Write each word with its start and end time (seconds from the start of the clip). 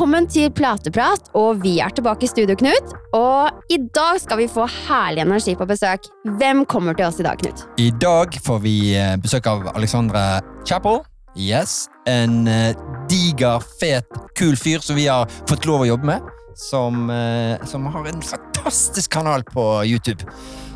Velkommen 0.00 0.24
til 0.32 0.46
Plateprat, 0.56 1.26
og 1.36 1.58
vi 1.60 1.74
er 1.84 1.92
tilbake 1.92 2.24
i 2.24 2.28
studio, 2.30 2.54
Knut. 2.56 2.94
Og 3.12 3.66
i 3.68 3.76
dag 3.92 4.16
skal 4.22 4.38
vi 4.40 4.46
få 4.48 4.64
herlig 4.64 5.20
energi 5.26 5.52
på 5.60 5.66
besøk. 5.68 6.08
Hvem 6.40 6.62
kommer 6.64 6.96
til 6.96 7.04
oss 7.04 7.18
i 7.20 7.26
dag, 7.26 7.36
Knut? 7.36 7.66
I 7.76 7.90
dag 8.00 8.38
får 8.46 8.62
vi 8.64 8.72
eh, 8.96 9.18
besøk 9.20 9.50
av 9.52 9.68
Alexandre 9.74 10.22
Chappell. 10.64 11.02
Yes, 11.36 11.84
En 12.08 12.48
eh, 12.48 12.72
diger, 13.12 13.60
fet, 13.76 14.08
kul 14.40 14.56
fyr 14.56 14.80
som 14.80 14.96
vi 14.96 15.04
har 15.04 15.28
fått 15.44 15.68
lov 15.68 15.84
å 15.84 15.90
jobbe 15.90 16.14
med. 16.14 16.32
Som, 16.56 17.12
eh, 17.12 17.60
som 17.68 17.84
har 17.92 18.08
en 18.08 18.24
fantastisk 18.24 19.12
kanal 19.12 19.44
på 19.52 19.68
YouTube. 19.84 20.24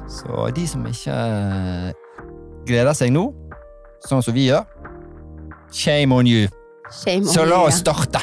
Så 0.05 0.51
de 0.53 0.69
som 0.69 0.85
ikke 0.85 1.17
gleder 2.69 2.93
seg 2.93 3.17
nå, 3.17 3.31
sånn 4.05 4.21
som 4.21 4.37
vi 4.37 4.51
gjør 4.51 4.69
Shame 5.73 6.13
on 6.13 6.29
you. 6.29 6.45
Shame 6.93 7.25
Så 7.25 7.49
la 7.49 7.65
oss 7.71 7.81
starte. 7.81 8.21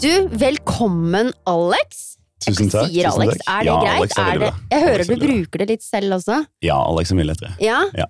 Du, 0.00 0.28
velkommen, 0.32 1.28
Alex. 1.44 2.14
Tusen 2.40 2.70
takk. 2.72 2.88
Sier 2.88 3.10
tusen 3.10 3.34
takk. 3.34 3.42
Er 3.44 3.66
det 3.66 3.68
ja, 3.68 3.74
greit? 3.82 3.98
Alex 3.98 4.14
er 4.16 4.38
det... 4.40 4.48
Jeg 4.72 4.84
hører 4.86 5.02
Alex 5.02 5.10
du 5.10 5.12
er 5.12 5.20
bruker 5.26 5.60
det 5.60 5.66
litt 5.74 5.84
selv 5.84 6.16
også. 6.16 6.38
Ja, 6.64 6.78
Alex 6.88 7.12
er 7.12 7.18
mye 7.18 7.26
lettere. 7.28 7.50
Ja? 7.60 7.82
Ja. 7.92 8.06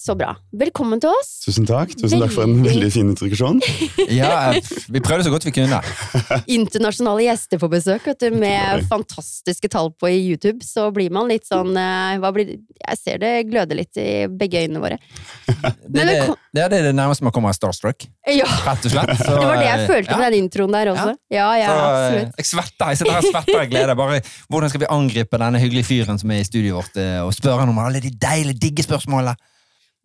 Så 0.00 0.14
bra. 0.16 0.30
Velkommen 0.56 0.96
til 0.96 1.10
oss. 1.12 1.42
Tusen 1.44 1.66
takk 1.68 1.90
Tusen 1.92 2.22
takk 2.22 2.30
for 2.32 2.46
en 2.48 2.62
Veldig- 2.64 2.88
fin 2.94 3.10
introduksjon. 3.12 3.58
Ja, 4.20 4.54
vi 4.88 5.02
prøvde 5.04 5.26
så 5.26 5.30
godt 5.34 5.44
vi 5.44 5.52
kunne. 5.52 5.76
Internasjonale 6.56 7.26
gjester 7.26 7.60
på 7.60 7.68
besøk 7.68 8.06
vet 8.08 8.22
du, 8.24 8.38
med 8.40 8.86
fantastiske 8.88 9.68
tall 9.70 9.90
på 9.92 10.08
i 10.08 10.16
YouTube. 10.22 10.64
Så 10.64 10.86
blir 10.96 11.12
man 11.12 11.28
litt 11.28 11.44
sånn 11.44 11.76
eh, 11.76 12.16
hva 12.22 12.30
blir, 12.32 12.54
Jeg 12.80 12.96
ser 13.02 13.20
det 13.20 13.34
gløder 13.50 13.76
litt 13.76 14.00
i 14.00 14.06
begge 14.32 14.62
øynene 14.64 14.80
våre. 14.80 14.96
Det, 15.84 16.00
er 16.00 16.08
det, 16.08 16.16
det 16.56 16.64
er 16.64 16.72
det 16.88 16.94
nærmeste 16.96 17.26
man 17.28 17.36
kommer 17.36 17.52
av 17.52 17.58
Starstruck. 17.60 18.08
Ja, 18.24 18.48
Rett 18.70 18.88
og 18.88 18.94
slett. 18.96 19.14
Så, 19.20 19.36
Det 19.36 19.50
var 19.52 19.60
det 19.60 19.68
jeg 19.68 19.84
eh, 19.84 19.86
følte 19.92 20.16
ja. 20.16 20.22
med 20.22 20.26
den 20.32 20.46
introen 20.46 20.78
der 20.78 20.94
også. 20.94 21.12
Ja, 21.28 21.50
ja, 21.60 21.68
Så, 21.68 21.76
eh, 21.76 21.92
absolutt. 21.92 22.40
jeg 22.40 22.50
svetter 22.54 22.94
jeg 22.94 23.02
sitter 23.02 23.12
her 23.18 23.20
og 23.20 23.36
svetter 23.36 23.60
av 23.60 23.70
glede. 23.76 24.00
Bare, 24.00 24.24
hvordan 24.48 24.72
skal 24.72 24.86
vi 24.86 24.90
angripe 24.96 25.44
denne 25.44 25.60
hyggelige 25.60 25.90
fyren 25.92 26.24
som 26.24 26.32
er 26.32 26.40
i 26.40 26.48
studioet 26.48 26.80
vårt, 26.80 27.00
og 27.28 27.36
spørre 27.36 27.66
han 27.66 27.76
om 27.76 27.84
alle 27.84 28.00
de 28.00 28.16
deilige, 28.16 28.62
digge 28.64 28.88
spørsmålene? 28.88 29.36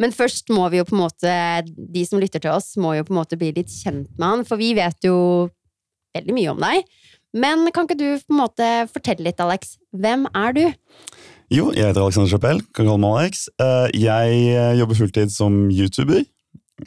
Men 0.02 0.12
først 0.12 0.50
må 0.52 0.68
vi 0.74 0.82
jo 0.82 0.86
på 0.88 0.96
en 0.98 1.04
måte, 1.06 1.34
de 1.66 2.06
som 2.08 2.20
lytter 2.20 2.42
til 2.44 2.52
oss, 2.52 2.74
må 2.82 2.96
jo 2.98 3.06
på 3.08 3.14
en 3.16 3.22
måte 3.22 3.38
bli 3.40 3.54
litt 3.56 3.72
kjent 3.72 4.10
med 4.20 4.28
han, 4.28 4.44
for 4.48 4.60
vi 4.60 4.74
vet 4.76 5.08
jo 5.08 5.16
veldig 6.16 6.36
mye 6.36 6.52
om 6.52 6.64
deg. 6.66 6.90
Men 7.36 7.66
kan 7.76 7.88
ikke 7.88 8.00
du 8.00 8.08
på 8.24 8.36
en 8.36 8.42
måte 8.42 8.68
fortelle 8.92 9.28
litt, 9.28 9.40
Alex? 9.44 9.76
Hvem 9.96 10.28
er 10.32 10.56
du? 10.56 10.64
Jo, 11.54 11.70
jeg 11.76 11.90
heter 11.90 12.02
Alexander 12.02 12.32
Chapell. 12.32 12.62
Kan 12.74 12.88
kalle 12.88 13.02
meg 13.04 13.20
Alex. 13.20 13.46
Eh, 13.62 13.90
Jeg 14.00 14.40
eh, 14.56 14.72
jobber 14.80 14.98
fulltid 15.00 15.34
som 15.34 15.58
YouTuber. 15.70 16.24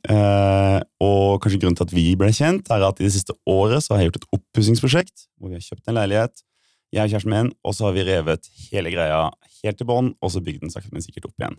Eh, 0.09 0.79
Og 1.05 1.41
kanskje 1.41 1.61
grunnen 1.63 1.77
til 1.79 1.87
at 1.89 1.95
vi 1.97 2.07
ble 2.19 2.33
kjent, 2.35 2.69
er 2.73 2.85
at 2.89 3.01
i 3.01 3.07
det 3.07 3.15
siste 3.15 3.37
året 3.49 3.85
så 3.85 3.95
har 3.95 4.03
jeg 4.03 4.11
gjort 4.11 4.21
et 4.23 4.39
oppussingsprosjekt 4.41 5.29
hvor 5.39 5.53
vi 5.53 5.61
har 5.61 5.65
kjøpt 5.65 5.89
en 5.89 5.97
leilighet, 6.01 6.43
jeg 6.93 7.05
og 7.05 7.13
kjæresten 7.13 7.33
min, 7.33 7.53
og 7.65 7.77
så 7.77 7.89
har 7.89 7.97
vi 7.97 8.05
revet 8.09 8.49
hele 8.71 8.93
greia 8.93 9.21
helt 9.63 9.79
til 9.81 9.89
bånn, 9.89 10.15
og 10.25 10.33
så 10.33 10.41
bygd 10.45 10.65
den 10.65 10.73
sakte, 10.73 10.93
men 10.93 11.05
sikkert 11.05 11.29
opp 11.29 11.37
igjen. 11.41 11.57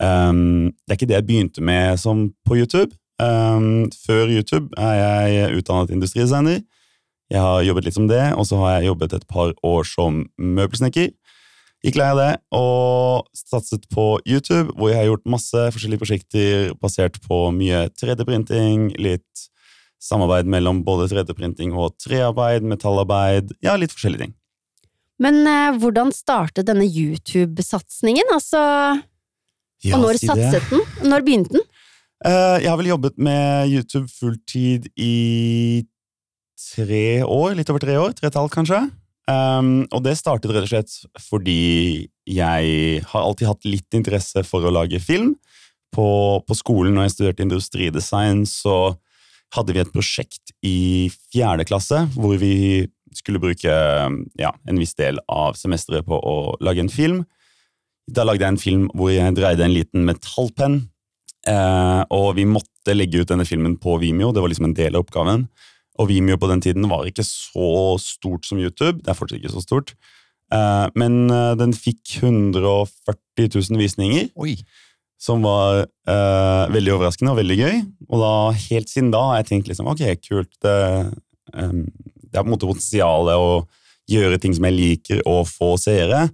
Um, 0.00 0.72
det 0.86 0.94
er 0.94 0.98
ikke 0.98 1.10
det 1.10 1.18
jeg 1.18 1.28
begynte 1.28 1.64
med 1.64 2.00
som 2.00 2.30
på 2.48 2.56
YouTube. 2.56 2.96
Um, 3.20 3.90
før 4.06 4.30
YouTube 4.32 4.72
er 4.80 4.94
jeg 5.36 5.60
utdannet 5.60 5.92
industridesigner. 5.92 6.62
Jeg 7.30 7.40
har 7.44 7.62
jobbet 7.62 7.86
litt 7.86 7.94
som 7.94 8.08
det, 8.10 8.22
og 8.34 8.46
så 8.48 8.58
har 8.62 8.78
jeg 8.78 8.90
jobbet 8.90 9.12
et 9.14 9.26
par 9.30 9.52
år 9.62 9.84
som 9.86 10.24
møbelsnekker. 10.40 11.12
Gikk 11.80 11.96
lei 11.96 12.08
av 12.12 12.18
det 12.18 12.32
og 12.52 13.28
satset 13.36 13.86
på 13.92 14.18
YouTube, 14.28 14.74
hvor 14.76 14.90
jeg 14.90 14.98
har 14.98 15.06
gjort 15.08 15.30
masse 15.32 15.62
forskjellige 15.76 16.02
prosjekter 16.02 16.74
basert 16.82 17.16
på 17.24 17.46
mye 17.56 17.86
3D-printing, 17.96 18.90
litt 19.00 19.46
samarbeid 20.00 20.48
mellom 20.50 20.82
både 20.84 21.08
3D-printing 21.12 21.72
og 21.76 21.94
trearbeid, 22.02 22.66
metallarbeid, 22.68 23.54
ja, 23.64 23.76
litt 23.80 23.94
forskjellige 23.94 24.26
ting. 24.26 24.34
Men 25.20 25.40
eh, 25.44 25.76
hvordan 25.80 26.12
startet 26.16 26.68
denne 26.68 26.86
YouTube-satsingen? 26.88 28.28
Altså, 28.32 28.60
Ja, 29.86 29.96
og 29.96 30.04
når 30.04 30.20
si 30.20 30.28
satset 30.28 30.66
den? 30.72 30.82
Når 31.08 31.24
begynte 31.26 31.56
den? 31.56 31.66
Eh, 32.28 32.56
jeg 32.64 32.68
har 32.68 32.80
vel 32.80 32.90
jobbet 32.90 33.16
med 33.16 33.70
YouTube 33.72 34.10
fulltid 34.12 34.90
i 35.00 35.86
tre 36.60 37.22
år, 37.24 37.54
litt 37.56 37.70
over 37.72 37.82
tre 37.82 37.96
år, 37.96 38.12
tre 38.16 38.28
og 38.28 38.32
et 38.32 38.40
halvt 38.42 38.56
kanskje. 38.58 38.80
Um, 39.30 39.84
og 39.94 40.02
det 40.02 40.16
startet 40.18 40.50
rett 40.50 40.64
og 40.66 40.70
slett 40.72 41.20
fordi 41.22 42.08
jeg 42.26 43.02
har 43.12 43.22
alltid 43.22 43.46
hatt 43.46 43.68
litt 43.68 43.96
interesse 43.96 44.42
for 44.48 44.64
å 44.66 44.72
lage 44.74 45.00
film. 45.02 45.34
På, 45.94 46.38
på 46.46 46.54
skolen 46.54 46.94
når 46.94 47.08
jeg 47.08 47.14
studerte 47.16 47.44
industridesign, 47.46 48.44
så 48.46 48.94
hadde 49.56 49.74
vi 49.74 49.82
et 49.82 49.90
prosjekt 49.90 50.52
i 50.62 51.10
fjerde 51.32 51.66
klasse 51.66 52.04
hvor 52.14 52.36
vi 52.38 52.86
skulle 53.16 53.40
bruke 53.42 53.70
ja, 54.38 54.52
en 54.70 54.78
viss 54.78 54.94
del 54.98 55.18
av 55.26 55.58
semesteret 55.58 56.06
på 56.06 56.14
å 56.14 56.36
lage 56.62 56.84
en 56.84 56.92
film. 56.92 57.24
Da 58.10 58.24
lagde 58.26 58.42
jeg 58.42 58.56
en 58.56 58.60
film 58.60 58.86
hvor 58.94 59.12
jeg 59.14 59.36
dreide 59.38 59.64
en 59.66 59.74
liten 59.74 60.06
metallpenn 60.08 60.80
Eh, 61.48 62.02
og 62.12 62.34
vi 62.36 62.44
måtte 62.48 62.92
legge 62.92 63.22
ut 63.22 63.30
denne 63.30 63.46
filmen 63.48 63.76
på 63.80 63.96
Vimeo. 64.02 64.32
Det 64.34 64.42
var 64.42 64.52
liksom 64.52 64.68
en 64.70 64.76
del 64.76 64.96
av 64.96 65.06
oppgaven. 65.06 65.46
Og 66.00 66.10
Vimeo 66.10 66.38
på 66.40 66.48
den 66.50 66.62
tiden 66.64 66.88
var 66.90 67.08
ikke 67.08 67.24
så 67.26 67.96
stort 68.02 68.48
som 68.48 68.60
YouTube. 68.60 69.00
Det 69.00 69.12
er 69.12 69.18
fortsatt 69.18 69.40
ikke 69.40 69.54
så 69.54 69.64
stort. 69.64 69.94
Eh, 70.52 70.86
men 71.00 71.22
eh, 71.32 71.54
den 71.60 71.74
fikk 71.76 72.18
140 72.20 73.48
000 73.48 73.80
visninger, 73.80 74.30
Oi. 74.36 74.58
som 75.20 75.44
var 75.46 75.84
eh, 75.84 76.64
veldig 76.74 76.96
overraskende 76.98 77.34
og 77.34 77.40
veldig 77.40 77.58
gøy. 77.60 77.82
Og 78.10 78.24
da, 78.24 78.32
helt 78.68 78.92
siden 78.92 79.12
da 79.14 79.24
har 79.30 79.40
jeg 79.40 79.50
tenkt 79.52 79.72
liksom, 79.72 79.90
ok, 79.92 80.04
kult. 80.26 80.52
Det, 80.64 80.78
um, 81.54 81.84
det 82.26 82.34
er 82.34 82.42
på 82.42 82.48
en 82.48 82.54
måte 82.56 82.68
potensialet 82.68 83.40
å 83.40 83.62
gjøre 84.10 84.40
ting 84.42 84.56
som 84.56 84.66
jeg 84.66 84.76
liker, 84.76 85.22
og 85.30 85.46
få 85.48 85.76
seere. 85.78 86.26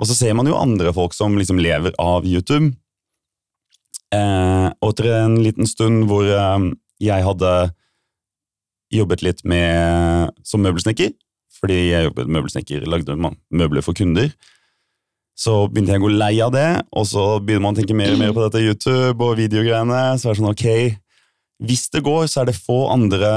Og 0.00 0.08
så 0.10 0.16
ser 0.16 0.34
man 0.34 0.48
jo 0.50 0.58
andre 0.58 0.92
folk 0.94 1.14
som 1.14 1.36
liksom 1.38 1.60
lever 1.62 1.94
av 2.02 2.26
YouTube. 2.26 2.72
Eh, 4.14 4.68
og 4.80 4.90
etter 4.92 5.10
en 5.20 5.38
liten 5.42 5.68
stund 5.68 6.08
hvor 6.10 6.26
eh, 6.26 6.70
jeg 7.02 7.26
hadde 7.26 7.52
jobbet 8.94 9.24
litt 9.26 9.44
med, 9.48 10.34
som 10.46 10.62
møbelsnekker, 10.62 11.14
fordi 11.58 11.78
jeg 11.88 12.08
jobbet 12.10 12.30
møbelsnekker, 12.30 12.84
lagde 12.90 13.16
møbler 13.18 13.82
for 13.82 13.96
kunder, 13.96 14.30
så 15.34 15.64
begynte 15.66 15.96
jeg 15.96 16.02
å 16.02 16.04
gå 16.04 16.12
lei 16.14 16.34
av 16.44 16.52
det, 16.54 16.68
og 16.94 17.06
så 17.10 17.24
begynner 17.42 17.64
man 17.64 17.74
å 17.74 17.80
tenke 17.80 17.96
mer 17.98 18.12
og 18.14 18.20
mer 18.20 18.34
på 18.36 18.44
dette 18.44 18.62
YouTube 18.62 19.24
og 19.24 19.38
videogreiene, 19.40 20.02
så 20.20 20.30
er 20.30 20.36
det 20.36 20.42
sånn, 20.42 20.52
ok, 20.52 20.68
hvis 21.66 21.88
det 21.94 22.04
går, 22.06 22.28
så 22.30 22.42
er 22.42 22.50
det 22.50 22.58
få 22.58 22.84
andre 22.92 23.32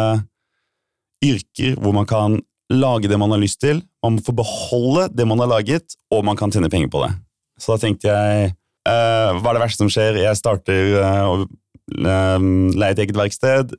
yrker 1.26 1.80
hvor 1.82 1.96
man 1.98 2.06
kan 2.10 2.38
lage 2.74 3.10
det 3.10 3.20
man 3.20 3.32
har 3.34 3.42
lyst 3.42 3.62
til, 3.64 3.82
man 4.04 4.20
får 4.24 4.36
beholde 4.40 5.08
det 5.16 5.28
man 5.30 5.40
har 5.44 5.52
laget, 5.52 5.96
og 6.12 6.26
man 6.28 6.40
kan 6.40 6.52
tjene 6.54 6.72
penger 6.72 6.92
på 6.92 7.04
det. 7.06 7.14
Så 7.62 7.74
da 7.74 7.82
tenkte 7.82 8.12
jeg, 8.12 8.52
uh, 8.90 9.38
hva 9.40 9.52
er 9.52 9.58
det 9.58 9.64
verste 9.64 9.84
som 9.84 9.92
skjer? 9.92 10.20
Jeg 10.22 10.40
starter 10.40 10.98
eh, 11.00 11.24
å 11.26 11.40
uh, 11.48 12.50
leie 12.78 12.94
et 12.94 13.02
eget 13.06 13.18
verksted, 13.18 13.74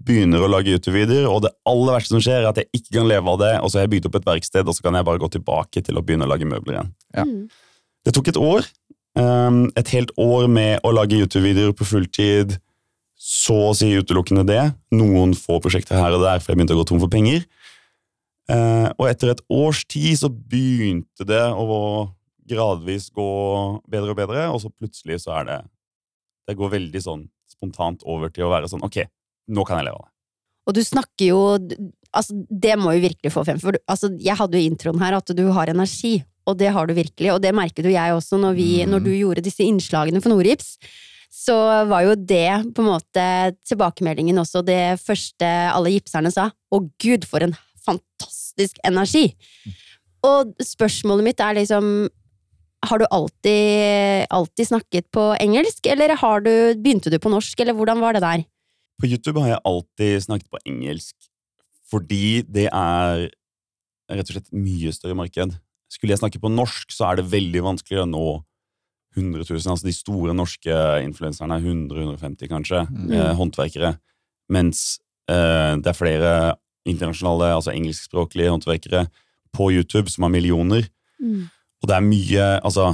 begynner 0.00 0.42
å 0.42 0.48
lage 0.50 0.72
YouTube-videoer, 0.72 1.26
og 1.28 1.42
det 1.44 1.52
aller 1.68 1.98
verste 1.98 2.14
som 2.14 2.22
skjer 2.24 2.40
er 2.40 2.50
at 2.50 2.62
jeg 2.62 2.70
ikke 2.78 2.96
kan 3.00 3.10
leve 3.10 3.34
av 3.34 3.42
det, 3.42 3.54
og 3.60 3.68
så 3.68 3.80
har 3.80 3.88
jeg 3.88 3.94
bygd 3.96 4.08
opp 4.08 4.20
et 4.20 4.30
verksted, 4.30 4.70
og 4.70 4.76
så 4.76 4.86
kan 4.86 4.96
jeg 4.96 5.06
bare 5.10 5.20
gå 5.22 5.28
tilbake 5.34 5.82
til 5.84 5.98
å 5.98 6.04
begynne 6.06 6.26
å 6.28 6.32
lage 6.32 6.48
møbler 6.48 6.78
igjen. 6.78 6.94
Ja. 7.18 7.26
Mm. 7.28 7.42
Det 8.06 8.14
tok 8.16 8.30
et 8.32 8.40
år, 8.40 8.64
Um, 9.18 9.64
et 9.74 9.90
helt 9.90 10.12
år 10.22 10.46
med 10.46 10.84
å 10.86 10.92
lage 10.94 11.18
YouTube-videoer 11.18 11.74
på 11.74 11.86
fulltid, 11.88 12.54
så 13.20 13.56
å 13.70 13.72
si 13.76 13.90
utelukkende 13.98 14.44
det, 14.46 14.62
noen 14.94 15.34
få 15.36 15.58
prosjekter 15.62 15.98
her 15.98 16.14
og 16.14 16.22
der, 16.22 16.38
for 16.38 16.52
jeg 16.52 16.60
begynte 16.60 16.76
å 16.76 16.80
gå 16.80 16.86
tom 16.88 17.02
for 17.02 17.12
penger. 17.12 17.42
Eh, 18.50 18.88
og 18.98 19.06
etter 19.10 19.30
et 19.34 19.42
års 19.52 19.84
tid 19.86 20.16
så 20.18 20.30
begynte 20.30 21.26
det 21.28 21.42
å 21.54 22.10
gradvis 22.50 23.10
gå 23.14 23.26
bedre 23.90 24.10
og 24.14 24.18
bedre, 24.18 24.46
og 24.50 24.58
så 24.62 24.70
plutselig 24.74 25.20
så 25.22 25.36
er 25.40 25.44
det 25.50 25.58
Det 26.50 26.56
går 26.58 26.72
veldig 26.72 27.02
sånn 27.04 27.28
spontant 27.46 28.02
over 28.10 28.28
til 28.34 28.48
å 28.48 28.50
være 28.50 28.66
sånn 28.72 28.82
Ok, 28.82 29.04
nå 29.54 29.62
kan 29.68 29.78
jeg 29.78 29.86
leve 29.86 30.00
av 30.00 30.08
det. 30.08 30.12
Og 30.66 30.74
du 30.74 30.80
snakker 30.82 31.26
jo 31.28 31.38
altså, 32.16 32.34
Det 32.50 32.74
må 32.78 32.96
jo 32.96 33.04
virkelig 33.06 33.30
få 33.32 33.44
frem. 33.46 33.60
For 33.62 33.72
du- 33.72 33.84
altså, 33.88 34.10
jeg 34.18 34.36
hadde 34.36 34.58
jo 34.58 34.70
introen 34.70 34.98
her 34.98 35.14
at 35.14 35.26
du 35.36 35.44
har 35.52 35.66
energi, 35.70 36.24
og 36.46 36.58
det 36.58 36.72
har 36.74 36.86
du 36.86 36.94
virkelig. 36.94 37.30
Og 37.34 37.40
det 37.42 37.54
merket 37.54 37.84
jo 37.86 37.90
jeg 37.94 38.16
også 38.16 38.40
når, 38.40 38.54
vi, 38.56 38.82
Mm. 38.84 38.90
når 38.90 39.04
du 39.04 39.10
gjorde 39.14 39.42
disse 39.46 39.62
innslagene 39.62 40.20
for 40.22 40.30
Nordgips. 40.30 40.76
Så 41.30 41.54
var 41.86 42.02
jo 42.02 42.14
det 42.16 42.74
på 42.74 42.82
en 42.82 42.90
måte 42.90 43.56
tilbakemeldingen 43.64 44.34
også 44.42 44.64
det 44.64 44.98
første 44.98 45.46
alle 45.72 45.92
gipserne 45.94 46.32
sa. 46.32 46.50
Å 46.72 46.90
gud, 46.98 47.24
for 47.24 47.38
en 47.44 47.54
fantastisk 47.86 48.78
energi! 48.86 49.30
Og 50.26 50.52
spørsmålet 50.60 51.24
mitt 51.24 51.40
er 51.40 51.54
liksom 51.56 52.08
Har 52.84 52.98
du 53.00 53.04
alltid, 53.12 54.26
alltid 54.32 54.66
snakket 54.70 55.06
på 55.12 55.24
engelsk, 55.40 55.84
eller 55.92 56.14
har 56.16 56.40
du, 56.40 56.50
begynte 56.80 57.10
du 57.12 57.18
på 57.20 57.28
norsk, 57.32 57.60
eller 57.60 57.76
hvordan 57.76 58.00
var 58.00 58.16
det 58.16 58.22
der? 58.24 58.44
På 59.00 59.08
YouTube 59.08 59.40
har 59.44 59.50
jeg 59.54 59.60
alltid 59.68 60.22
snakket 60.24 60.48
på 60.52 60.60
engelsk, 60.64 61.14
fordi 61.90 62.40
det 62.48 62.68
er 62.72 63.26
rett 64.10 64.30
og 64.30 64.32
slett 64.38 64.48
mye 64.56 64.92
større 64.96 65.14
marked. 65.18 65.52
Skulle 65.92 66.14
jeg 66.14 66.22
snakke 66.22 66.40
på 66.40 66.48
norsk, 66.52 66.88
så 66.92 67.10
er 67.10 67.20
det 67.20 67.28
veldig 67.32 67.62
vanskelig 67.68 68.00
å 68.00 68.08
nå 68.08 68.24
100 69.18 69.44
000. 69.44 69.60
Altså 69.74 69.84
de 69.88 69.92
store 69.96 70.32
norske 70.38 70.80
influenserne 71.04 71.56
er 71.60 71.64
100-150, 71.66 72.48
kanskje, 72.48 72.84
Mm. 72.88 73.12
eh, 73.12 73.32
håndverkere. 73.36 73.92
Mens 74.48 75.00
eh, 75.28 75.76
det 75.76 75.86
er 75.92 75.98
flere 76.00 76.32
internasjonale, 76.88 77.52
altså 77.56 77.74
engelskspråklige 77.74 78.52
håndverkere 78.52 79.06
på 79.56 79.70
YouTube 79.74 80.10
som 80.12 80.26
har 80.26 80.32
millioner. 80.32 80.86
Mm. 81.20 81.46
Og 81.80 81.88
det 81.88 81.96
er 81.96 82.04
mye 82.04 82.44
Altså, 82.60 82.92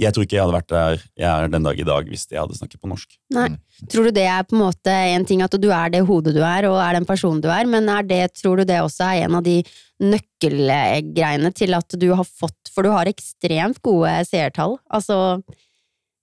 jeg 0.00 0.14
tror 0.14 0.24
ikke 0.24 0.36
jeg 0.36 0.42
hadde 0.42 0.56
vært 0.56 0.72
der 0.72 1.02
jeg 1.20 1.28
er 1.28 1.50
den 1.52 1.66
dag 1.66 1.78
i 1.78 1.86
dag 1.86 2.08
hvis 2.08 2.24
jeg 2.30 2.40
hadde 2.40 2.56
snakket 2.56 2.80
på 2.80 2.90
norsk. 2.90 3.16
Nei. 3.36 3.48
Tror 3.92 4.08
du 4.08 4.14
det 4.16 4.24
er 4.24 4.44
på 4.48 4.56
en 4.56 4.64
måte 4.64 4.92
en 5.12 5.26
ting 5.28 5.42
at 5.44 5.56
du 5.60 5.68
er 5.68 5.92
det 5.92 6.02
hodet 6.08 6.34
du 6.36 6.40
er, 6.40 6.66
og 6.70 6.78
er 6.80 6.96
den 6.96 7.08
personen 7.08 7.42
du 7.44 7.50
er, 7.52 7.68
men 7.68 7.90
er 7.92 8.06
det, 8.08 8.22
tror 8.40 8.60
du 8.60 8.66
det 8.68 8.80
også 8.82 9.10
er 9.10 9.26
en 9.26 9.38
av 9.40 9.44
de 9.46 9.58
nøkkelgreiene 10.02 11.52
til 11.54 11.76
at 11.78 11.98
du 12.00 12.08
har 12.10 12.26
fått 12.26 12.72
For 12.72 12.82
du 12.82 12.90
har 12.90 13.10
ekstremt 13.10 13.82
gode 13.84 14.14
seertall. 14.26 14.78
Altså 14.90 15.42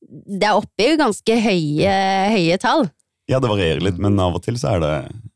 Det 0.02 0.44
er 0.44 0.58
oppe 0.58 0.88
i 0.88 0.98
ganske 1.00 1.42
høye, 1.46 1.94
høye 2.34 2.58
tall. 2.60 2.90
Ja, 3.30 3.38
det 3.38 3.52
varierer 3.52 3.84
litt, 3.86 4.00
men 4.02 4.18
av 4.20 4.40
og 4.40 4.44
til 4.44 4.58
så 4.58 4.74
er 4.74 4.84
det 4.84 4.94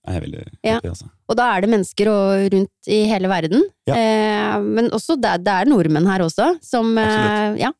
er 0.08 0.14
jeg 0.18 0.24
veldig 0.24 0.44
Ja. 0.64 0.74
happy, 0.76 0.88
altså. 0.90 1.10
Og 1.30 1.36
da 1.38 1.46
er 1.56 1.62
det 1.62 1.70
mennesker 1.70 2.08
og, 2.12 2.52
rundt 2.54 2.88
i 2.92 3.06
hele 3.08 3.28
verden. 3.32 3.64
Ja. 3.88 3.96
Eh, 3.96 4.62
men 4.62 4.90
også 4.92 5.16
det, 5.22 5.44
det 5.46 5.54
er 5.54 5.66
nordmenn 5.72 6.06
her 6.08 6.20
også, 6.26 6.58
som 6.62 6.98
eh, 6.98 7.56
Ja. 7.62 7.72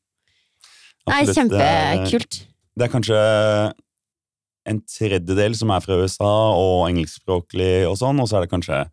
Absolutt. 1.06 1.50
Det 1.52 1.60
er- 1.60 2.06
kjempekult. 2.08 2.46
Det 2.78 2.84
er 2.86 2.94
kanskje 2.94 3.74
en 4.66 4.80
tredjedel 4.88 5.56
som 5.56 5.70
er 5.72 5.82
fra 5.82 5.98
USA 6.00 6.32
og 6.56 6.88
engelskspråklig 6.90 7.86
og 7.90 7.98
sånn, 8.00 8.20
og 8.24 8.28
så 8.30 8.38
er 8.38 8.46
det 8.48 8.52
kanskje 8.54 8.86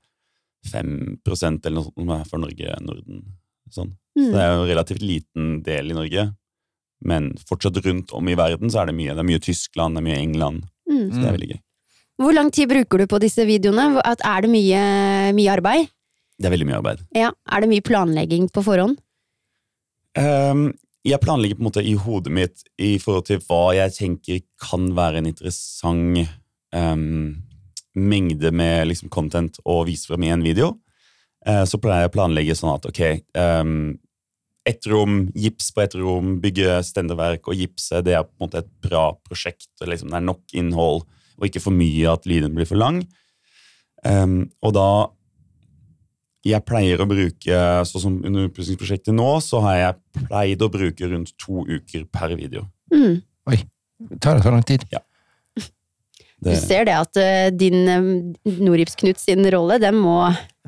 5% 0.67 1.65
eller 1.67 1.79
noe 1.79 1.85
sånt 1.87 1.97
som 1.97 2.11
er 2.11 2.25
fra 2.29 2.39
Norge, 2.43 2.75
Norden. 2.85 3.23
Sånn. 3.71 3.93
Så 4.19 4.27
Mm. 4.27 4.33
det 4.33 4.41
er 4.41 4.51
jo 4.57 4.63
en 4.65 4.69
relativt 4.69 5.03
liten 5.07 5.63
del 5.63 5.91
i 5.91 5.95
Norge, 5.95 6.35
men 7.03 7.33
fortsatt 7.49 7.79
rundt 7.85 8.13
om 8.13 8.29
i 8.29 8.35
verden 8.35 8.69
så 8.69 8.83
er 8.83 8.87
det 8.87 8.95
mye. 8.97 9.15
Det 9.15 9.19
er 9.23 9.31
mye 9.31 9.39
Tyskland, 9.41 9.95
det 9.95 10.03
er 10.03 10.09
mye 10.11 10.19
England, 10.21 10.65
Mm. 10.91 11.11
så 11.13 11.21
det 11.23 11.29
er 11.29 11.37
veldig 11.39 11.51
gøy. 11.53 11.61
Hvor 12.21 12.37
lang 12.37 12.51
tid 12.53 12.69
bruker 12.69 13.01
du 13.01 13.07
på 13.09 13.21
disse 13.23 13.47
videoene? 13.49 14.03
Er 14.05 14.45
det 14.45 14.51
mye, 14.53 14.81
mye 15.37 15.53
arbeid? 15.55 15.89
Det 16.41 16.49
er 16.49 16.53
veldig 16.53 16.69
mye 16.69 16.81
arbeid. 16.81 17.03
Ja. 17.17 17.31
Er 17.49 17.63
det 17.63 17.71
mye 17.71 17.85
planlegging 17.85 18.49
på 18.53 18.65
forhånd? 18.65 18.99
Um, 20.19 20.71
jeg 21.07 21.21
planlegger 21.23 21.57
på 21.57 21.63
en 21.63 21.69
måte 21.69 21.85
i 21.87 21.95
hodet 21.97 22.33
mitt 22.35 22.65
i 22.81 22.97
forhold 23.01 23.29
til 23.31 23.41
hva 23.47 23.71
jeg 23.77 23.95
tenker 23.97 24.43
kan 24.61 24.91
være 24.97 25.23
en 25.23 25.31
interessant 25.31 26.29
um, 26.77 27.39
mengde 27.97 28.53
med 28.53 28.91
liksom, 28.91 29.09
content 29.13 29.57
å 29.65 29.81
vise 29.89 30.11
frem 30.11 30.29
i 30.29 30.33
en 30.35 30.45
video. 30.45 30.75
Uh, 31.47 31.65
så 31.65 31.81
pleier 31.81 32.05
jeg 32.05 32.13
å 32.13 32.17
planlegge 32.19 32.57
sånn 32.59 32.75
at 32.75 32.89
ok, 32.89 33.03
um, 33.39 33.95
ett 34.69 34.85
rom, 34.93 35.23
gips 35.33 35.71
på 35.73 35.85
ett 35.87 35.97
rom, 35.97 36.37
bygge 36.43 36.83
stendeverk 36.85 37.49
og 37.49 37.57
gipse, 37.57 38.03
det 38.05 38.17
er 38.19 38.27
på 38.29 38.35
en 38.37 38.45
måte 38.45 38.61
et 38.61 38.71
bra 38.85 39.07
prosjekt. 39.25 39.71
og 39.81 39.89
Liksom, 39.89 40.13
det 40.13 40.21
er 40.21 40.29
nok 40.29 40.57
innhold, 40.57 41.07
og 41.41 41.49
ikke 41.49 41.63
for 41.65 41.75
mye 41.75 42.13
at 42.13 42.29
lyden 42.29 42.55
blir 42.55 42.69
for 42.69 42.81
lang. 42.81 43.01
Um, 44.05 44.45
og 44.65 44.77
da 44.77 44.91
jeg 46.47 46.65
pleier 46.65 47.03
å 47.03 47.09
bruke, 47.09 47.57
sånn 47.89 48.05
som 48.05 48.15
under 48.25 48.49
oppussingsprosjektet 48.49 49.13
nå, 49.17 49.29
så 49.45 49.61
har 49.67 49.77
jeg 49.77 50.25
pleid 50.29 50.65
å 50.65 50.71
bruke 50.73 51.11
rundt 51.11 51.35
to 51.41 51.67
uker 51.69 52.07
per 52.13 52.33
video. 52.39 52.65
Mm. 52.93 53.21
Tar 54.23 54.39
det 54.39 54.47
så 54.47 54.55
lang 54.55 54.65
tid? 54.65 54.87
Du 56.41 56.55
ser 56.57 56.87
det 56.89 56.97
at 56.97 57.21
eh, 57.21 57.51
din 57.53 57.85
uh, 57.85 58.55
Noribs-Knut 58.65 59.21
sin 59.21 59.45
rolle, 59.53 59.77
den 59.83 59.99
må 60.01 60.17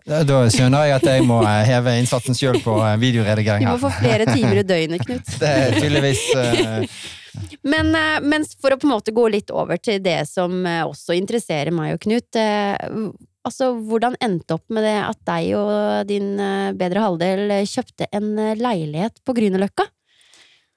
Da 0.04 0.42
skjønner 0.52 0.88
jeg 0.88 0.98
at 0.98 1.08
jeg 1.08 1.24
må 1.28 1.40
eh, 1.46 1.62
heve 1.70 1.96
innsatsen 2.00 2.36
sjøl 2.36 2.60
på 2.64 2.76
eh, 2.82 2.94
Du 2.98 3.06
videoredigering 3.06 3.68
må 3.70 3.78
få 3.80 3.92
flere 4.00 4.28
timer 4.28 4.60
i 4.60 4.66
døgnet, 4.68 5.02
Knut. 5.06 5.34
Det 5.40 5.50
er 5.64 5.76
tydeligvis 5.80 6.24
uh... 6.36 7.02
Men, 7.64 7.94
eh, 7.96 8.18
men 8.20 8.44
for 8.60 8.74
å 8.74 8.78
på 8.80 8.88
en 8.88 8.92
måte 8.92 9.14
gå 9.16 9.24
litt 9.32 9.52
over 9.54 9.80
til 9.80 10.02
det 10.04 10.20
som 10.28 10.64
eh, 10.68 10.82
også 10.84 11.16
interesserer 11.16 11.72
meg 11.74 11.96
og 11.96 12.02
Knut. 12.04 12.40
eh, 12.40 13.12
Altså, 13.42 13.72
hvordan 13.74 14.14
endte 14.22 14.54
opp 14.54 14.68
med 14.70 14.84
det 14.86 14.98
at 15.02 15.18
deg 15.26 15.48
og 15.58 16.06
din 16.06 16.36
eh, 16.38 16.74
bedre 16.78 17.02
halvdel 17.02 17.50
eh, 17.50 17.66
kjøpte 17.66 18.06
en 18.14 18.36
eh, 18.38 18.58
leilighet 18.58 19.18
på 19.26 19.34
Grünerløkka? 19.34 19.88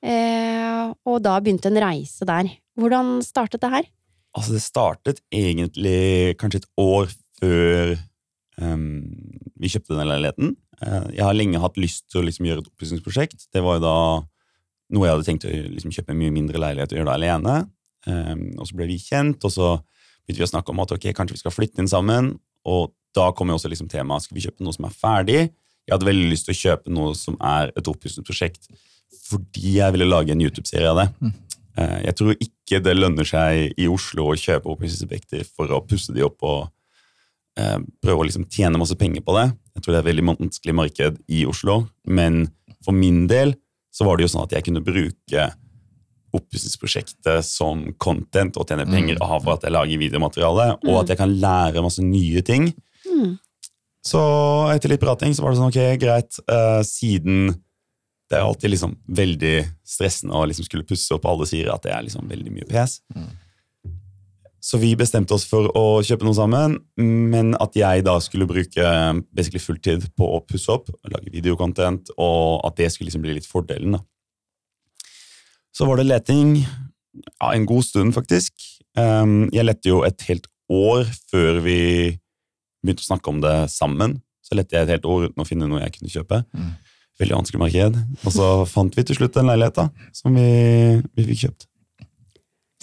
Eh, 0.05 0.87
og 1.05 1.19
da 1.25 1.35
begynte 1.41 1.69
en 1.69 1.81
reise 1.83 2.25
der. 2.25 2.49
Hvordan 2.79 3.19
startet 3.25 3.61
det 3.61 3.71
her? 3.75 3.91
Altså 4.35 4.55
det 4.55 4.63
startet 4.63 5.21
egentlig 5.33 6.35
kanskje 6.41 6.63
et 6.63 6.69
år 6.81 7.09
før 7.39 7.95
um, 8.61 8.85
vi 9.59 9.71
kjøpte 9.71 9.95
den 9.95 10.09
leiligheten. 10.11 10.53
Uh, 10.81 11.07
jeg 11.15 11.23
har 11.23 11.37
lenge 11.37 11.61
hatt 11.63 11.79
lyst 11.79 12.07
til 12.11 12.21
å 12.21 12.25
liksom 12.27 12.47
gjøre 12.49 12.63
et 12.63 12.71
oppussingsprosjekt. 12.71 13.47
Det 13.55 13.63
var 13.63 13.79
jo 13.79 13.85
da 13.85 13.97
noe 14.95 15.07
jeg 15.07 15.15
hadde 15.15 15.27
tenkt 15.27 15.47
å 15.47 15.51
liksom 15.51 15.93
kjøpe 15.95 16.13
en 16.13 16.21
mye 16.21 16.33
mindre 16.35 16.61
leilighet 16.61 16.93
og 16.93 16.99
gjøre 16.99 17.09
det 17.09 17.17
alene. 17.17 17.55
Um, 18.05 18.47
og 18.59 18.69
så 18.69 18.77
ble 18.77 18.89
vi 18.91 19.01
kjent, 19.01 19.41
og 19.47 19.53
så 19.53 19.69
begynte 20.25 20.43
vi 20.43 20.47
å 20.47 20.51
snakke 20.51 20.73
om 20.73 20.83
at 20.83 20.93
ok, 20.93 21.09
kanskje 21.17 21.37
vi 21.37 21.41
skal 21.41 21.55
flytte 21.55 21.81
inn 21.81 21.91
sammen. 21.91 22.35
Og 22.69 22.91
da 23.15 23.29
kom 23.35 23.49
jo 23.49 23.57
også 23.57 23.71
liksom 23.71 23.89
temaet 23.91 24.25
skal 24.25 24.37
vi 24.37 24.45
kjøpe 24.45 24.65
noe 24.65 24.75
som 24.75 24.87
er 24.87 24.97
ferdig. 24.97 25.39
Jeg 25.85 25.93
hadde 25.93 26.09
veldig 26.09 26.29
lyst 26.31 26.47
til 26.49 26.55
å 26.55 26.61
kjøpe 26.63 26.93
noe 26.93 27.15
som 27.17 27.37
er 27.45 27.71
et 27.77 27.89
oppussingsprosjekt 27.91 28.69
fordi 29.25 29.77
jeg 29.79 29.93
ville 29.95 30.05
lage 30.05 30.33
en 30.33 30.41
YouTube-serie 30.43 30.89
av 30.91 30.99
det. 30.99 31.05
Eh, 31.25 31.37
Jeg 31.75 32.15
tror 32.15 32.37
ikke 32.39 32.79
det 32.79 32.93
lønner 32.95 33.27
seg 33.27 33.73
i 33.75 33.89
Oslo 33.91 34.29
å 34.31 34.37
kjøpe 34.39 34.71
oppussingsobjekter 34.71 35.43
for 35.43 35.73
å 35.75 35.81
pusse 35.83 36.15
de 36.15 36.23
opp 36.23 36.45
og 36.47 36.61
eh, 37.59 37.81
prøve 38.03 38.23
å 38.23 38.27
liksom 38.29 38.47
tjene 38.51 38.79
masse 38.79 38.95
penger 38.99 39.25
på 39.25 39.35
det. 39.35 39.49
Jeg 39.75 39.83
tror 39.83 39.91
det 39.91 39.99
er 39.99 40.05
et 40.05 40.11
veldig 40.11 40.27
vanskelig 40.31 40.77
marked 40.79 41.19
i 41.27 41.43
Oslo, 41.49 41.81
men 42.07 42.45
for 42.85 42.95
min 42.95 43.25
del 43.31 43.55
så 43.95 44.07
var 44.07 44.17
det 44.17 44.27
jo 44.27 44.33
sånn 44.33 44.45
at 44.45 44.55
jeg 44.55 44.67
kunne 44.67 44.83
bruke 44.85 45.49
oppussingsprosjektet 46.35 47.47
som 47.47 47.85
content 48.01 48.57
og 48.59 48.67
tjene 48.67 48.87
penger 48.89 49.21
av 49.23 49.45
at 49.53 49.63
jeg 49.63 49.71
lager 49.75 50.01
videomateriale, 50.01 50.67
og 50.83 51.01
at 51.01 51.13
jeg 51.13 51.19
kan 51.21 51.35
lære 51.39 51.83
masse 51.85 52.03
nye 52.03 52.43
ting. 52.45 52.69
Mm. 53.07 53.37
Så 54.05 54.21
etter 54.73 54.91
litt 54.91 55.01
prating 55.01 55.33
så 55.33 55.45
var 55.45 55.53
det 55.53 55.61
sånn, 55.61 55.71
ok, 55.71 56.01
greit, 56.01 56.39
eh, 56.51 56.81
siden 56.85 57.53
det 58.29 58.37
er 58.37 58.45
alltid 58.45 58.73
liksom 58.73 58.95
veldig 59.17 59.55
stressende 59.85 60.37
å 60.37 60.45
liksom 60.49 60.65
skulle 60.65 60.87
pusse 60.87 61.13
opp, 61.13 61.27
alle 61.29 61.47
sier 61.49 61.69
at 61.73 61.83
det 61.85 61.93
er 61.93 62.05
liksom 62.07 62.29
veldig 62.29 62.53
mye 62.53 62.69
pes. 62.69 62.99
Så 64.65 64.79
vi 64.81 64.95
bestemte 64.97 65.35
oss 65.35 65.43
for 65.45 65.67
å 65.77 66.01
kjøpe 66.01 66.25
noe 66.25 66.33
sammen, 66.33 66.79
men 66.97 67.53
at 67.61 67.75
jeg 67.77 68.01
da 68.07 68.15
skulle 68.23 68.47
bruke 68.49 68.87
basically 69.29 69.61
fulltid 69.61 70.07
på 70.17 70.25
å 70.25 70.41
pusse 70.41 70.73
opp, 70.73 70.89
lage 71.05 71.29
videokontent, 71.29 72.09
og 72.17 72.65
at 72.65 72.79
det 72.79 72.89
skulle 72.91 73.11
liksom 73.11 73.21
bli 73.27 73.37
litt 73.37 73.49
fordelen 73.49 73.99
da. 73.99 74.01
Så 75.75 75.85
var 75.85 75.99
det 75.99 76.07
leting, 76.07 76.57
ja, 76.63 77.51
en 77.51 77.67
god 77.69 77.85
stund 77.85 78.15
faktisk. 78.15 78.55
Um, 78.97 79.51
jeg 79.53 79.67
lette 79.67 79.91
jo 79.91 80.01
et 80.07 80.23
helt 80.31 80.47
år 80.71 81.03
før 81.29 81.59
vi 81.65 81.79
begynte 82.81 83.03
å 83.03 83.09
snakke 83.11 83.33
om 83.33 83.41
det 83.43 83.55
sammen. 83.73 84.17
Så 84.45 84.57
lette 84.57 84.73
jeg 84.73 84.87
et 84.87 84.95
helt 84.95 85.07
år 85.09 85.27
uten 85.27 85.43
å 85.43 85.47
finne 85.47 85.67
noe 85.69 85.83
jeg 85.83 85.97
kunne 85.97 86.13
kjøpe. 86.13 86.41
Mm. 86.55 86.73
Veldig 87.21 87.37
vanskelig 87.37 87.61
marked. 87.61 88.01
Og 88.25 88.33
så 88.35 88.49
fant 88.67 88.97
vi 88.97 89.05
til 89.07 89.17
slutt 89.19 89.37
en 89.39 89.47
leilighet 89.47 89.77
da, 89.77 89.87
som 90.15 90.35
vi, 90.35 90.49
vi 91.15 91.27
fikk 91.29 91.45
kjøpt. 91.45 91.67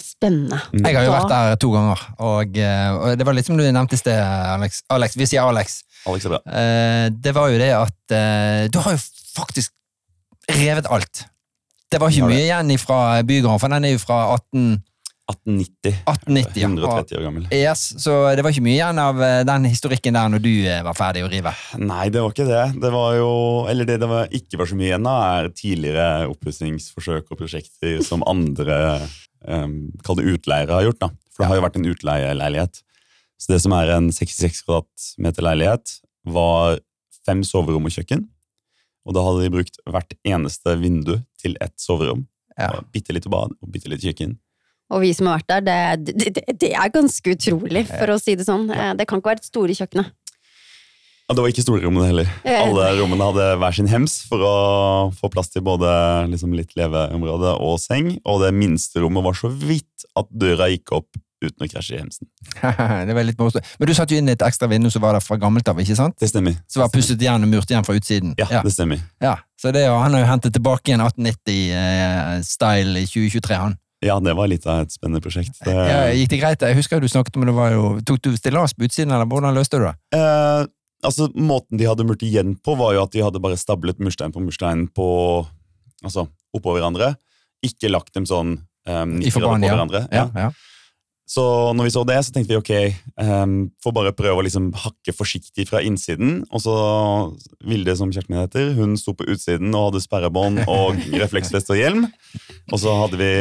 Spennende. 0.03 0.57
Jeg 0.79 0.95
har 0.97 1.05
jo 1.05 1.13
vært 1.13 1.31
der 1.31 1.57
to 1.61 1.69
ganger, 1.73 2.01
og, 2.23 2.57
eh, 2.57 2.95
og 2.95 3.19
det 3.19 3.27
var 3.27 3.35
litt 3.37 3.49
som 3.49 3.59
du 3.59 3.63
nevnte 3.65 3.97
i 3.97 4.01
sted, 4.01 4.17
Alex. 4.17 4.81
Alex. 4.93 5.17
Vi 5.19 5.27
sier 5.29 5.45
Alex. 5.45 5.81
Alex 6.09 6.25
er 6.27 6.33
bra. 6.33 6.41
Eh, 6.47 7.05
det 7.13 7.33
var 7.35 7.51
jo 7.53 7.59
det 7.61 7.69
at 7.77 8.15
eh, 8.17 8.63
du 8.73 8.79
har 8.83 8.95
jo 8.95 9.03
faktisk 9.35 9.73
revet 10.49 10.89
alt. 10.91 11.25
Det 11.93 12.01
var 12.01 12.09
ikke 12.09 12.31
mye 12.31 12.41
igjen 12.47 12.73
fra 12.81 12.99
bygården, 13.21 13.61
for 13.61 13.73
den 13.75 13.85
er 13.85 13.93
jo 13.93 14.01
fra 14.01 14.19
18, 14.33 14.81
1890. 15.31 15.93
1890. 16.03 16.59
ja. 16.59 16.67
130 16.67 17.17
år 17.17 17.23
gammel. 17.23 17.47
Yes, 17.55 17.83
så 18.03 18.15
det 18.35 18.43
var 18.43 18.51
ikke 18.51 18.65
mye 18.65 18.75
igjen 18.75 18.99
av 18.99 19.21
eh, 19.23 19.41
den 19.47 19.67
historikken 19.69 20.17
der 20.17 20.31
når 20.33 20.43
du 20.43 20.51
eh, 20.67 20.81
var 20.83 20.97
ferdig 20.97 21.23
å 21.23 21.29
rive. 21.31 21.53
Nei, 21.79 22.07
det 22.11 22.23
var 22.23 22.35
ikke 22.35 22.47
det. 22.49 22.63
Det 22.83 22.91
var 22.91 23.15
jo, 23.17 23.29
eller 23.71 23.87
det 23.87 23.99
det 24.03 24.09
var, 24.11 24.27
ikke 24.35 24.59
var 24.59 24.69
så 24.69 24.79
mye 24.79 24.89
igjen 24.89 25.07
av, 25.09 25.21
er 25.39 25.51
tidligere 25.55 26.07
oppussingsforsøk 26.33 27.31
og 27.31 27.39
prosjekter 27.39 28.01
som 28.03 28.25
andre 28.27 28.79
um, 29.47 29.77
kall 30.03 30.19
det 30.19 30.27
utleiere 30.35 30.75
har 30.75 30.89
gjort. 30.89 31.01
da. 31.05 31.11
For 31.31 31.43
det 31.43 31.51
har 31.51 31.59
jo 31.61 31.65
vært 31.69 31.79
en 31.79 31.89
utleieleilighet. 31.93 32.83
Så 33.39 33.55
det 33.55 33.61
som 33.63 33.73
er 33.75 33.95
en 33.95 34.11
66 34.13 34.61
kvadratmeter 34.67 35.47
leilighet, 35.47 35.97
var 36.35 36.79
fem 37.23 37.41
soverom 37.47 37.87
og 37.87 37.95
kjøkken. 37.95 38.27
Og 39.03 39.15
da 39.15 39.23
hadde 39.25 39.43
de 39.43 39.55
brukt 39.55 39.79
hvert 39.87 40.15
eneste 40.27 40.77
vindu 40.79 41.17
til 41.41 41.57
ett 41.63 41.75
soverom. 41.81 42.27
Ja. 42.59 42.69
Bitte 42.93 43.15
lite 43.15 43.31
bad 43.33 43.55
og 43.57 43.71
bitte 43.73 43.91
lite 43.91 44.07
kjøkken. 44.07 44.37
Og 44.93 45.01
vi 45.03 45.13
som 45.17 45.29
har 45.29 45.41
vært 45.41 45.65
der, 45.65 45.95
det, 45.97 46.13
det, 46.13 46.33
det, 46.37 46.43
det 46.61 46.71
er 46.77 46.91
ganske 46.93 47.33
utrolig, 47.35 47.85
for 47.89 48.13
å 48.13 48.19
si 48.21 48.35
det 48.37 48.45
sånn. 48.47 48.67
Eh, 48.73 48.91
Det 48.99 49.07
kan 49.09 49.21
ikke 49.21 49.33
være 49.33 49.41
et 49.43 49.49
store 49.49 49.77
kjøkkenet. 49.79 50.11
Ja, 51.23 51.35
Det 51.37 51.41
var 51.41 51.53
ikke 51.53 51.63
storrommene 51.63 52.09
heller. 52.11 52.31
Eh. 52.43 52.61
Alle 52.67 52.89
rommene 52.99 53.29
hadde 53.31 53.45
hver 53.61 53.75
sin 53.75 53.87
hems 53.89 54.19
for 54.29 54.43
å 54.43 54.55
få 55.15 55.29
plass 55.33 55.49
til 55.53 55.63
både 55.65 55.89
liksom, 56.33 56.53
litt 56.57 56.75
leveområde 56.77 57.55
og 57.63 57.77
seng. 57.81 58.17
Og 58.27 58.43
det 58.43 58.51
minste 58.55 59.01
rommet 59.03 59.25
var 59.25 59.37
så 59.39 59.49
vidt 59.49 60.07
at 60.19 60.29
døra 60.29 60.69
gikk 60.73 60.93
opp 60.99 61.09
uten 61.43 61.65
å 61.65 61.67
krasje 61.67 61.97
i 61.97 61.99
hemsen. 61.99 62.27
det 63.07 63.15
var 63.15 63.25
litt 63.27 63.39
morsomt. 63.39 63.65
Men 63.79 63.89
du 63.89 63.93
satte 63.95 64.15
jo 64.15 64.21
inn 64.21 64.31
et 64.31 64.43
ekstra 64.45 64.69
vindu 64.71 64.87
som 64.93 65.03
var 65.03 65.17
der 65.17 65.23
fra 65.23 65.35
gammelt 65.39 65.67
av, 65.67 65.79
ikke 65.83 65.97
sant? 65.99 66.15
Det 66.21 66.29
stemmer. 66.31 66.55
Som 66.71 66.85
var 66.85 66.91
pusset 66.93 67.19
igjen 67.19 67.43
og 67.43 67.51
murt 67.51 67.71
igjen 67.71 67.87
fra 67.87 67.95
utsiden. 67.97 68.31
Ja, 68.39 68.47
det 68.63 68.71
stemmer. 68.75 69.01
Ja, 69.23 69.35
Så 69.59 69.73
det, 69.75 69.83
han 69.87 70.15
har 70.15 70.23
jo 70.23 70.29
hentet 70.29 70.55
tilbake 70.55 70.95
en 70.95 71.03
1890-style 71.03 73.03
i 73.03 73.09
2023, 73.09 73.59
han. 73.59 73.75
Ja, 74.03 74.19
det 74.19 74.35
var 74.35 74.49
litt 74.51 74.65
av 74.67 74.83
et 74.83 74.93
spennende 74.93 75.23
prosjekt. 75.23 75.55
Det, 75.63 75.73
Ja, 75.73 76.05
gikk 76.11 76.33
det 76.33 76.39
greit? 76.41 76.65
Jeg 76.65 76.77
husker 76.77 76.99
du 76.99 77.07
snakket 77.11 77.37
om 77.39 77.45
det 77.47 77.55
var 77.55 77.71
jo 77.71 77.83
Tok 78.05 78.21
du 78.25 78.33
stillas 78.37 78.75
på 78.75 78.87
utsiden, 78.87 79.13
eller 79.15 79.29
hvordan 79.29 79.55
løste 79.55 79.79
du 79.79 79.85
det? 79.87 79.93
Eh, 80.17 80.65
altså, 81.07 81.29
Måten 81.35 81.79
de 81.79 81.87
hadde 81.87 82.05
murt 82.07 82.23
igjen 82.25 82.57
på, 82.59 82.75
var 82.79 82.95
jo 82.97 83.05
at 83.05 83.15
de 83.15 83.23
hadde 83.23 83.41
bare 83.43 83.59
stablet 83.59 84.01
murstein 84.03 84.35
på 84.35 84.43
murstein 84.43 84.85
på, 84.91 85.07
altså, 86.03 86.27
oppå 86.55 86.75
hverandre. 86.75 87.13
Ikke 87.63 87.91
lagt 87.91 88.13
dem 88.17 88.27
sånn 88.27 88.57
um, 88.59 89.17
I 89.23 89.31
forband, 89.31 89.63
på 89.63 89.71
ja. 89.71 89.75
hverandre. 89.77 90.05
Ja, 90.11 90.27
ja. 90.35 90.51
Så 91.33 91.43
når 91.73 91.87
vi 91.87 91.91
så 91.95 92.03
det, 92.05 92.19
så 92.25 92.33
tenkte 92.33 92.53
vi 92.53 92.59
ok, 92.59 92.71
um, 93.17 93.53
får 93.81 93.93
bare 93.95 94.13
prøve 94.13 94.41
å 94.41 94.45
liksom 94.45 94.67
hakke 94.83 95.15
forsiktig 95.17 95.65
fra 95.65 95.81
innsiden. 95.81 96.43
Og 96.53 96.61
så 96.61 96.75
Vilde, 97.65 97.95
som 97.97 98.11
kjæresten 98.11 98.35
min 98.35 98.43
heter, 98.43 98.73
hun 98.77 98.93
sto 98.99 99.15
på 99.17 99.25
utsiden 99.33 99.73
og 99.73 99.87
hadde 99.87 100.03
sperrebånd 100.03 100.61
og 100.67 100.99
refleksvest 101.23 101.71
og 101.73 101.79
hjelm. 101.79 102.05
Og 102.69 102.83
så 102.83 102.93
hadde 102.99 103.17
vi 103.17 103.31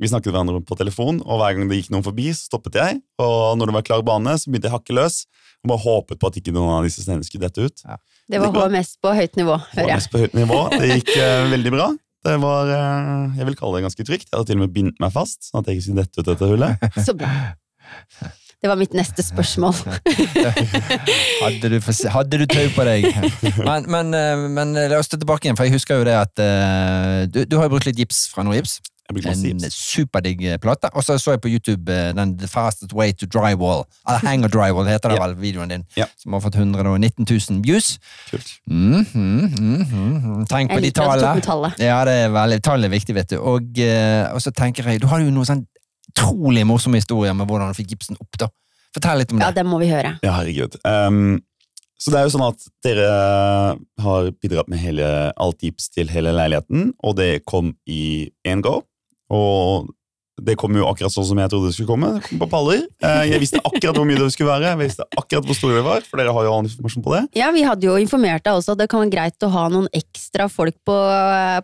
vi 0.00 0.08
snakket 0.10 0.32
hverandre 0.32 0.62
på 0.64 0.78
telefon, 0.80 1.20
og 1.20 1.42
hver 1.42 1.58
gang 1.58 1.68
det 1.68 1.82
gikk 1.82 1.92
noen 1.92 2.06
forbi, 2.06 2.30
så 2.32 2.48
stoppet 2.48 2.80
jeg. 2.80 3.02
Og 3.20 3.58
når 3.60 3.70
det 3.70 3.76
var 3.76 3.86
klar 3.90 4.06
bane, 4.06 4.38
så 4.40 4.48
begynte 4.48 4.70
jeg 4.70 4.76
å 4.76 4.78
hakke 4.78 4.96
løs. 4.96 5.24
Og 5.64 5.72
bare 5.74 5.84
håpet 5.84 6.20
på 6.20 6.30
at 6.30 6.40
ikke 6.40 6.52
noen 6.54 6.78
av 6.78 6.88
disse 6.88 7.04
steinene 7.04 7.28
skulle 7.28 7.48
dette 7.48 7.60
ut. 7.60 7.84
Det 8.30 8.40
var 8.40 8.56
HMS 8.56 8.96
på 9.04 9.12
høyt 9.16 9.36
nivå, 9.36 9.58
hører 9.74 9.90
jeg. 9.90 10.00
HMS 10.00 10.08
på 10.12 10.24
høyt 10.24 10.36
nivå. 10.38 10.62
Det 10.72 10.90
gikk 10.94 11.12
uh, 11.18 11.52
veldig 11.52 11.76
bra. 11.76 11.92
Det 12.24 12.38
var, 12.40 12.70
eh, 12.72 13.36
jeg 13.38 13.50
vil 13.50 13.58
kalle 13.58 13.78
det 13.78 13.84
ganske 13.88 14.06
trygt. 14.08 14.30
Jeg 14.30 14.38
hadde 14.38 14.48
til 14.48 14.58
og 14.60 14.64
med 14.64 14.72
bindt 14.72 15.02
meg 15.02 15.12
fast, 15.12 15.50
sånn 15.50 15.60
at 15.60 15.68
jeg 15.68 15.78
ikke 15.78 15.86
skulle 15.88 16.04
dette 16.04 16.20
ut 16.20 16.30
dette 16.32 16.48
hullet. 16.48 16.88
Så 17.06 17.14
bra. 17.18 17.30
Det 18.64 18.70
var 18.70 18.80
mitt 18.80 18.94
neste 18.96 19.20
spørsmål. 19.20 19.74
Hadde 21.44 21.68
du, 21.68 21.76
hadde 22.14 22.38
du 22.40 22.46
tøy 22.48 22.70
på 22.72 22.86
deg? 22.88 23.10
Men, 23.68 23.84
men, 23.92 24.14
eh, 24.16 24.46
men 24.48 24.72
la 24.72 24.96
oss 24.96 25.12
tilbake 25.12 25.44
igjen, 25.44 25.58
for 25.58 25.68
jeg 25.68 25.76
husker 25.76 26.00
jo 26.00 26.06
det 26.08 26.14
at 26.16 26.40
eh, 26.40 27.26
du, 27.28 27.42
du 27.44 27.58
har 27.58 27.68
jo 27.68 27.74
brukt 27.74 27.90
litt 27.90 28.00
gips 28.00 28.24
fra 28.32 28.40
brukte 28.46 28.56
masse 28.56 28.80
En 29.12 29.70
superdigg 29.70 30.40
eh, 30.48 30.56
plate. 30.58 30.88
Og 30.96 31.04
så 31.04 31.18
så 31.20 31.34
jeg 31.34 31.42
på 31.44 31.50
YouTube 31.52 31.92
eh, 31.92 32.12
den 32.16 32.38
The 32.40 32.48
Fastest 32.48 32.94
Way 32.96 33.12
to 33.12 33.26
Drywall. 33.26 33.84
Eller 34.08 34.24
Hang 34.24 34.44
or 34.44 34.48
Drywall 34.48 34.88
heter 34.88 35.12
det 35.12 35.18
Ja. 35.18 35.26
vel, 35.26 35.36
videoen 35.36 35.68
din. 35.68 35.84
Ja. 35.96 36.06
Som 36.18 36.32
har 36.32 36.40
fått 36.40 36.56
119 36.56 37.26
000 37.28 37.60
views. 37.62 37.98
Kult. 38.30 38.48
Mm, 38.66 39.04
mm, 39.14 39.50
mm, 39.60 40.46
Tenk 40.48 40.72
på 40.72 40.80
de 40.80 40.90
tallene. 40.90 41.74
Ja, 41.78 42.04
det 42.04 42.16
er 42.24 42.32
veldig, 42.32 42.62
tallet 42.62 42.88
er 42.88 42.94
viktig, 42.96 43.14
vet 43.14 43.30
du. 43.30 43.38
Og, 43.40 43.78
eh, 43.78 44.32
og 44.32 44.40
så 44.40 44.50
tenker 44.50 44.88
jeg, 44.88 45.02
du 45.02 45.06
har 45.06 45.20
jo 45.20 45.30
noen 45.30 45.48
sånn 45.48 45.66
utrolig 46.14 46.64
morsomme 46.66 46.96
historier 46.96 47.34
med 47.34 47.46
hvordan 47.46 47.72
du 47.72 47.76
fikk 47.76 47.92
gipsen 47.94 48.16
opp, 48.20 48.38
da. 48.38 48.48
Fortell 48.94 49.18
litt 49.20 49.32
om 49.32 49.38
det. 49.38 49.44
Ja, 49.44 49.50
det. 49.50 49.62
det 49.62 49.66
må 49.68 49.80
vi 49.82 49.90
høre. 49.90 50.16
Ja, 50.22 50.38
herregud. 50.38 50.78
Um, 50.86 51.42
så 51.98 52.12
det 52.12 52.20
er 52.20 52.26
jo 52.26 52.34
sånn 52.34 52.46
at 52.46 52.64
dere 52.84 53.10
har 54.04 54.30
bidratt 54.42 54.68
med 54.70 54.80
hele, 54.82 55.06
alt 55.40 55.62
gips 55.64 55.88
til 55.94 56.10
hele 56.12 56.34
leiligheten, 56.36 56.92
og 57.02 57.16
det 57.20 57.44
kom 57.48 57.74
i 57.86 58.30
én 58.46 58.62
go. 58.64 58.82
Og 59.32 59.92
det 60.44 60.56
kom 60.58 60.74
jo 60.74 60.82
akkurat 60.90 61.12
sånn 61.14 61.26
som 61.28 61.38
jeg 61.38 61.46
trodde 61.52 61.68
det 61.70 61.76
skulle 61.76 61.92
komme. 61.92 62.08
Det 62.16 62.24
kom 62.26 62.40
på 62.42 62.48
paller. 62.50 62.80
Eh, 63.06 63.20
Jeg 63.30 63.38
visste 63.38 63.60
akkurat 63.62 63.94
hvor 63.94 64.06
mye 64.08 64.18
det 64.18 64.32
skulle 64.34 64.50
være, 64.50 64.72
jeg 64.72 64.80
visste 64.80 65.04
akkurat 65.14 65.46
hvor 65.46 65.54
store 65.54 65.76
det 65.78 65.84
var, 65.86 66.00
for 66.08 66.18
dere 66.18 66.32
har 66.34 66.46
jo 66.48 66.54
annen 66.56 66.66
informasjon 66.72 67.04
på 67.06 67.12
det. 67.14 67.20
Ja, 67.38 67.52
vi 67.54 67.62
hadde 67.62 67.86
jo 67.86 67.94
informert 68.02 68.42
deg 68.42 68.58
også 68.58 68.74
at 68.74 68.80
det 68.82 68.88
kan 68.90 69.04
være 69.04 69.12
greit 69.14 69.46
å 69.46 69.50
ha 69.54 69.62
noen 69.70 69.86
ekstra 69.94 70.48
folk 70.50 70.74
på, 70.82 70.96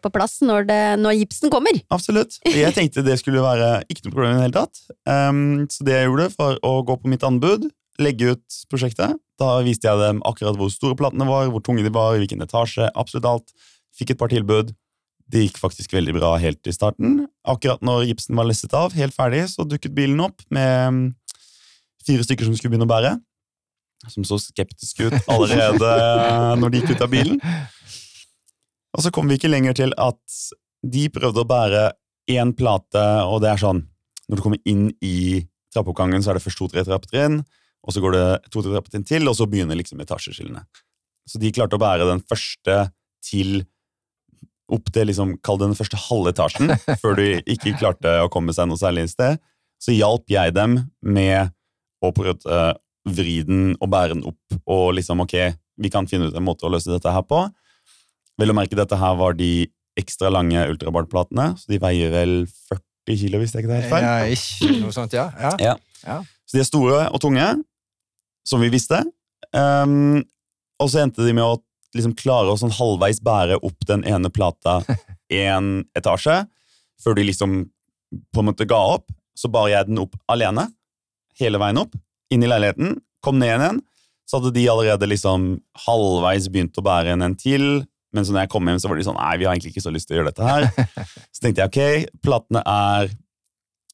på 0.06 0.12
plass 0.14 0.38
når, 0.46 0.68
det, 0.70 0.78
når 1.02 1.18
gipsen 1.18 1.50
kommer. 1.50 1.80
Absolutt. 1.90 2.38
Jeg 2.46 2.70
tenkte 2.78 3.02
det 3.02 3.18
skulle 3.18 3.42
være 3.42 3.72
ikke 3.90 4.06
noe 4.06 4.14
problem 4.14 4.36
i 4.36 4.38
det 4.38 4.46
hele 4.46 4.58
tatt. 4.60 4.84
Um, 5.02 5.42
så 5.66 5.88
det 5.90 5.98
jeg 5.98 6.06
gjorde 6.12 6.30
var 6.38 6.62
å 6.70 6.72
gå 6.86 6.96
på 7.02 7.10
mitt 7.10 7.26
anbud, 7.26 7.66
legge 7.98 8.36
ut 8.36 8.60
prosjektet. 8.70 9.18
Da 9.40 9.56
viste 9.66 9.90
jeg 9.90 9.98
dem 9.98 10.22
akkurat 10.28 10.54
hvor 10.60 10.70
store 10.70 10.94
platene 11.00 11.26
var, 11.26 11.50
hvor 11.50 11.66
tunge 11.66 11.82
de 11.82 11.90
var, 11.90 12.14
hvilken 12.22 12.46
etasje, 12.46 12.86
absolutt 12.94 13.26
alt. 13.34 13.50
Fikk 13.98 14.14
et 14.14 14.20
par 14.22 14.30
tilbud. 14.30 14.70
Det 15.30 15.44
gikk 15.44 15.60
faktisk 15.62 15.92
veldig 15.94 16.16
bra 16.16 16.32
helt 16.42 16.66
i 16.66 16.74
starten. 16.74 17.24
Akkurat 17.46 17.82
når 17.86 18.08
gipsen 18.08 18.38
var 18.38 18.48
lesset 18.48 18.74
av, 18.74 18.94
helt 18.98 19.14
ferdig, 19.14 19.44
så 19.52 19.66
dukket 19.68 19.94
bilen 19.94 20.22
opp 20.24 20.42
med 20.50 20.70
um, 20.90 21.02
fire 22.06 22.26
stykker 22.26 22.48
som 22.48 22.56
skulle 22.58 22.74
begynne 22.74 22.88
å 22.88 22.90
bære. 22.90 23.12
Som 24.10 24.24
så 24.26 24.40
skeptiske 24.42 25.10
ut 25.10 25.30
allerede 25.30 25.92
når 26.60 26.72
de 26.72 26.80
gikk 26.80 26.96
ut 26.96 27.04
av 27.06 27.12
bilen. 27.12 27.38
Og 28.96 29.04
så 29.04 29.12
kom 29.14 29.30
vi 29.30 29.38
ikke 29.38 29.52
lenger 29.52 29.76
til 29.78 29.94
at 30.00 30.40
de 30.82 31.06
prøvde 31.12 31.44
å 31.44 31.48
bære 31.48 31.86
én 32.30 32.54
plate, 32.56 33.06
og 33.26 33.40
det 33.44 33.50
er 33.52 33.60
sånn 33.60 33.84
Når 34.30 34.38
du 34.38 34.42
kommer 34.44 34.60
inn 34.70 34.84
i 35.02 35.42
trappeoppgangen, 35.74 36.22
så 36.22 36.30
er 36.30 36.38
det 36.38 36.44
først 36.44 36.60
to-tre 36.60 36.84
trappetrinn, 36.86 37.40
og 37.82 37.94
så 37.94 38.02
går 38.02 38.14
det 38.14 38.26
to-tre 38.54 38.76
trappetrinn 38.76 39.06
til, 39.06 39.26
og 39.26 39.34
så 39.34 39.46
begynner 39.50 39.78
liksom 39.78 40.02
etasjeskillene. 40.02 40.62
Så 41.26 41.40
de 41.42 41.50
klarte 41.54 41.74
å 41.74 41.82
bære 41.82 42.06
den 42.06 42.22
første 42.22 42.76
til 43.26 43.64
opp 44.72 44.90
til 44.94 45.08
liksom, 45.10 45.36
kall 45.44 45.58
det 45.60 45.70
den 45.70 45.78
første 45.78 45.98
halve 46.08 46.34
etasjen, 46.34 46.72
før 47.02 47.18
de 47.18 47.40
ikke 47.50 47.76
klarte 47.80 48.18
å 48.24 48.30
komme 48.32 48.54
seg 48.56 48.70
noe 48.70 48.80
særlig 48.80 49.08
sted. 49.12 49.40
Så 49.80 49.94
hjalp 49.96 50.28
jeg 50.30 50.54
dem 50.56 50.78
med 51.00 51.52
å 52.04 52.12
prøve 52.16 52.36
å 52.44 52.62
vri 53.10 53.40
den 53.46 53.74
og 53.80 53.88
bære 53.92 54.16
den 54.16 54.26
opp, 54.28 54.60
og 54.68 54.94
liksom 54.98 55.22
ok, 55.24 55.36
vi 55.80 55.90
kan 55.92 56.08
finne 56.08 56.28
ut 56.28 56.36
en 56.36 56.44
måte 56.44 56.66
å 56.68 56.72
løse 56.72 56.92
dette 56.92 57.12
her 57.12 57.24
på. 57.24 57.46
Vel 58.40 58.52
å 58.52 58.56
merke, 58.56 58.76
dette 58.76 58.98
her 59.00 59.16
var 59.20 59.36
de 59.38 59.68
ekstra 60.00 60.30
lange 60.32 60.60
ultrabartplatene, 60.70 61.54
så 61.60 61.72
de 61.72 61.80
veier 61.80 62.12
vel 62.12 62.34
40 62.70 63.20
kilo, 63.20 63.40
hvis 63.40 63.54
det 63.54 63.62
ikke 63.62 63.72
er 63.72 63.80
helt 63.80 63.92
feil. 63.92 64.06
Ja, 64.06 64.36
ikke 64.36 64.82
noe 64.84 64.94
sånt, 64.96 65.16
ja. 65.16 65.30
ja. 65.40 65.74
Ja. 66.04 66.20
Så 66.48 66.56
de 66.56 66.62
er 66.62 66.68
store 66.68 67.00
og 67.08 67.20
tunge, 67.22 67.48
som 68.46 68.62
vi 68.62 68.70
visste. 68.72 69.02
Um, 69.56 70.22
og 70.80 70.88
så 70.92 71.02
endte 71.02 71.24
de 71.26 71.34
med 71.36 71.44
å 71.44 71.58
liksom 71.96 72.14
klare 72.18 72.52
å 72.52 72.58
sånn 72.58 72.74
halvveis 72.74 73.20
bære 73.24 73.60
opp 73.66 73.86
den 73.88 74.04
ene 74.08 74.30
plata 74.32 74.80
en 75.42 75.84
etasje, 75.98 76.42
før 77.02 77.16
de 77.18 77.26
liksom 77.30 77.62
på 78.34 78.42
en 78.42 78.50
måte 78.50 78.68
ga 78.68 78.80
opp. 78.96 79.08
Så 79.38 79.48
bar 79.52 79.70
jeg 79.72 79.88
den 79.88 80.00
opp 80.02 80.16
alene, 80.30 80.66
hele 81.40 81.60
veien 81.62 81.80
opp, 81.80 81.94
inn 82.30 82.44
i 82.44 82.50
leiligheten, 82.50 82.98
kom 83.24 83.38
ned 83.40 83.54
igjen. 83.54 83.80
Så 84.28 84.38
hadde 84.38 84.52
de 84.54 84.66
allerede 84.70 85.08
liksom 85.08 85.54
halvveis 85.86 86.50
begynt 86.52 86.76
å 86.78 86.84
bære 86.86 87.14
en 87.14 87.24
en 87.26 87.38
til, 87.38 87.64
men 88.14 88.26
så 88.26 88.34
når 88.34 88.44
jeg 88.44 88.52
kom 88.52 88.68
hjem, 88.68 88.78
så 88.82 88.90
var 88.90 88.98
de 88.98 89.06
sånn 89.06 89.18
Nei, 89.18 89.34
vi 89.38 89.46
har 89.46 89.54
egentlig 89.54 89.72
ikke 89.74 89.84
så 89.84 89.92
lyst 89.94 90.08
til 90.10 90.16
å 90.16 90.20
gjøre 90.20 90.32
dette 90.32 90.46
her. 90.46 90.66
Så 91.34 91.44
tenkte 91.44 91.62
jeg 91.62 91.70
ok, 91.70 92.16
platene 92.24 92.62
er 92.66 93.12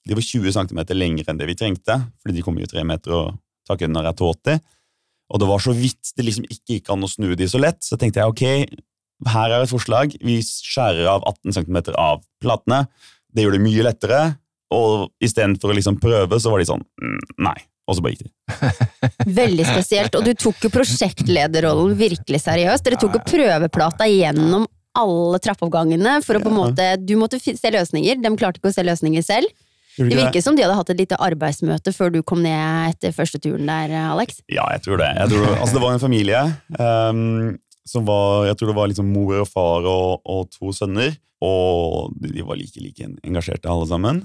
De 0.08 0.16
var 0.16 0.24
20 0.24 0.54
cm 0.56 0.80
lengre 0.96 1.32
enn 1.32 1.40
det 1.40 1.48
vi 1.50 1.56
trengte, 1.58 1.98
fordi 2.22 2.38
de 2.38 2.44
kommer 2.46 2.64
jo 2.64 2.70
tre 2.70 2.84
meter, 2.86 3.12
og 3.12 3.36
taket 3.68 3.90
under 3.90 4.08
er 4.08 4.16
280. 4.16 4.62
Og 5.32 5.42
det 5.42 5.48
var 5.48 5.62
så 5.62 5.74
vidt 5.74 6.12
det 6.16 6.26
liksom 6.26 6.46
ikke 6.46 6.76
gikk 6.76 6.90
an 6.94 7.06
å 7.06 7.10
snu 7.10 7.32
de 7.38 7.48
så 7.50 7.60
lett, 7.60 7.80
så 7.82 7.98
tenkte 7.98 8.22
jeg 8.22 8.32
ok, 8.32 8.44
her 9.32 9.52
er 9.52 9.64
et 9.64 9.72
forslag. 9.72 10.16
Vi 10.22 10.38
skjærer 10.44 11.08
av 11.10 11.24
18 11.26 11.56
cm 11.56 11.78
av 11.96 12.20
platene. 12.42 12.84
Det 13.32 13.44
gjør 13.44 13.56
det 13.56 13.64
mye 13.64 13.86
lettere. 13.86 14.20
Og 14.74 15.08
istedenfor 15.22 15.72
å 15.72 15.76
liksom 15.78 15.98
prøve, 16.02 16.38
så 16.42 16.52
var 16.52 16.60
de 16.60 16.68
sånn 16.68 16.84
mm, 16.84 17.18
nei. 17.46 17.56
Og 17.86 17.96
så 17.96 18.02
bare 18.02 18.16
gikk 18.16 18.26
de. 18.26 18.32
Veldig 19.40 19.66
spesielt. 19.68 20.16
Og 20.18 20.26
du 20.26 20.32
tok 20.34 20.66
jo 20.66 20.72
prosjektlederrollen 20.74 21.94
virkelig 21.98 22.42
seriøst. 22.42 22.84
Dere 22.86 22.98
tok 23.00 23.18
jo 23.18 23.26
prøveplata 23.28 24.08
gjennom 24.10 24.66
alle 24.96 25.38
trappeoppgangene 25.44 26.18
for 26.24 26.38
å 26.38 26.42
på 26.42 26.50
en 26.50 26.56
måte 26.56 26.86
Du 27.04 27.14
måtte 27.20 27.38
se 27.38 27.72
løsninger. 27.72 28.18
De 28.22 28.32
klarte 28.34 28.60
ikke 28.60 28.72
å 28.72 28.76
se 28.76 28.84
løsninger 28.86 29.24
selv. 29.24 29.52
Det 29.96 30.08
de 30.10 30.18
virker 30.18 30.44
som 30.44 30.56
de 30.56 30.64
hadde 30.64 30.76
hatt 30.76 30.90
et 30.92 31.00
lite 31.00 31.18
arbeidsmøte 31.24 31.92
før 31.96 32.12
du 32.12 32.20
kom 32.26 32.42
ned 32.44 32.92
etter 32.92 33.14
første 33.16 33.40
turen 33.42 33.68
der, 33.68 33.94
Alex. 34.12 34.42
Ja, 34.52 34.66
jeg 34.74 34.84
tror 34.84 35.00
det. 35.00 35.08
Jeg 35.16 35.32
tror, 35.32 35.46
altså 35.56 35.78
det 35.78 35.84
var 35.84 35.94
en 35.96 36.02
familie 36.02 36.42
um, 36.76 37.54
som 37.86 38.04
var 38.08 38.48
Jeg 38.48 38.58
tror 38.58 38.72
det 38.72 38.76
var 38.76 38.90
liksom 38.90 39.12
mor 39.14 39.36
og 39.40 39.48
far 39.48 39.86
og, 39.88 40.20
og 40.26 40.50
to 40.52 40.72
sønner. 40.76 41.14
Og 41.44 42.12
de 42.20 42.44
var 42.44 42.58
like 42.58 42.80
like 42.80 43.08
engasjerte, 43.24 43.68
alle 43.68 43.88
sammen. 43.88 44.20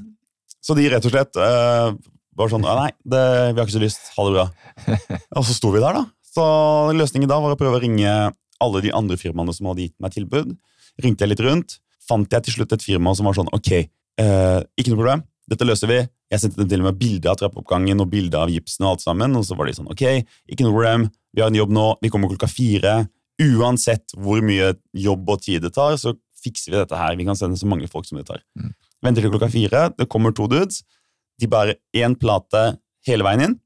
Så 0.62 0.76
de 0.78 0.88
rett 0.92 1.06
og 1.08 1.14
slett 1.14 1.40
uh, 1.40 1.92
var 2.38 2.52
sånn 2.52 2.66
«Ah, 2.68 2.86
Nei, 2.86 2.92
det, 3.04 3.22
vi 3.52 3.60
har 3.60 3.68
ikke 3.68 3.78
så 3.78 3.84
lyst. 3.84 4.12
Ha 4.16 4.28
det 4.28 4.36
bra. 4.36 4.46
og 5.38 5.48
så 5.48 5.56
sto 5.56 5.72
vi 5.74 5.84
der, 5.84 5.98
da. 6.00 6.06
Så 6.32 6.44
løsningen 6.96 7.30
da 7.30 7.40
var 7.44 7.56
å 7.56 7.60
prøve 7.60 7.80
å 7.80 7.84
ringe 7.84 8.12
alle 8.62 8.84
de 8.86 8.94
andre 8.96 9.18
firmaene 9.20 9.56
som 9.56 9.68
hadde 9.72 9.88
gitt 9.88 9.98
meg 10.04 10.14
tilbud. 10.16 10.54
Ringte 11.04 11.26
jeg 11.26 11.34
litt 11.34 11.44
rundt. 11.44 11.80
Fant 12.08 12.32
jeg 12.32 12.46
til 12.48 12.60
slutt 12.60 12.76
et 12.76 12.86
firma 12.86 13.14
som 13.16 13.28
var 13.28 13.38
sånn 13.38 13.52
Ok, 13.56 13.72
eh, 13.72 14.60
ikke 14.80 14.94
noe 14.94 15.00
problem. 15.00 15.24
Dette 15.50 15.66
løser 15.68 15.90
vi. 15.90 16.00
Jeg 16.32 16.44
sendte 16.44 16.62
dem 16.62 16.70
til 16.72 16.84
og 16.84 16.90
med 16.90 17.00
bilde 17.00 17.32
av 17.32 17.40
trappeoppgangen 17.40 18.04
og 18.04 18.12
bilde 18.12 18.38
av 18.40 18.52
gipsen. 18.52 18.86
Og 18.86 18.96
alt 18.96 19.06
sammen, 19.06 19.34
og 19.36 19.46
så 19.48 19.58
var 19.58 19.68
de 19.68 19.76
sånn 19.78 19.90
Ok, 19.92 20.04
ikke 20.48 20.68
noe 20.68 20.76
problem. 20.76 21.08
Vi 21.36 21.44
har 21.44 21.52
en 21.52 21.58
jobb 21.58 21.74
nå. 21.76 21.88
Vi 22.04 22.12
kommer 22.14 22.32
klokka 22.32 22.50
fire. 22.52 22.96
Uansett 23.42 24.14
hvor 24.20 24.44
mye 24.46 24.76
jobb 24.94 25.32
og 25.34 25.42
tid 25.44 25.66
det 25.66 25.74
tar, 25.76 25.98
så 25.98 26.14
fikser 26.42 26.74
vi 26.74 26.80
dette 26.80 26.98
her. 26.98 27.18
Vi 27.18 27.28
kan 27.28 27.38
sende 27.40 27.60
så 27.60 27.70
mange 27.70 27.90
folk 27.92 28.08
som 28.08 28.20
det 28.20 28.28
tar. 28.30 28.44
Mm. 28.60 28.72
Venter 29.06 29.26
til 29.26 29.34
klokka 29.34 29.50
fire. 29.52 29.88
Det 29.98 30.10
kommer 30.12 30.36
to 30.36 30.48
dudes. 30.52 30.84
De 31.42 31.50
bærer 31.50 31.80
én 31.98 32.16
plate 32.20 32.64
hele 33.08 33.26
veien 33.26 33.48
inn. 33.48 33.58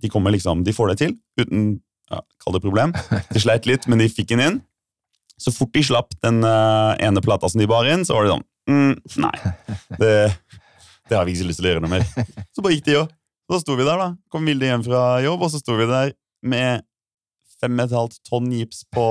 De 0.00 0.08
kommer 0.08 0.32
liksom, 0.32 0.64
de 0.64 0.72
får 0.72 0.92
det 0.92 1.00
til 1.02 1.16
uten 1.40 1.70
ja, 2.10 2.22
kall 2.42 2.56
det 2.56 2.64
problem. 2.64 2.94
De 3.30 3.42
sleit 3.42 3.68
litt, 3.68 3.86
men 3.90 4.00
de 4.00 4.08
fikk 4.10 4.32
den 4.32 4.44
inn. 4.44 4.60
Så 5.40 5.52
fort 5.54 5.72
de 5.76 5.82
slapp 5.84 6.16
den 6.24 6.42
uh, 6.44 6.96
ene 7.00 7.22
plata 7.24 7.48
som 7.48 7.60
de 7.60 7.68
bar 7.70 7.88
inn, 7.88 8.04
så 8.04 8.16
var 8.16 8.26
det 8.26 8.32
sånn 8.34 8.46
mm, 8.68 9.20
Nei, 9.24 9.52
det, 10.00 10.10
det 11.10 11.18
har 11.18 11.26
vi 11.26 11.34
ikke 11.34 11.48
lyst 11.48 11.60
til 11.60 11.68
å 11.68 11.72
gjøre 11.74 11.84
noe 11.84 11.92
mer. 11.98 12.06
Så 12.54 12.62
bare 12.62 12.76
gikk 12.76 12.86
de 12.86 12.96
jo. 13.00 13.06
Så 13.50 13.64
sto 13.64 13.74
vi 13.74 13.86
der, 13.86 13.98
da. 13.98 14.12
Kom 14.30 14.46
Vilde 14.46 14.68
hjem 14.68 14.84
fra 14.86 15.02
jobb, 15.24 15.42
og 15.42 15.50
så 15.50 15.58
sto 15.58 15.74
vi 15.74 15.88
der 15.90 16.12
med 16.46 16.84
fem 17.58 17.80
og 17.80 17.88
et 17.88 17.96
halvt 17.96 18.20
tonn 18.28 18.46
gips 18.54 18.84
på, 18.94 19.06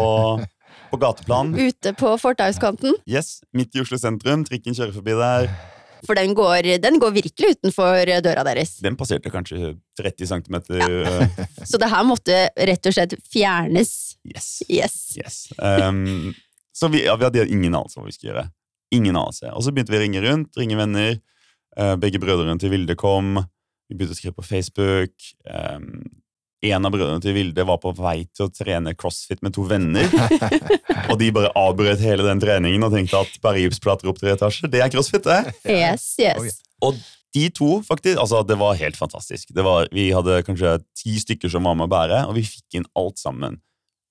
på 0.94 1.00
gateplan. 1.02 1.52
Ute 1.60 1.92
på 2.00 2.14
fortauskanten. 2.22 2.96
Yes, 3.04 3.42
Midt 3.52 3.76
i 3.76 3.84
Oslo 3.84 4.00
sentrum. 4.00 4.46
Trikken 4.48 4.78
kjører 4.78 4.96
forbi 4.96 5.18
der. 5.20 5.52
For 6.08 6.16
den 6.16 6.32
går, 6.38 6.70
den 6.80 7.02
går 7.04 7.12
virkelig 7.18 7.58
utenfor 7.58 8.08
døra 8.24 8.46
deres. 8.48 8.78
Den 8.80 8.96
passerte 8.96 9.32
kanskje 9.34 9.74
30 10.00 10.30
cm. 10.32 10.60
Så 11.68 11.82
det 11.82 11.90
her 11.92 12.06
måtte 12.08 12.46
rett 12.56 12.88
og 12.88 12.96
slett 12.96 13.18
fjernes. 13.28 13.92
Yes. 14.24 14.48
Yes. 14.72 14.96
yes. 15.20 15.42
Um, 15.60 16.32
så 16.72 16.88
vi, 16.88 17.04
ja, 17.04 17.18
vi 17.20 17.28
hadde 17.28 17.50
ingen 17.52 17.76
anelse 17.76 18.00
hva 18.00 18.08
vi 18.08 18.16
skulle 18.16 18.32
gjøre. 18.32 18.46
Ingen 18.96 19.20
anelse. 19.20 19.52
Og 19.52 19.66
så 19.66 19.76
begynte 19.76 19.92
vi 19.92 20.00
å 20.00 20.06
ringe 20.06 20.24
rundt, 20.24 20.56
ringe 20.58 20.80
venner. 20.80 21.20
Uh, 21.80 21.96
begge 22.00 22.20
brødrene 22.20 22.60
til 22.60 22.74
Vilde 22.74 22.96
kom. 23.00 23.38
Vi 23.90 23.96
begynte 23.98 24.18
å 24.18 24.20
skrive 24.20 24.38
på 24.38 24.48
Facebook. 24.48 25.14
Um, 25.48 26.04
en 26.60 26.84
av 26.84 26.92
brødrene 26.92 27.24
til 27.24 27.38
Vilde 27.38 27.64
var 27.64 27.80
på 27.80 27.94
vei 27.96 28.26
til 28.36 28.50
å 28.50 28.52
trene 28.52 28.92
crossfit 29.00 29.40
med 29.46 29.56
to 29.56 29.64
venner. 29.70 30.10
og 31.10 31.16
de 31.22 31.30
bare 31.36 31.54
avbrøt 31.58 32.04
hele 32.04 32.26
den 32.28 32.42
treningen 32.44 32.84
og 32.84 32.92
tenkte 32.96 33.22
at 33.24 33.40
bare 33.44 33.64
gipsplater 33.64 34.12
opp 34.12 34.20
tre 34.20 34.36
etasjer, 34.36 34.72
det 34.72 34.84
er 34.84 34.92
crossfit, 34.92 35.24
det. 35.24 35.56
Yes, 35.64 36.12
yes. 36.20 36.60
Og 36.84 37.00
de 37.36 37.46
to, 37.54 37.70
faktisk, 37.86 38.20
altså 38.20 38.42
det 38.48 38.58
var 38.60 38.78
helt 38.80 39.00
fantastisk. 39.00 39.54
Det 39.56 39.64
var, 39.64 39.88
vi 39.96 40.10
hadde 40.16 40.42
kanskje 40.48 40.80
ti 40.98 41.16
stykker 41.22 41.52
som 41.54 41.68
var 41.68 41.78
med 41.80 41.88
å 41.88 41.94
bære, 41.94 42.26
og 42.28 42.36
vi 42.36 42.44
fikk 42.48 42.80
inn 42.80 42.90
alt 43.00 43.22
sammen 43.22 43.60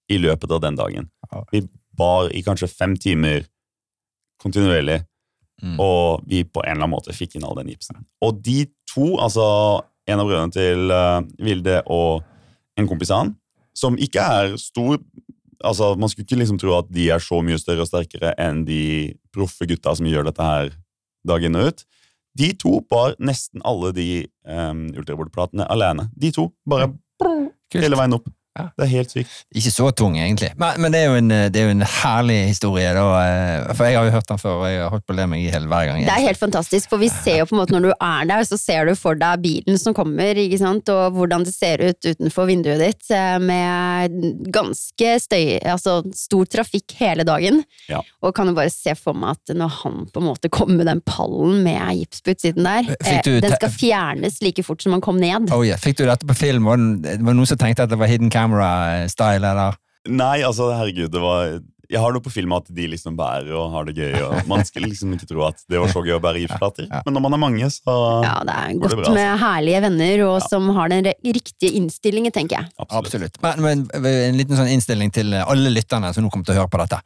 i 0.09 0.21
løpet 0.23 0.55
av 0.55 0.63
den 0.65 0.79
dagen. 0.79 1.11
Vi 1.53 1.67
bar 1.99 2.31
i 2.33 2.45
kanskje 2.47 2.71
fem 2.71 2.95
timer 2.97 3.45
kontinuerlig, 4.41 5.03
Mm. 5.59 5.75
og 5.83 6.23
vi 6.31 6.45
på 6.47 6.63
en 6.63 6.77
eller 6.77 6.85
annen 6.85 6.95
måte 6.95 7.15
fikk 7.17 7.35
inn 7.35 7.47
all 7.47 7.57
den 7.59 7.73
gipsen. 7.73 7.99
Og 8.23 8.37
de 8.47 8.61
to, 8.87 9.17
altså 9.19 9.47
en 10.09 10.23
av 10.23 10.29
brødrene 10.29 10.55
til 10.55 10.93
uh, 10.95 11.25
Vilde 11.43 11.81
og 11.91 12.23
en 12.79 12.87
kompis 12.87 13.11
av 13.11 13.25
han, 13.25 13.33
som 13.77 13.99
ikke 13.99 14.23
er 14.23 14.55
stor 14.61 15.01
altså 15.67 15.97
Man 15.99 16.07
skulle 16.07 16.23
ikke 16.23 16.39
liksom 16.39 16.59
tro 16.63 16.77
at 16.77 16.87
de 16.95 17.09
er 17.11 17.19
så 17.19 17.41
mye 17.43 17.59
større 17.59 17.83
og 17.83 17.89
sterkere 17.91 18.31
enn 18.39 18.61
de 18.63 19.17
proffe 19.35 19.67
gutta 19.67 19.91
som 19.99 20.07
gjør 20.07 20.29
dette 20.29 20.45
her 20.47 20.71
dag 21.27 21.43
inn 21.43 21.59
og 21.59 21.73
ut. 21.73 21.83
De 22.39 22.53
to 22.55 22.77
bar 22.87 23.17
nesten 23.19 23.65
alle 23.67 23.91
de 23.97 24.09
um, 24.47 24.85
ultrabordplatene 24.95 25.67
alene. 25.67 26.07
De 26.15 26.31
to. 26.35 26.47
Bare 26.63 26.93
Kult. 27.19 27.83
hele 27.83 27.99
veien 27.99 28.15
opp. 28.15 28.31
Ja. 28.59 28.65
Det 28.75 28.87
er 28.87 28.91
helt 28.91 29.13
sykt. 29.15 29.35
Ikke 29.55 29.71
så 29.71 29.91
tung, 29.95 30.17
egentlig. 30.19 30.51
Men, 30.59 30.81
men 30.83 30.95
det, 30.95 31.01
er 31.01 31.13
jo 31.13 31.19
en, 31.21 31.31
det 31.31 31.61
er 31.61 31.69
jo 31.69 31.75
en 31.77 31.87
herlig 31.87 32.39
historie. 32.49 32.89
Da, 32.97 33.05
eh, 33.23 33.69
for 33.77 33.87
jeg 33.87 33.99
har 33.99 34.09
jo 34.09 34.15
hørt 34.17 34.31
den 34.31 34.41
før, 34.43 34.57
og 34.63 34.67
jeg 34.71 34.81
har 34.83 34.93
holdt 34.95 35.07
på 35.07 35.15
å 35.15 35.19
le 35.19 35.27
meg 35.31 35.43
i 35.43 35.47
hjel 35.47 35.69
hver 35.71 35.91
gang. 35.91 36.01
Det 36.07 36.15
er 36.15 36.27
helt 36.27 36.41
fantastisk, 36.41 36.91
for 36.91 37.03
vi 37.03 37.11
ser 37.13 37.41
jo 37.43 37.49
på 37.49 37.55
en 37.57 37.63
måte 37.63 37.77
når 37.77 37.87
du 37.87 37.93
er 37.95 38.31
der, 38.33 38.47
så 38.49 38.59
ser 38.61 38.91
du 38.91 38.95
for 38.99 39.19
deg 39.19 39.45
bilen 39.45 39.79
som 39.81 39.95
kommer, 39.97 40.41
ikke 40.43 40.61
sant, 40.61 40.91
og 40.95 41.19
hvordan 41.19 41.47
det 41.47 41.55
ser 41.55 41.85
ut 41.87 42.09
utenfor 42.09 42.49
vinduet 42.51 42.83
ditt, 42.83 43.07
eh, 43.15 43.37
med 43.39 44.19
ganske 44.55 45.15
støy, 45.23 45.59
altså 45.63 46.01
stor 46.17 46.51
trafikk 46.59 46.97
hele 46.99 47.27
dagen. 47.29 47.63
Ja. 47.91 48.03
Og 48.25 48.35
kan 48.37 48.51
jo 48.51 48.57
bare 48.59 48.73
se 48.75 48.97
for 48.99 49.17
meg 49.19 49.39
at 49.39 49.55
når 49.55 49.75
han 49.83 50.03
på 50.11 50.23
en 50.23 50.29
måte 50.29 50.51
kom 50.53 50.75
med 50.75 50.89
den 50.91 51.03
pallen 51.07 51.63
med 51.67 52.01
gipsputt 52.01 52.43
siden 52.43 52.67
der, 52.67 52.91
eh, 52.99 53.23
den 53.23 53.55
skal 53.55 53.73
fjernes 53.73 54.43
like 54.43 54.67
fort 54.67 54.83
som 54.83 54.97
han 54.97 55.05
kom 55.05 55.21
ned. 55.23 55.53
Oh, 55.55 55.63
yeah. 55.67 55.79
Fikk 55.79 56.01
du 56.01 56.07
dette 56.09 56.27
på 56.27 56.35
film? 56.37 56.67
Var 56.67 56.81
det 57.05 57.19
var 57.25 57.37
noen 57.37 57.49
som 57.49 57.59
tenkte 57.61 57.85
at 57.87 57.93
det 57.93 57.99
var 58.01 58.11
hidden 58.11 58.31
camera-style? 58.39 59.51
eller? 59.55 59.77
Nei, 60.09 60.39
altså, 60.47 60.71
herregud, 60.73 61.11
det 61.13 61.21
var 61.21 61.59
Jeg 61.89 62.03
har 62.03 62.13
noe 62.13 62.21
på 62.21 62.29
film 62.29 62.53
at 62.53 62.67
de 62.77 62.85
liksom 62.93 63.15
bærer 63.17 63.49
og 63.57 63.71
har 63.73 63.87
det 63.89 63.95
gøy, 63.97 64.13
og 64.27 64.49
man 64.51 64.61
skulle 64.69 64.91
liksom 64.91 65.15
ikke 65.17 65.25
tro 65.31 65.41
at 65.47 65.63
det 65.73 65.79
var 65.81 65.89
så 65.89 66.03
gøy 66.05 66.19
å 66.19 66.21
bære 66.21 66.43
gipsplater. 66.43 66.85
Ja. 66.85 67.01
Men 67.07 67.17
når 67.17 67.25
man 67.25 67.37
er 67.39 67.41
mange, 67.47 67.71
så 67.73 67.95
Ja, 68.27 68.35
det 68.45 68.53
er 68.53 68.75
Går 68.75 68.75
det 68.75 68.83
godt 68.83 68.93
bra, 68.99 69.07
altså? 69.07 69.15
med 69.17 69.41
herlige 69.41 69.81
venner, 69.87 70.23
og 70.27 70.37
som 70.45 70.69
har 70.77 70.93
den 70.93 71.09
riktige 71.25 71.73
innstillingen, 71.81 72.35
tenker 72.37 72.59
jeg. 72.61 72.69
absolutt. 72.77 73.09
Absolutt. 73.09 73.41
Men, 73.41 73.87
men 73.97 74.13
en 74.13 74.37
liten 74.37 74.61
sånn 74.61 74.69
innstilling 74.75 75.15
til 75.17 75.33
alle 75.41 75.73
lytterne 75.73 76.13
som 76.13 76.27
nå 76.27 76.33
kommer 76.35 76.45
til 76.51 76.59
å 76.59 76.61
høre 76.61 76.73
på 76.77 76.83
dette. 76.85 77.01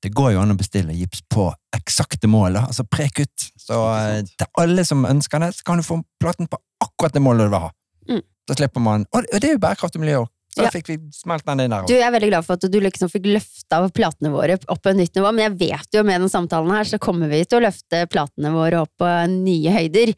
Det 0.00 0.14
går 0.16 0.30
jo 0.32 0.40
an 0.46 0.54
å 0.54 0.60
bestille 0.62 0.94
gips 0.96 1.24
på 1.28 1.50
eksakte 1.76 2.30
mål, 2.30 2.54
da. 2.56 2.62
altså 2.70 2.86
prekutt. 2.88 3.50
Så 3.58 3.82
eh, 3.98 4.22
til 4.30 4.46
alle 4.62 4.86
som 4.86 5.02
ønsker 5.10 5.42
det, 5.42 5.50
så 5.58 5.66
kan 5.66 5.82
du 5.82 5.84
få 5.84 5.98
platen 6.22 6.46
på 6.48 6.56
akkurat 6.86 7.18
det 7.18 7.20
målet 7.26 7.50
du 7.50 7.52
vil 7.52 7.66
ha. 7.66 7.74
Mm. 8.08 8.22
Da 8.48 8.56
slipper 8.62 8.80
man 8.80 9.04
og 9.10 9.26
det 9.34 9.42
er 9.50 9.58
jo 9.58 9.60
bærekraftig 9.66 10.00
miljø 10.00 10.22
òg. 10.22 10.30
Så 10.50 10.64
Ja. 10.64 10.70
fikk 10.74 10.88
vi 10.88 10.96
smelt 11.14 11.44
den 11.46 11.60
inn 11.62 11.70
der. 11.70 11.84
Du, 11.86 11.94
jeg 11.94 12.02
er 12.02 12.10
veldig 12.10 12.28
glad 12.32 12.44
for 12.46 12.58
at 12.58 12.64
du 12.72 12.80
liksom 12.82 13.10
fikk 13.12 13.28
løfta 13.30 13.84
platene 13.94 14.32
våre 14.34 14.58
opp 14.66 14.82
på 14.82 14.90
et 14.90 14.98
nytt 14.98 15.14
nivå, 15.14 15.30
men 15.32 15.44
jeg 15.46 15.58
vet 15.60 15.98
jo 15.98 16.02
med 16.02 16.24
den 16.24 16.32
samtalen 16.32 16.72
her, 16.74 16.84
så 16.84 16.98
kommer 16.98 17.30
vi 17.30 17.44
til 17.44 17.60
å 17.60 17.66
løfte 17.68 18.02
platene 18.10 18.50
våre 18.50 18.80
opp 18.82 18.90
på 18.98 19.10
nye 19.30 19.74
høyder. 19.76 20.14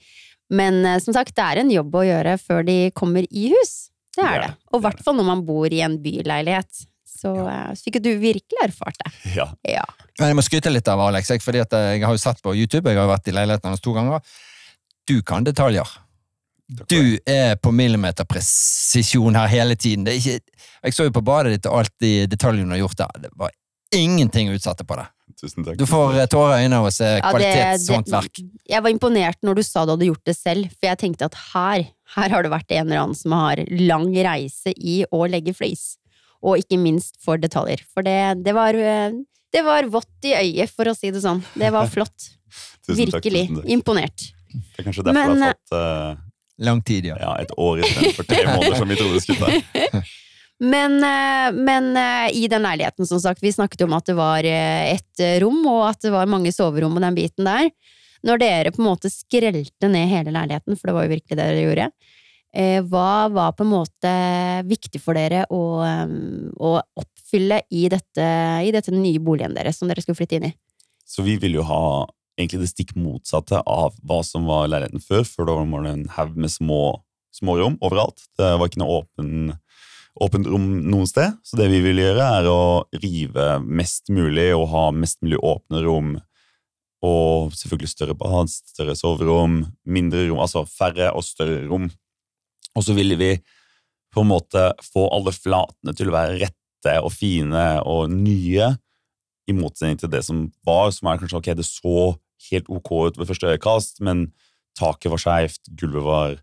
Men 0.53 0.85
eh, 0.87 1.01
som 1.05 1.13
sagt, 1.17 1.35
det 1.37 1.45
er 1.45 1.61
en 1.63 1.73
jobb 1.73 1.95
å 1.95 2.07
gjøre 2.07 2.39
før 2.41 2.65
de 2.65 2.79
kommer 2.97 3.29
i 3.29 3.51
hus. 3.53 3.91
Det 4.17 4.25
er 4.25 4.39
ja, 4.39 4.47
det. 4.47 4.57
Og 4.73 4.81
i 4.81 4.87
hvert 4.87 5.05
fall 5.05 5.17
når 5.17 5.29
man 5.29 5.45
bor 5.49 5.73
i 5.73 5.83
en 5.85 5.99
byleilighet. 6.01 6.87
Så 7.23 7.33
ja. 7.37 7.59
så 7.77 7.87
fikk 7.87 8.01
du 8.03 8.11
virkelig 8.21 8.65
erfart 8.65 8.97
det. 9.05 9.13
Ja. 9.39 9.47
Ja. 9.69 9.85
Jeg 10.21 10.37
må 10.37 10.45
skryte 10.45 10.73
litt 10.73 10.89
av 10.89 11.01
Alex, 11.01 11.31
fordi 11.45 11.63
eh, 11.63 11.91
jeg 11.97 12.05
har 12.05 12.17
jo 12.17 12.21
sett 12.25 12.41
på 12.45 12.57
YouTube, 12.57 12.89
jeg 12.89 13.01
har 13.01 13.11
vært 13.11 13.29
i 13.29 13.37
leiligheten 13.37 13.73
hans 13.73 13.85
to 13.85 13.95
ganger. 13.97 14.25
Du 15.09 15.19
kan 15.27 15.45
detaljer. 15.45 15.89
Du 16.89 17.19
er 17.29 17.57
på 17.61 17.73
millimeterpresisjon 17.75 19.37
her 19.39 19.51
hele 19.53 19.77
tiden. 19.77 20.07
Det 20.07 20.15
er 20.15 20.21
ikke, 20.21 20.63
jeg 20.83 20.97
så 20.97 21.09
jo 21.09 21.15
på 21.15 21.25
badet 21.27 21.57
ditt 21.57 21.69
og 21.71 21.83
alt 21.83 21.95
de 22.03 22.13
detaljene 22.31 22.71
du 22.71 22.77
har 22.77 22.85
gjort 22.85 23.03
der. 23.03 23.25
Det 23.27 23.33
var 23.41 23.53
ingenting 23.93 24.51
å 24.51 24.57
utsette 24.57 24.87
på 24.89 24.99
det. 25.01 25.09
Tusen 25.41 25.65
takk. 25.65 25.79
Du 25.81 25.87
får 25.89 26.21
eh, 26.21 26.29
tårer 26.31 26.61
i 26.61 26.67
øynene 26.67 26.83
av 26.83 26.89
å 26.89 26.93
se 26.93 27.09
kvalitetshåndverk. 27.25 28.43
Ja, 28.43 28.77
Jeg 28.77 28.85
var 28.85 28.95
imponert 28.95 29.41
når 29.45 29.59
du 29.59 29.65
sa 29.67 29.85
du 29.87 29.95
hadde 29.95 30.09
gjort 30.11 30.29
det 30.29 30.37
selv, 30.37 30.71
for 30.77 30.91
jeg 30.91 31.01
tenkte 31.01 31.29
at 31.31 31.39
her, 31.53 31.89
her 32.17 32.37
har 32.37 32.47
det 32.47 32.53
vært 32.53 32.75
en 32.77 32.87
eller 32.87 33.03
annen 33.03 33.19
som 33.19 33.35
har 33.37 33.63
lang 33.81 34.09
reise 34.13 34.75
i 34.77 35.03
å 35.11 35.25
legge 35.31 35.55
flis. 35.57 35.97
Og 36.43 36.59
ikke 36.63 36.79
minst 36.81 37.21
for 37.23 37.41
detaljer. 37.41 37.85
For 37.93 38.05
det, 38.07 38.19
det 38.45 38.55
var 38.57 38.77
eh, 38.79 39.21
det 39.53 39.63
var 39.67 39.89
vått 39.93 40.29
i 40.29 40.33
øyet, 40.33 40.73
for 40.73 40.89
å 40.89 40.95
si 40.97 41.11
det 41.13 41.21
sånn. 41.25 41.43
Det 41.59 41.69
var 41.75 41.91
flott. 41.93 42.31
Tusen 42.87 43.05
takk, 43.05 43.19
Virkelig. 43.21 43.47
tusen 43.49 43.61
takk. 43.61 43.73
Imponert. 43.75 44.29
Det 44.53 44.83
er 44.83 44.87
kanskje 44.87 45.05
derfor 45.07 45.17
Men, 45.19 45.43
jeg 45.43 45.49
har 45.49 45.59
fått 45.59 45.77
eh, 45.79 46.23
Lang 46.63 46.83
tid, 46.87 47.09
ja. 47.11 47.17
ja, 47.21 47.37
et 47.43 47.53
år 47.59 47.83
istedenfor 47.83 48.29
tre 48.29 48.45
måneder, 48.47 48.77
som 48.79 48.91
vi 48.91 48.99
trodde 49.01 49.19
det 49.19 49.25
skulle 49.25 49.63
ta. 49.63 50.03
Men, 50.63 51.01
eh, 51.03 51.49
men 51.59 51.97
eh, 51.97 52.37
i 52.39 52.47
den 52.47 52.63
leiligheten, 52.63 53.07
som 53.07 53.19
sagt, 53.21 53.43
vi 53.43 53.51
snakket 53.53 53.83
om 53.83 53.97
at 53.97 54.07
det 54.07 54.15
var 54.15 54.47
eh, 54.47 54.93
et 54.95 55.23
rom, 55.43 55.59
og 55.67 55.89
at 55.89 56.05
det 56.05 56.13
var 56.15 56.31
mange 56.31 56.53
soverom 56.55 56.95
og 56.95 57.03
den 57.03 57.17
biten 57.19 57.49
der. 57.49 57.73
Når 58.23 58.39
dere 58.39 58.71
på 58.71 58.79
en 58.79 58.87
måte 58.93 59.11
skrelte 59.11 59.91
ned 59.91 60.07
hele 60.13 60.31
leiligheten, 60.31 60.79
for 60.79 60.89
det 60.89 60.95
var 60.95 61.09
jo 61.09 61.15
virkelig 61.17 61.35
det 61.35 61.49
dere 61.49 61.65
gjorde, 61.65 61.89
eh, 62.55 62.79
hva 62.87 63.27
var 63.35 63.57
på 63.59 63.67
en 63.67 63.73
måte 63.73 64.15
viktig 64.71 65.03
for 65.03 65.19
dere 65.19 65.49
å, 65.51 65.63
å 65.83 66.73
oppfylle 67.03 67.65
i 67.75 67.89
dette, 67.91 68.29
i 68.63 68.71
dette 68.71 68.95
nye 68.95 69.19
boligen 69.19 69.59
deres, 69.59 69.83
som 69.83 69.91
dere 69.91 70.05
skulle 70.05 70.21
flytte 70.21 70.39
inn 70.39 70.53
i? 70.53 70.55
Så 71.03 71.27
vi 71.27 71.35
ville 71.43 71.59
jo 71.59 71.67
ha 71.67 71.83
egentlig 72.39 72.63
det 72.63 72.71
stikk 72.73 72.95
motsatte 72.99 73.61
av 73.69 73.97
hva 74.07 74.21
som 74.27 74.47
var 74.49 74.71
leiligheten 74.71 75.03
før. 75.05 75.25
Før 75.29 75.49
da 75.49 75.57
var 75.61 75.87
det 75.87 75.95
en 75.97 76.09
haug 76.17 76.37
med 76.39 76.53
små, 76.53 76.83
små 77.35 77.59
rom 77.61 77.79
overalt. 77.85 78.25
Det 78.39 78.51
var 78.59 78.71
ikke 78.71 78.83
noe 78.83 79.03
åpen, 79.03 79.55
åpent 80.23 80.51
rom 80.51 80.69
noe 80.91 81.09
sted. 81.11 81.39
Så 81.47 81.59
det 81.61 81.71
vi 81.73 81.83
ville 81.85 82.07
gjøre, 82.07 82.29
er 82.41 82.51
å 82.51 82.61
rive 83.03 83.49
mest 83.63 84.13
mulig 84.13 84.51
og 84.57 84.69
ha 84.73 84.85
mest 84.97 85.21
mulig 85.25 85.41
åpne 85.41 85.83
rom. 85.87 86.15
Og 87.03 87.55
selvfølgelig 87.59 87.91
større 87.91 88.17
bad, 88.19 88.53
større 88.53 88.95
soverom, 88.99 89.63
mindre 89.85 90.29
rom, 90.29 90.43
altså 90.45 90.65
færre 90.71 91.11
og 91.17 91.27
større 91.27 91.65
rom. 91.67 91.91
Og 92.79 92.87
så 92.87 92.95
ville 92.97 93.19
vi 93.21 93.35
på 94.13 94.23
en 94.23 94.31
måte 94.31 94.71
få 94.93 95.09
alle 95.13 95.33
flatene 95.35 95.95
til 95.97 96.11
å 96.11 96.17
være 96.17 96.39
rette 96.45 96.97
og 97.01 97.13
fine 97.15 97.67
og 97.89 98.13
nye 98.13 98.73
i 99.51 99.57
motsetning 99.57 99.99
til 100.01 100.11
det 100.13 100.23
som 100.27 100.47
var, 100.67 100.93
som 100.95 101.11
er 101.11 101.21
kanskje 101.21 101.41
ok, 101.41 101.51
det 101.59 101.67
så 101.67 102.13
helt 102.51 102.71
ok 102.71 102.91
ut 103.09 103.21
ved 103.21 103.29
første 103.29 103.53
øyekast, 103.53 104.01
men 104.05 104.29
taket 104.79 105.13
var 105.13 105.23
skeivt, 105.23 105.61
gulvet 105.79 106.07
var 106.07 106.41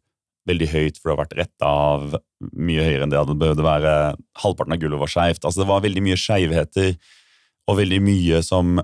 veldig 0.49 0.69
høyt 0.71 0.99
for 0.99 1.09
det 1.09 1.13
har 1.13 1.23
vært 1.23 1.38
retta 1.39 1.69
av 1.69 2.13
mye 2.39 2.85
høyere 2.85 3.05
enn 3.05 3.12
det 3.12 3.19
hadde 3.19 3.38
behøvd 3.39 3.62
å 3.62 3.67
være. 3.67 3.95
Halvparten 4.43 4.75
av 4.75 4.81
gulvet 4.81 5.03
var 5.03 5.12
skeivt. 5.12 5.43
Altså, 5.43 5.62
det 5.62 5.69
var 5.69 5.83
veldig 5.85 6.05
mye 6.05 6.19
skeivheter 6.19 6.95
og 7.69 7.77
veldig 7.77 7.99
mye 8.01 8.39
som 8.45 8.79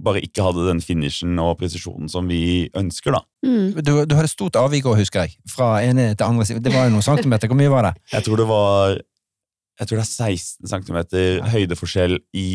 bare 0.00 0.22
ikke 0.24 0.44
hadde 0.44 0.64
den 0.68 0.80
finishen 0.80 1.36
og 1.40 1.58
presisjonen 1.60 2.08
som 2.08 2.28
vi 2.28 2.70
ønsker, 2.76 3.16
da. 3.16 3.20
Mm. 3.44 3.82
Du, 3.84 3.92
du 4.08 4.14
hadde 4.16 4.30
stort 4.32 4.56
avvik 4.56 4.86
òg, 4.88 4.96
husker 5.02 5.26
jeg. 5.26 5.36
Fra 5.50 5.76
ene 5.84 6.12
til 6.14 6.26
andre 6.26 6.46
side. 6.48 6.62
Det 6.64 6.72
var 6.72 6.88
jo 6.88 6.94
noen 6.94 7.04
centimeter. 7.04 7.50
Hvor 7.50 7.60
mye 7.60 7.72
var 7.72 7.90
det? 7.90 7.92
Jeg 8.14 8.26
tror 8.26 8.40
det 8.40 8.48
var 8.48 8.96
Jeg 9.80 9.90
tror 9.90 9.98
det 9.98 10.04
er 10.06 10.30
16 10.30 10.70
cm 10.70 10.98
høydeforskjell 11.52 12.18
i 12.38 12.48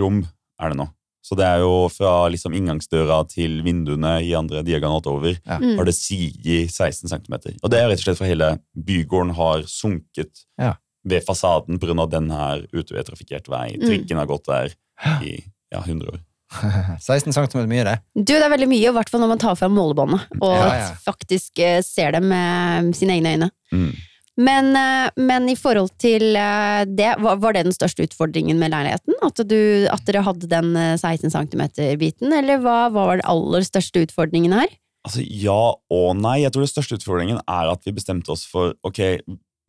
rom, 0.00 0.22
er 0.60 0.68
det 0.72 0.78
nå. 0.78 0.88
Så 1.22 1.36
det 1.38 1.44
er 1.46 1.60
jo 1.62 1.86
fra 1.88 2.26
liksom 2.32 2.50
inngangsdøra 2.58 3.20
til 3.30 3.60
vinduene 3.62 4.16
i 4.26 4.32
andre 4.34 4.62
diagonalt 4.66 5.06
over, 5.06 5.36
Mm. 5.46 5.76
har 5.78 5.84
det 5.86 5.94
siget 5.94 6.70
16 6.72 7.08
cm. 7.08 7.34
Og 7.62 7.70
det 7.70 7.78
er 7.78 7.88
rett 7.88 8.00
og 8.00 8.04
slett 8.08 8.18
for 8.18 8.26
hele 8.26 8.58
bygården 8.74 9.30
har 9.38 9.62
sunket 9.70 10.44
Ja. 10.58 10.74
ved 11.06 11.22
fasaden 11.24 11.78
pga. 11.78 12.06
den 12.10 12.30
her 12.30 12.66
ute 12.72 12.90
ved 12.94 13.06
trafikkert 13.06 13.46
vei. 13.48 13.76
Mm. 13.76 13.86
Trikken 13.86 14.16
har 14.18 14.26
gått 14.26 14.46
der 14.46 14.74
i 15.22 15.44
ja, 15.72 15.80
100 15.80 16.08
år. 16.10 16.18
16 17.00 17.32
cm 17.32 17.68
mye, 17.68 17.84
det. 17.84 17.98
Du, 18.14 18.34
det 18.34 18.42
er 18.42 18.50
veldig 18.50 18.68
mye, 18.68 18.88
i 18.90 18.92
hvert 18.92 19.08
fall 19.08 19.20
når 19.22 19.28
man 19.28 19.38
tar 19.38 19.54
fram 19.56 19.72
målebåndet 19.72 20.26
og 20.42 20.52
Ja, 20.58 20.74
ja. 20.74 20.88
faktisk 21.06 21.58
eh, 21.58 21.80
ser 21.82 22.12
det 22.12 22.22
med 22.22 22.94
sine 22.98 23.14
egne 23.16 23.32
øyne. 23.36 23.50
Mm. 23.72 23.92
Men, 24.40 24.70
eh, 24.76 25.10
men 25.20 25.48
i 25.52 25.56
forhold 25.58 25.90
til 26.00 26.36
eh, 26.40 26.84
det, 26.88 27.10
var, 27.20 27.52
det 27.52 27.66
den 27.66 27.74
største 27.76 28.06
utfordringen 28.06 28.56
med 28.60 28.72
leiligheten? 28.72 29.16
At, 29.20 29.42
du, 29.44 29.58
at 29.92 30.06
dere 30.08 30.24
hadde 30.24 30.48
den 30.48 30.72
eh, 30.78 30.94
16 30.96 31.34
cm-biten, 31.34 32.32
eller 32.32 32.62
hva, 32.64 32.86
var 32.94 33.18
den 33.18 33.26
aller 33.28 33.66
største 33.66 34.06
utfordringen 34.06 34.54
her? 34.56 34.72
Altså, 35.04 35.20
ja 35.26 35.74
og 35.92 36.08
nei. 36.16 36.38
Jeg 36.44 36.54
tror 36.54 36.64
den 36.64 36.72
største 36.72 36.96
utfordringen 36.96 37.42
er 37.44 37.72
at 37.74 37.84
vi 37.84 37.92
bestemte 37.96 38.32
oss 38.32 38.46
for 38.48 38.72
ok, 38.86 39.02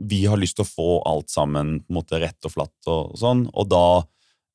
vi 0.04 0.23
har 0.30 0.39
lyst 0.39 0.58
til 0.58 0.65
å 0.65 0.71
få 0.71 0.89
alt 1.10 1.30
sammen 1.34 1.80
på 1.84 1.91
en 1.91 1.99
måte 1.99 2.19
rett 2.23 2.47
og 2.47 2.54
flatt, 2.56 2.76
og 2.88 3.13
sånn, 3.19 3.47
og 3.52 3.67
da 3.71 3.86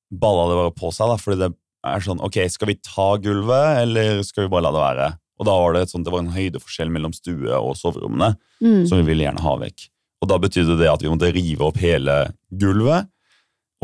balla 0.08 0.48
det 0.48 0.58
bare 0.62 0.76
på 0.78 0.90
seg. 0.94 1.10
da, 1.12 1.18
fordi 1.20 1.42
det 1.44 1.50
er 1.88 2.04
sånn, 2.04 2.22
ok, 2.24 2.40
Skal 2.50 2.72
vi 2.72 2.78
ta 2.80 3.10
gulvet, 3.20 3.82
eller 3.84 4.22
skal 4.26 4.46
vi 4.46 4.52
bare 4.54 4.66
la 4.66 4.72
det 4.72 4.84
være? 4.86 5.08
Og 5.38 5.46
da 5.46 5.54
var 5.60 5.76
det, 5.76 5.82
et 5.84 5.92
sånt, 5.92 6.06
det 6.08 6.14
var 6.14 6.24
en 6.24 6.34
høydeforskjell 6.34 6.90
mellom 6.90 7.12
stue 7.14 7.52
og 7.60 7.76
soverommene 7.78 8.32
Mm. 8.58 8.88
som 8.90 8.98
vi 8.98 9.04
ville 9.06 9.22
gjerne 9.22 9.38
ha 9.44 9.52
vekk. 9.60 9.84
Og 10.18 10.30
da 10.30 10.38
betydde 10.42 10.78
det 10.80 10.90
at 10.90 11.04
vi 11.04 11.10
måtte 11.10 11.30
rive 11.34 11.68
opp 11.68 11.78
hele 11.82 12.16
gulvet, 12.50 13.08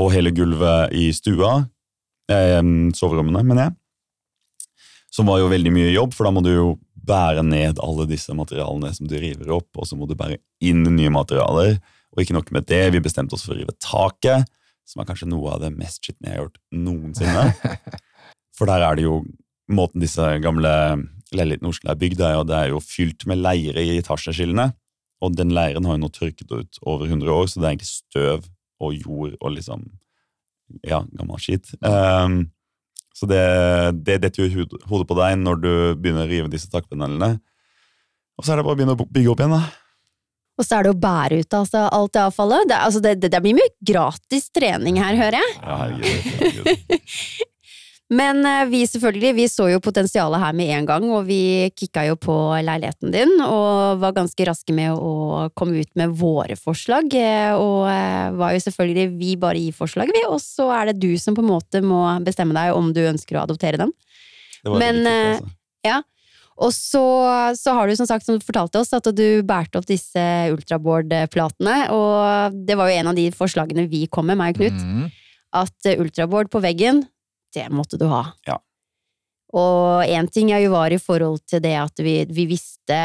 og 0.00 0.10
hele 0.10 0.32
gulvet 0.34 0.94
i 0.96 1.08
stua, 1.14 1.68
eh, 2.30 2.62
soverommene, 2.98 3.44
mener 3.46 3.68
jeg. 3.68 3.76
Som 5.14 5.30
var 5.30 5.38
jo 5.38 5.52
veldig 5.52 5.70
mye 5.70 5.92
jobb, 5.94 6.14
for 6.16 6.26
da 6.26 6.34
må 6.34 6.42
du 6.42 6.50
jo 6.50 6.68
bære 7.04 7.44
ned 7.46 7.78
alle 7.84 8.06
disse 8.10 8.34
materialene 8.34 8.90
som 8.96 9.06
du 9.06 9.14
river 9.20 9.52
opp, 9.54 9.70
og 9.78 9.86
så 9.86 9.98
må 9.98 10.08
du 10.08 10.16
bære 10.18 10.40
inn 10.64 10.82
nye 10.96 11.12
materialer. 11.12 11.78
Og 12.14 12.22
ikke 12.22 12.36
nok 12.36 12.50
med 12.54 12.66
det, 12.70 12.88
vi 12.94 13.02
bestemte 13.04 13.36
oss 13.36 13.44
for 13.46 13.54
å 13.54 13.58
rive 13.60 13.74
taket, 13.82 14.48
som 14.88 15.00
er 15.00 15.08
kanskje 15.08 15.30
noe 15.30 15.54
av 15.54 15.62
det 15.62 15.72
mest 15.76 16.02
skitne 16.02 16.30
jeg 16.30 16.36
har 16.36 16.46
gjort 16.46 16.60
noensinne. 16.76 17.44
For 18.54 18.70
der 18.70 18.84
er 18.86 18.98
det 18.98 19.08
jo 19.08 19.24
Måten 19.72 20.02
disse 20.02 20.20
gamle 20.44 20.70
leilighetene 21.32 21.70
i 21.70 21.72
Oslo 21.72 21.88
er 21.88 21.96
bygd, 21.96 22.18
er 22.20 22.34
jo, 22.36 22.42
det 22.44 22.56
er 22.58 22.66
jo 22.74 22.80
fylt 22.84 23.24
med 23.30 23.40
leire 23.40 23.80
i 23.80 23.94
etasjeskillene. 23.96 24.66
Og 25.24 25.36
den 25.36 25.54
leiren 25.56 25.86
har 25.88 25.96
jo 25.96 26.04
nå 26.04 26.10
tørket 26.12 26.50
ut 26.52 26.80
over 26.82 27.08
100 27.08 27.30
år, 27.32 27.46
så 27.48 27.60
det 27.60 27.66
er 27.66 27.74
egentlig 27.74 27.90
støv 27.90 28.48
og 28.84 28.96
jord 28.98 29.38
og 29.40 29.54
liksom 29.56 29.86
Ja, 30.82 31.02
gammel 31.12 31.38
skitt. 31.38 31.74
Um, 31.84 32.48
så 33.14 33.28
det, 33.30 33.42
det 34.02 34.16
detter 34.24 34.42
jo 34.42 34.48
i 34.48 34.66
hodet 34.88 35.06
på 35.06 35.16
deg 35.18 35.36
når 35.38 35.60
du 35.60 35.72
begynner 36.00 36.24
å 36.24 36.30
rive 36.30 36.50
disse 36.50 36.70
takpanelene. 36.72 37.36
Og 38.34 38.46
så 38.46 38.54
er 38.54 38.58
det 38.58 38.64
bare 38.66 38.74
å 38.74 38.78
begynne 38.80 38.96
å 38.96 39.04
bygge 39.04 39.30
opp 39.30 39.42
igjen, 39.44 39.54
da. 39.54 39.62
Og 40.54 40.66
så 40.66 40.78
er 40.78 40.86
det 40.86 40.94
å 40.94 40.98
bære 41.02 41.40
ut 41.42 41.56
altså, 41.58 41.84
alt 41.92 42.14
det 42.14 42.22
avfallet. 42.24 42.68
Det, 42.70 42.80
altså, 42.88 43.02
det, 43.04 43.14
det, 43.22 43.30
det 43.34 43.42
blir 43.44 43.56
mye 43.58 43.72
gratis 43.92 44.48
trening 44.54 44.98
her, 45.02 45.18
hører 45.18 45.40
jeg. 45.40 45.56
Ja, 45.60 45.78
herregud. 45.82 46.28
herregud. 46.40 47.50
Men 48.12 48.44
eh, 48.44 48.66
vi 48.68 48.82
selvfølgelig, 48.86 49.30
vi 49.34 49.44
så 49.48 49.70
jo 49.72 49.80
potensialet 49.80 50.42
her 50.42 50.52
med 50.56 50.68
en 50.76 50.86
gang, 50.86 51.06
og 51.08 51.24
vi 51.24 51.70
kicka 51.72 52.02
jo 52.10 52.18
på 52.20 52.34
leiligheten 52.66 53.14
din, 53.14 53.32
og 53.40 54.00
var 54.02 54.12
ganske 54.12 54.44
raske 54.44 54.74
med 54.76 54.92
å 54.92 55.48
komme 55.56 55.80
ut 55.80 55.88
med 55.96 56.12
våre 56.20 56.56
forslag. 56.60 57.08
eh, 57.16 57.54
Og 57.56 57.88
eh, 57.88 58.30
var 58.36 58.52
jo 58.52 58.60
selvfølgelig 58.66 59.06
vi 59.16 59.34
bare 59.40 59.62
gir 59.62 59.72
forslag, 59.72 60.12
vi, 60.12 60.26
og 60.28 60.36
så 60.44 60.68
er 60.76 60.92
det 60.92 61.00
du 61.00 61.14
som 61.18 61.34
på 61.34 61.40
en 61.44 61.48
måte 61.54 61.80
må 61.80 62.02
bestemme 62.26 62.52
deg 62.56 62.76
om 62.76 62.92
du 62.92 63.00
ønsker 63.08 63.38
å 63.40 63.46
adoptere 63.48 63.80
dem. 63.80 63.94
Det 64.60 64.70
var 64.72 64.78
Men, 64.84 65.00
viktig, 65.00 65.38
altså. 65.88 66.02
Og 66.54 66.70
så, 66.70 67.02
så 67.58 67.72
har 67.74 67.88
du 67.90 67.96
som 67.98 68.06
sagt 68.06 68.22
som 68.28 68.36
du 68.38 68.44
fortalte 68.46 68.78
oss 68.78 68.92
at 68.94 69.08
du 69.10 69.42
bærte 69.42 69.80
opp 69.80 69.88
disse 69.88 70.22
ultraboard-platene, 70.54 71.88
og 71.90 72.54
det 72.68 72.76
var 72.78 72.90
jo 72.92 73.00
en 73.00 73.10
av 73.10 73.18
de 73.18 73.24
forslagene 73.34 73.88
vi 73.90 74.04
kom 74.06 74.28
med, 74.30 74.38
meg 74.38 74.54
og 74.54 74.60
Knut 74.60 74.84
Mm. 74.84 75.08
at 75.54 75.90
ultraboard 75.98 76.52
på 76.52 76.62
veggen, 76.62 77.02
det 77.54 77.68
måtte 77.72 78.00
du 78.00 78.06
ha. 78.10 78.26
Ja. 78.48 78.60
Og 79.54 80.02
én 80.10 80.26
ting 80.34 80.50
er 80.50 80.64
jo 80.64 80.72
var 80.72 80.90
i 80.90 80.98
forhold 80.98 81.44
til 81.46 81.60
det 81.62 81.76
at 81.78 82.00
vi, 82.02 82.16
vi 82.26 82.46
visste, 82.50 82.96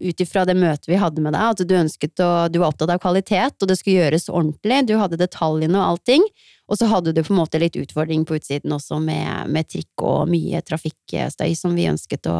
ut 0.00 0.22
ifra 0.24 0.46
det 0.48 0.56
møtet 0.56 0.88
vi 0.88 1.00
hadde 1.00 1.20
med 1.20 1.34
deg, 1.36 1.52
at 1.52 1.68
du 1.68 1.74
ønsket 1.76 2.22
å 2.24 2.30
Du 2.48 2.58
var 2.62 2.72
opptatt 2.72 2.94
av 2.94 3.02
kvalitet, 3.02 3.58
og 3.60 3.68
det 3.68 3.76
skulle 3.76 4.06
gjøres 4.06 4.30
ordentlig. 4.32 4.86
Du 4.88 4.96
hadde 4.96 5.20
detaljene 5.20 5.76
og 5.76 5.92
allting. 5.92 6.24
Og 6.68 6.80
så 6.80 6.88
hadde 6.88 7.12
du 7.12 7.20
på 7.22 7.34
en 7.34 7.40
måte 7.42 7.60
litt 7.60 7.76
utfordring 7.76 8.24
på 8.28 8.38
utsiden 8.38 8.72
også, 8.72 9.00
med, 9.04 9.52
med 9.52 9.68
trikk 9.68 10.04
og 10.04 10.32
mye 10.32 10.62
trafikkstøy 10.64 11.52
som 11.56 11.76
vi 11.76 11.88
ønsket 11.92 12.28
å 12.28 12.38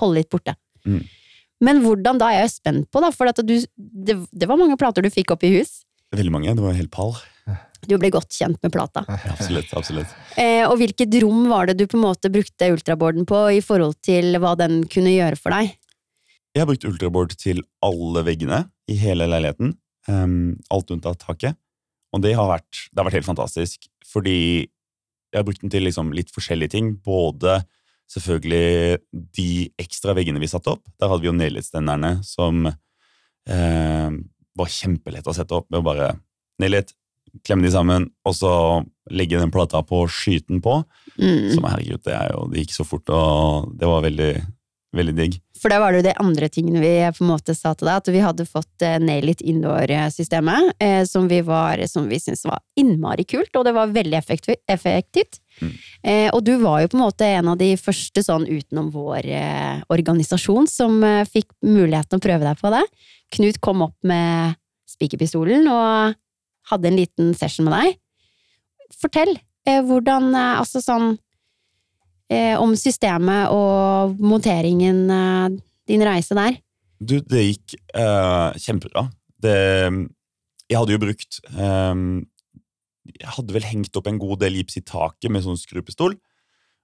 holde 0.00 0.20
litt 0.20 0.30
borte. 0.32 0.54
Mm. 0.84 1.02
Men 1.64 1.82
hvordan 1.82 2.20
da 2.20 2.30
er 2.32 2.44
jeg 2.44 2.54
spent 2.58 2.90
på, 2.92 3.02
da, 3.02 3.10
for 3.14 3.32
at 3.32 3.40
du, 3.44 3.56
det, 3.76 4.20
det 4.30 4.48
var 4.48 4.60
mange 4.60 4.76
plater 4.80 5.04
du 5.04 5.10
fikk 5.12 5.32
opp 5.34 5.44
i 5.48 5.56
hus. 5.56 5.80
Veldig 6.14 6.32
mange. 6.32 6.54
Det 6.54 6.64
var 6.64 6.76
helt 6.76 6.92
pall. 6.94 7.16
Du 7.86 7.94
ble 8.00 8.10
godt 8.12 8.34
kjent 8.34 8.58
med 8.64 8.72
plata. 8.74 9.04
Absolutt. 9.32 9.70
absolutt. 9.76 10.14
Eh, 10.40 10.64
og 10.66 10.78
hvilket 10.80 11.14
rom 11.22 11.46
var 11.50 11.68
det 11.68 11.78
du 11.78 11.86
på 11.86 11.98
en 11.98 12.06
måte 12.08 12.32
brukte 12.32 12.72
ultraboarden 12.74 13.28
på 13.28 13.44
i 13.58 13.60
forhold 13.64 13.98
til 14.04 14.38
hva 14.42 14.54
den 14.58 14.82
kunne 14.90 15.14
gjøre 15.14 15.38
for 15.38 15.54
deg? 15.54 15.76
Jeg 16.56 16.64
har 16.64 16.68
brukt 16.70 16.88
ultraboard 16.88 17.36
til 17.38 17.62
alle 17.84 18.24
veggene 18.26 18.64
i 18.90 18.96
hele 18.98 19.28
leiligheten. 19.30 19.76
Um, 20.08 20.56
alt 20.72 20.90
unntatt 20.90 21.20
taket. 21.22 21.58
Og 22.16 22.22
det 22.24 22.32
har, 22.34 22.48
vært, 22.48 22.88
det 22.88 22.98
har 22.98 23.06
vært 23.10 23.18
helt 23.20 23.28
fantastisk, 23.28 23.84
fordi 24.08 24.38
jeg 25.28 25.36
har 25.36 25.44
brukt 25.44 25.60
den 25.60 25.72
til 25.72 25.84
liksom 25.84 26.14
litt 26.16 26.32
forskjellige 26.32 26.72
ting. 26.72 26.94
Både 27.04 27.60
selvfølgelig 28.08 28.98
de 29.36 29.50
ekstra 29.80 30.14
veggene 30.16 30.40
vi 30.40 30.48
satte 30.50 30.72
opp. 30.72 30.86
Der 30.96 31.12
hadde 31.12 31.24
vi 31.24 31.28
jo 31.28 31.36
nedlittstenderne 31.36 32.14
som 32.26 32.64
eh, 32.68 34.08
var 34.58 34.72
kjempelett 34.72 35.28
å 35.28 35.36
sette 35.36 35.58
opp 35.58 35.68
med 35.68 35.82
å 35.82 35.86
bare 35.86 36.14
nedlitt, 36.62 36.94
klemme 37.46 37.64
de 37.66 37.72
sammen, 37.74 38.08
og 38.26 38.34
så 38.36 38.52
legge 39.10 39.40
den 39.40 39.50
plata 39.54 39.80
på 39.82 40.04
og 40.04 40.12
skyte 40.12 40.48
den 40.52 40.62
på. 40.64 40.80
Mm. 41.18 41.54
Som 41.54 41.64
herregud, 41.68 42.02
det, 42.04 42.14
er 42.14 42.32
jo, 42.34 42.46
det 42.52 42.64
gikk 42.66 42.76
så 42.76 42.84
fort, 42.86 43.08
og 43.10 43.72
det 43.78 43.88
var 43.88 44.04
veldig, 44.04 44.32
veldig 44.96 45.14
digg. 45.16 45.38
For 45.58 45.72
da 45.72 45.80
var 45.82 45.90
det 45.90 45.98
jo 45.98 46.06
det 46.06 46.12
andre 46.22 46.46
tingene 46.54 46.78
vi 46.78 46.90
på 47.16 47.24
en 47.24 47.30
måte 47.32 47.54
sa 47.56 47.72
til 47.74 47.88
deg, 47.88 47.96
at 47.98 48.08
vi 48.14 48.20
hadde 48.22 48.44
fått 48.46 48.84
eh, 48.86 49.00
Nail 49.02 49.32
It 49.32 49.40
Indoor-systemet, 49.42 50.68
eh, 50.78 51.00
som 51.08 51.26
vi, 51.28 51.40
var- 51.42 51.82
som 51.90 52.06
vi 52.08 52.20
syntes 52.22 52.44
var 52.46 52.60
innmari 52.78 53.24
kult, 53.26 53.50
og 53.58 53.64
det 53.66 53.72
var 53.74 53.90
veldig 53.90 54.14
effektivt. 54.20 54.62
effektivt. 54.70 55.40
Mm. 55.58 55.72
Eh, 56.04 56.28
og 56.30 56.44
du 56.46 56.52
var 56.62 56.84
jo 56.84 56.92
på 56.92 56.98
en 57.00 57.02
måte 57.08 57.26
en 57.26 57.48
av 57.50 57.58
de 57.58 57.72
første 57.80 58.22
sånn 58.22 58.46
utenom 58.46 58.92
vår 58.94 59.26
eh, 59.26 59.80
organisasjon 59.90 60.68
som 60.70 61.02
eh, 61.02 61.24
fikk 61.26 61.50
muligheten 61.66 62.20
å 62.20 62.22
prøve 62.22 62.46
deg 62.46 62.62
på 62.62 62.70
det. 62.76 62.84
Knut 63.34 63.58
kom 63.60 63.82
opp 63.88 63.96
med 64.06 64.54
spikerpistolen 64.88 65.66
og 65.68 66.14
hadde 66.70 66.90
en 66.90 66.98
liten 66.98 67.32
session 67.36 67.68
med 67.68 67.76
deg. 67.76 67.98
Fortell, 68.98 69.34
eh, 69.68 69.80
hvordan, 69.84 70.30
eh, 70.34 70.54
altså 70.60 70.82
sånn 70.84 71.12
eh, 72.32 72.54
om 72.60 72.74
systemet 72.78 73.52
og 73.54 74.18
monteringen, 74.20 75.04
eh, 75.10 75.58
din 75.88 76.04
reise 76.04 76.36
der. 76.36 76.58
Du, 76.98 77.18
det 77.20 77.44
gikk 77.44 77.76
eh, 77.94 78.58
kjempebra. 78.58 79.06
Det, 79.38 79.58
jeg 80.68 80.76
hadde 80.80 80.96
jo 80.96 80.98
brukt 80.98 81.36
eh, 81.54 82.00
Jeg 83.08 83.34
hadde 83.36 83.54
vel 83.54 83.68
hengt 83.68 83.94
opp 83.96 84.08
en 84.10 84.18
god 84.18 84.40
del 84.42 84.58
gips 84.58 84.80
i 84.80 84.84
taket 84.84 85.30
med 85.32 85.46
sånn 85.46 85.60
skrupestol. 85.60 86.18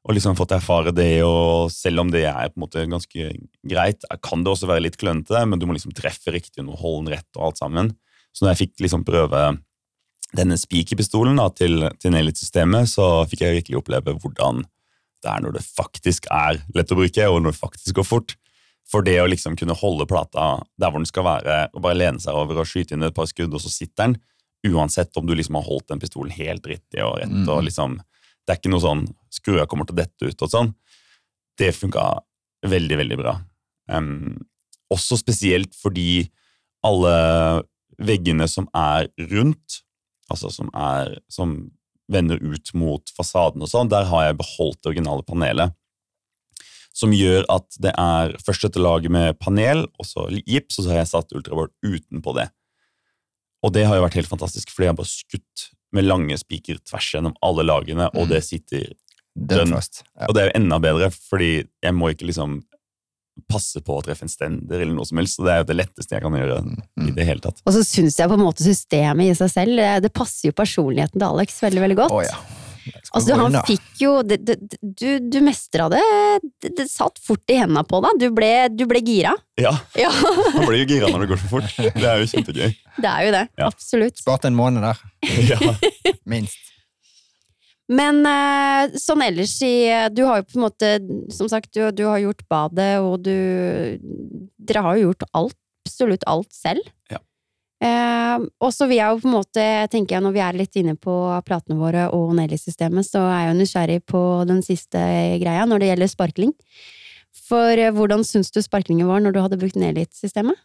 Og 0.05 0.13
liksom 0.13 0.37
fått 0.37 0.53
erfare 0.53 0.93
det, 0.93 1.23
og 1.25 1.71
selv 1.73 2.03
om 2.03 2.11
det 2.13 2.27
er 2.29 2.51
på 2.53 2.59
en 2.59 2.65
måte 2.67 2.83
ganske 2.93 3.29
greit, 3.65 4.05
kan 4.21 4.43
det 4.45 4.51
også 4.53 4.69
være 4.69 4.85
litt 4.85 4.99
klønete, 5.01 5.41
men 5.49 5.57
du 5.57 5.65
må 5.65 5.77
liksom 5.77 5.95
treffe 5.97 6.35
riktig 6.35 6.61
og 6.61 6.77
holde 6.77 7.07
den 7.07 7.15
rett 7.15 7.39
og 7.39 7.47
alt 7.47 7.63
sammen. 7.63 7.89
Så 8.37 8.45
når 8.45 8.53
jeg 8.53 8.61
fikk 8.67 8.85
liksom 8.85 9.07
prøve 9.09 9.41
denne 10.37 10.57
spikerpistolen 10.59 11.39
til, 11.59 11.89
til 12.03 12.15
Nail-It-systemet, 12.15 12.89
så 12.91 13.25
fikk 13.31 13.45
jeg 13.45 13.59
virkelig 13.61 13.81
oppleve 13.81 14.17
hvordan 14.21 14.65
det 15.25 15.31
er 15.33 15.41
når 15.41 15.55
det 15.57 15.65
faktisk 15.65 16.27
er 16.35 16.59
lett 16.77 16.91
å 16.93 16.99
bruke, 16.99 17.29
og 17.31 17.41
når 17.41 17.55
det 17.55 17.61
faktisk 17.61 17.97
går 17.97 18.05
fort. 18.09 18.35
For 18.91 19.01
det 19.07 19.17
å 19.23 19.29
liksom 19.31 19.57
kunne 19.57 19.77
holde 19.81 20.05
plata 20.11 20.59
der 20.77 20.91
hvor 20.93 21.01
den 21.01 21.09
skal 21.09 21.25
være, 21.25 21.59
og 21.73 21.85
bare 21.87 21.97
lene 21.97 22.21
seg 22.21 22.37
over 22.37 22.61
og 22.61 22.69
skyte 22.69 22.93
inn 22.97 23.07
et 23.07 23.17
par 23.17 23.31
skudd, 23.31 23.55
og 23.57 23.63
så 23.63 23.73
sitter 23.73 24.03
den, 24.11 24.19
uansett 24.75 25.17
om 25.17 25.25
du 25.29 25.33
liksom 25.37 25.57
har 25.59 25.65
holdt 25.65 25.89
den 25.93 26.01
pistolen 26.03 26.33
helt 26.37 26.67
riktig 26.69 27.01
og 27.05 27.19
rett, 27.21 27.33
Mm. 27.33 27.49
og 27.49 27.65
liksom 27.65 28.01
Det 28.45 28.53
er 28.53 28.59
ikke 28.61 28.71
noe 28.75 28.85
sånn 28.85 29.07
skrua 29.33 29.65
kommer 29.67 29.87
til 29.89 29.95
å 29.95 30.03
dette 30.03 30.29
ut 30.29 30.43
og 30.45 30.51
sånn. 30.53 30.75
Det 31.57 31.71
funka 31.73 32.03
veldig, 32.61 32.97
veldig 33.01 33.17
bra. 33.17 33.41
Um, 33.89 34.37
også 34.93 35.17
spesielt 35.17 35.73
fordi 35.73 36.29
alle 36.85 37.63
veggene 37.97 38.45
som 38.47 38.69
er 38.77 39.09
rundt, 39.33 39.81
altså 40.33 40.51
som, 40.53 40.71
er, 40.75 41.19
som 41.29 41.71
vender 42.11 42.37
ut 42.43 42.71
mot 42.77 43.11
fasaden 43.17 43.63
og 43.65 43.71
sånn, 43.71 43.89
der 43.93 44.05
har 44.11 44.27
jeg 44.29 44.39
beholdt 44.41 44.81
det 44.83 44.93
originale 44.95 45.25
panelet. 45.27 45.73
Som 46.95 47.11
gjør 47.17 47.43
at 47.51 47.67
det 47.83 47.91
er 47.99 48.37
først 48.45 48.63
dette 48.69 48.79
laget 48.83 49.11
med 49.11 49.39
panel, 49.43 49.87
og 49.99 50.07
så 50.07 50.29
gips, 50.47 50.79
og 50.79 50.85
så 50.85 50.93
har 50.93 51.01
jeg 51.03 51.11
satt 51.11 51.33
ultraboard 51.35 51.73
utenpå 51.83 52.35
det. 52.39 52.49
Og 53.65 53.73
det 53.75 53.87
har 53.89 53.97
jo 53.99 54.05
vært 54.05 54.19
helt 54.21 54.31
fantastisk, 54.31 54.71
fordi 54.71 54.87
jeg 54.87 54.93
har 54.93 55.01
bare 55.01 55.11
skutt 55.11 55.65
med 55.95 56.07
lange 56.07 56.37
spiker 56.39 56.79
tvers 56.87 57.09
gjennom 57.15 57.35
alle 57.43 57.65
lagene, 57.67 58.07
og 58.15 58.27
Mm. 58.27 58.29
det 58.29 58.45
sitter 58.45 58.93
Dønn 59.35 59.73
Ja. 59.75 60.27
og 60.29 60.35
det 60.35 60.43
er 60.43 60.47
jo 60.53 60.61
enda 60.61 60.79
bedre, 60.79 61.11
fordi 61.11 61.67
jeg 61.83 61.93
må 61.95 62.13
ikke 62.15 62.27
liksom 62.31 62.63
passe 63.51 63.81
på 63.85 63.99
å 63.99 64.03
treffe 64.07 64.25
en 64.27 64.33
stender 64.33 64.81
eller 64.81 64.95
noe 64.97 65.07
som 65.09 65.19
helst, 65.21 65.37
så 65.39 65.45
det 65.47 65.53
er 65.55 65.63
jo 65.63 65.69
det 65.71 65.77
letteste 65.83 66.17
jeg 66.17 66.23
kan 66.25 66.33
gjøre 66.41 66.59
i 66.63 66.77
Mm. 67.05 67.15
det 67.17 67.27
hele 67.29 67.41
tatt. 67.45 67.61
Og 67.67 67.73
så 67.77 67.85
syns 67.87 68.17
jeg 68.19 68.29
på 68.31 68.35
en 68.39 68.45
måte 68.47 68.65
systemet 68.67 69.31
i 69.33 69.39
seg 69.39 69.51
selv, 69.53 69.77
det, 69.79 69.89
det 70.09 70.13
passer 70.17 70.51
jo 70.51 70.57
personligheten 70.57 71.19
til 71.21 71.29
Alex 71.29 71.61
veldig, 71.65 71.83
veldig 71.87 71.97
godt. 72.05 72.13
Oh, 72.15 72.23
ja. 72.25 72.37
Altså, 73.17 73.33
han 73.41 73.55
fikk 73.65 74.01
jo 74.03 74.11
det, 74.29 74.37
det, 74.45 74.57
Du, 74.83 75.07
du 75.33 75.39
mestra 75.41 75.87
det. 75.89 76.03
det. 76.61 76.73
Det 76.77 76.85
satt 76.93 77.17
fort 77.25 77.49
i 77.49 77.57
hendene 77.57 77.81
på 77.89 77.97
deg. 78.05 78.19
Du 78.21 78.27
ble, 78.37 78.51
du 78.77 78.85
ble 78.91 79.01
gira. 79.01 79.33
Ja, 79.57 79.73
Ja, 79.97 80.11
man 80.59 80.67
blir 80.69 80.83
jo 80.83 80.91
gira 80.91 81.09
når 81.09 81.25
det 81.25 81.31
går 81.33 81.41
så 81.41 81.49
fort. 81.49 81.71
Det 81.81 82.05
er 82.05 82.21
jo 82.21 82.29
kjempegøy. 82.35 82.75
det 83.01 83.09
er 83.15 83.25
jo 83.25 83.33
det. 83.39 83.43
Ja. 83.57 83.71
Absolutt. 83.73 84.21
Spart 84.21 84.45
en 84.51 84.59
måned 84.59 84.85
der, 84.85 85.01
Ja, 85.55 85.59
minst. 86.29 86.61
Men 87.93 88.23
eh, 88.25 88.95
sånn 88.97 89.21
ellers 89.27 89.59
i 89.67 89.75
Du 90.17 90.23
har 90.25 90.39
jo 90.41 90.47
på 90.49 90.57
en 90.57 90.63
måte, 90.65 90.93
som 91.37 91.51
sagt, 91.53 91.69
du, 91.77 91.83
du 91.93 92.07
har 92.09 92.23
gjort 92.23 92.41
badet, 92.49 92.95
og 93.05 93.19
du 93.27 93.35
Dere 94.65 94.81
har 94.87 94.97
jo 94.97 95.11
gjort 95.11 95.27
alt, 95.37 95.57
absolutt 95.85 96.25
alt 96.31 96.49
selv. 96.57 96.81
Ja. 97.13 97.19
Eh, 97.85 98.47
og 98.65 98.71
så 98.73 98.87
vil 98.89 98.97
jeg 99.03 99.13
jo 99.13 99.21
på 99.21 99.29
en 99.29 99.35
måte, 99.37 99.65
tenker 99.93 100.17
jeg 100.17 100.25
når 100.25 100.33
vi 100.33 100.41
er 100.47 100.57
litt 100.57 100.77
inne 100.81 100.95
på 100.97 101.13
platene 101.45 101.77
våre 101.77 102.07
og 102.17 102.33
Nelly-systemet, 102.39 103.05
så 103.05 103.21
er 103.29 103.43
jeg 103.43 103.51
jo 103.51 103.59
nysgjerrig 103.61 103.99
på 104.09 104.23
den 104.49 104.63
siste 104.65 105.03
greia 105.43 105.67
når 105.69 105.83
det 105.85 105.91
gjelder 105.93 106.13
sparkling. 106.15 106.55
For 107.45 107.77
eh, 107.77 107.93
hvordan 107.93 108.25
syns 108.25 108.49
du 108.55 108.63
sparklingen 108.65 109.11
var 109.11 109.21
når 109.21 109.37
du 109.37 109.43
hadde 109.45 109.61
brukt 109.61 109.77
Nelly-systemet? 109.81 110.57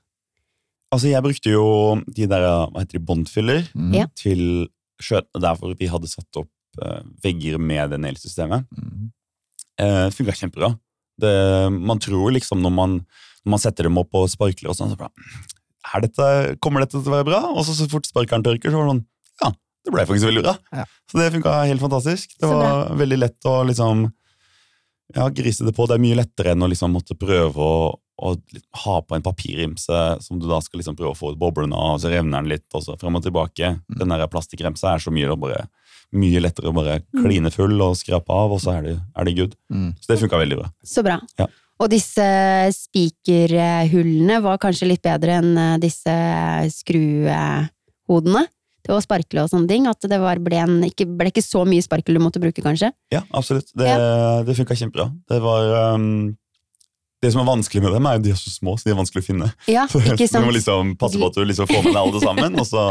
altså 0.89 1.05
jeg 1.11 1.21
brukte 1.21 1.51
jo 1.51 1.65
de 2.09 2.25
der, 2.25 2.41
hva 2.71 2.79
heter 2.81 2.95
de, 2.97 3.03
båndfyller 3.05 3.59
Mm. 3.77 3.91
Ja. 3.93 4.07
til 4.17 4.39
skjøtene 5.03 5.43
der 5.43 5.59
hvor 5.59 5.75
vi 5.77 5.85
hadde 5.91 6.07
satt 6.09 6.39
opp 6.41 6.47
eh, 6.47 6.58
vegger 7.23 7.59
med 7.61 7.93
det 7.93 8.01
nailsystemet. 8.03 8.67
Mm. 8.75 9.09
Eh, 9.83 10.05
Funka 10.15 10.35
kjempebra. 10.35 10.73
Det, 11.19 11.31
man 11.75 11.99
tror 11.99 12.31
liksom 12.35 12.61
når 12.63 12.73
man, 12.75 12.99
når 13.43 13.55
man 13.55 13.61
setter 13.61 13.87
dem 13.89 13.99
opp 13.99 14.15
og 14.15 14.29
sparkler 14.31 14.71
og 14.71 14.77
sånn, 14.77 14.93
så 14.93 14.99
bare 14.99 15.11
er 15.89 16.03
dette, 16.05 16.27
Kommer 16.63 16.83
dette 16.83 16.99
til 16.99 17.09
å 17.09 17.15
være 17.17 17.27
bra? 17.27 17.41
Og 17.53 17.65
så, 17.67 17.75
så 17.75 17.87
fort 17.91 18.07
sparkeren 18.07 18.45
tørker, 18.45 18.71
så 18.71 18.79
var 18.79 18.87
det 18.87 18.93
sånn 18.93 19.03
Ja, 19.41 19.51
det 19.85 19.95
ble 19.95 20.05
faktisk 20.09 20.29
veldig 20.29 20.45
bra. 20.45 20.55
Ja. 20.75 20.85
Så 21.09 21.19
det 21.19 21.31
funka 21.35 21.55
helt 21.65 21.83
fantastisk. 21.83 22.35
Det 22.39 22.49
var 22.51 22.93
veldig 22.99 23.19
lett 23.23 23.49
å 23.49 23.61
liksom 23.67 24.07
ja, 25.15 25.29
grise 25.33 25.65
det 25.65 25.73
på. 25.73 25.87
Det 25.89 25.97
er 25.97 26.03
mye 26.03 26.19
lettere 26.19 26.53
enn 26.53 26.65
å 26.65 26.69
liksom 26.69 26.93
måtte 26.93 27.17
prøve 27.17 27.65
å, 27.65 27.89
å 27.95 28.33
liksom 28.37 28.83
ha 28.83 28.97
på 29.01 29.17
en 29.17 29.25
papirrimse 29.25 30.01
som 30.21 30.41
du 30.41 30.47
da 30.49 30.59
skal 30.61 30.83
liksom 30.83 30.97
prøve 30.99 31.15
å 31.15 31.17
få 31.17 31.33
ut 31.33 31.39
boblene 31.41 31.75
av, 31.75 31.95
og 31.97 32.03
så 32.03 32.11
revner 32.13 32.37
den 32.43 32.51
litt, 32.53 32.67
og 32.77 32.85
så 32.85 32.97
frem 33.01 33.17
og 33.17 33.25
tilbake. 33.25 33.73
Mm. 33.79 33.97
Den 34.03 34.13
der 34.13 34.29
plastikkremsa 34.31 34.93
er 34.93 35.03
så 35.03 35.13
mye, 35.13 35.31
å 35.33 35.39
bare, 35.39 35.65
mye 36.13 36.41
lettere 36.41 36.69
å 36.71 36.73
bare 36.75 36.99
Mm. 37.13 37.23
kline 37.23 37.51
full 37.51 37.81
og 37.81 37.95
skrape 37.97 38.29
av, 38.33 38.51
og 38.51 38.59
så 38.61 38.77
er 38.77 38.81
det, 38.83 38.99
er 39.15 39.25
det 39.25 39.35
good. 39.37 39.55
Mm. 39.71 39.93
Så 39.99 40.07
det 40.13 40.19
funka 40.21 40.37
veldig 40.41 40.57
bra. 40.61 40.69
Så 40.83 41.03
bra. 41.05 41.19
Ja. 41.37 41.47
Og 41.79 41.89
disse 41.89 42.25
spikerhullene 42.75 44.41
var 44.43 44.57
kanskje 44.61 44.89
litt 44.89 45.03
bedre 45.05 45.37
enn 45.39 45.57
eh, 45.57 45.77
disse 45.79 46.15
skruhodene 46.75 48.45
til 48.85 48.95
å 48.95 49.01
sparkle 49.03 49.43
og 49.45 49.51
sånne 49.51 49.69
ting? 49.69 49.87
At 49.87 50.01
det 50.09 50.19
var, 50.21 50.39
ble, 50.43 50.59
en, 50.59 50.77
ikke, 50.87 51.05
ble 51.19 51.31
ikke 51.31 51.43
så 51.45 51.65
mye 51.67 51.83
sparkel 51.85 52.17
du 52.17 52.23
måtte 52.23 52.41
bruke, 52.41 52.63
kanskje? 52.63 52.91
Ja, 53.13 53.23
absolutt. 53.35 53.71
Det, 53.77 53.89
det 54.47 54.55
funka 54.59 54.77
kjempebra. 54.79 55.09
Det 55.29 55.39
var 55.43 55.95
um, 55.95 56.35
Det 57.19 57.33
som 57.33 57.41
er 57.41 57.47
vanskelig 57.49 57.81
med 57.83 57.91
dem, 57.91 58.05
er 58.07 58.15
jo 58.15 58.21
de 58.23 58.31
er 58.31 58.37
så 58.39 58.51
små, 58.53 58.77
så 58.79 58.87
de 58.87 58.93
er 58.93 58.95
vanskelig 58.95 59.19
å 59.19 59.25
finne. 59.25 59.47
Ja, 59.67 59.81
ikke 59.91 60.27
Du 60.31 60.45
må 60.45 60.53
liksom 60.55 60.93
passe 60.99 61.19
på 61.19 61.27
at 61.27 61.35
du 61.35 61.41
liksom 61.43 61.67
får 61.67 61.81
med 61.83 61.91
deg 61.91 61.99
alle 61.99 62.21
sammen, 62.23 62.53
og 62.61 62.67
så, 62.69 62.83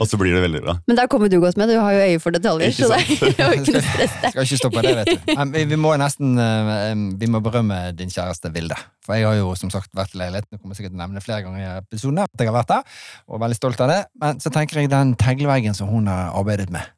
og 0.00 0.08
så 0.08 0.20
blir 0.20 0.32
det 0.32 0.40
veldig 0.46 0.62
bra. 0.64 0.74
Men 0.88 0.96
der 0.96 1.10
kommer 1.12 1.28
du 1.28 1.36
godt 1.42 1.60
med, 1.60 1.68
du 1.68 1.76
har 1.76 1.92
jo 1.92 2.06
øye 2.06 2.22
for 2.24 2.32
detaljer, 2.32 2.72
Ikke 2.72 2.88
så 2.88 2.96
det 2.96 3.34
er 3.36 3.58
ikke 3.58 3.74
noe 3.76 3.84
stress 3.84 4.16
det. 4.22 4.30
Skal 4.32 4.48
ikke 4.48 4.60
stoppe 4.62 4.84
det, 4.86 4.94
vet 5.02 5.12
du. 5.12 5.34
Men 5.42 5.52
vi, 5.74 5.80
må 5.82 5.92
nesten 6.00 6.40
eh, 6.40 6.94
Vi 7.20 7.28
må 7.34 7.42
berømme 7.44 7.82
din 8.00 8.08
kjæreste 8.08 8.48
Vilde. 8.56 8.80
For 9.04 9.20
jeg 9.20 9.28
har 9.28 9.36
jo 9.42 9.52
som 9.60 9.74
sagt 9.76 9.92
vært 9.92 10.16
i 10.16 10.22
leiligheten 10.22 10.56
og 10.56 10.64
kommer 10.64 10.80
sikkert 10.80 10.94
til 10.94 11.02
å 11.02 11.04
nevne 11.04 11.20
det 11.20 11.26
flere 11.28 11.44
ganger 11.44 11.60
i 11.66 11.76
episoden 11.82 12.24
at 12.24 12.40
jeg 12.40 12.48
har 12.48 12.56
vært 12.56 12.72
der, 12.72 12.98
og 13.28 13.36
er 13.36 13.44
veldig 13.44 13.60
stolt 13.60 13.84
av 13.84 13.92
det. 13.92 14.00
Men 14.24 14.40
så 14.40 14.56
tenker 14.56 14.80
jeg 14.80 14.94
den 14.96 15.12
teglveggen 15.20 15.76
som 15.76 15.92
hun 15.92 16.08
har 16.08 16.32
arbeidet 16.32 16.72
med. 16.72 16.88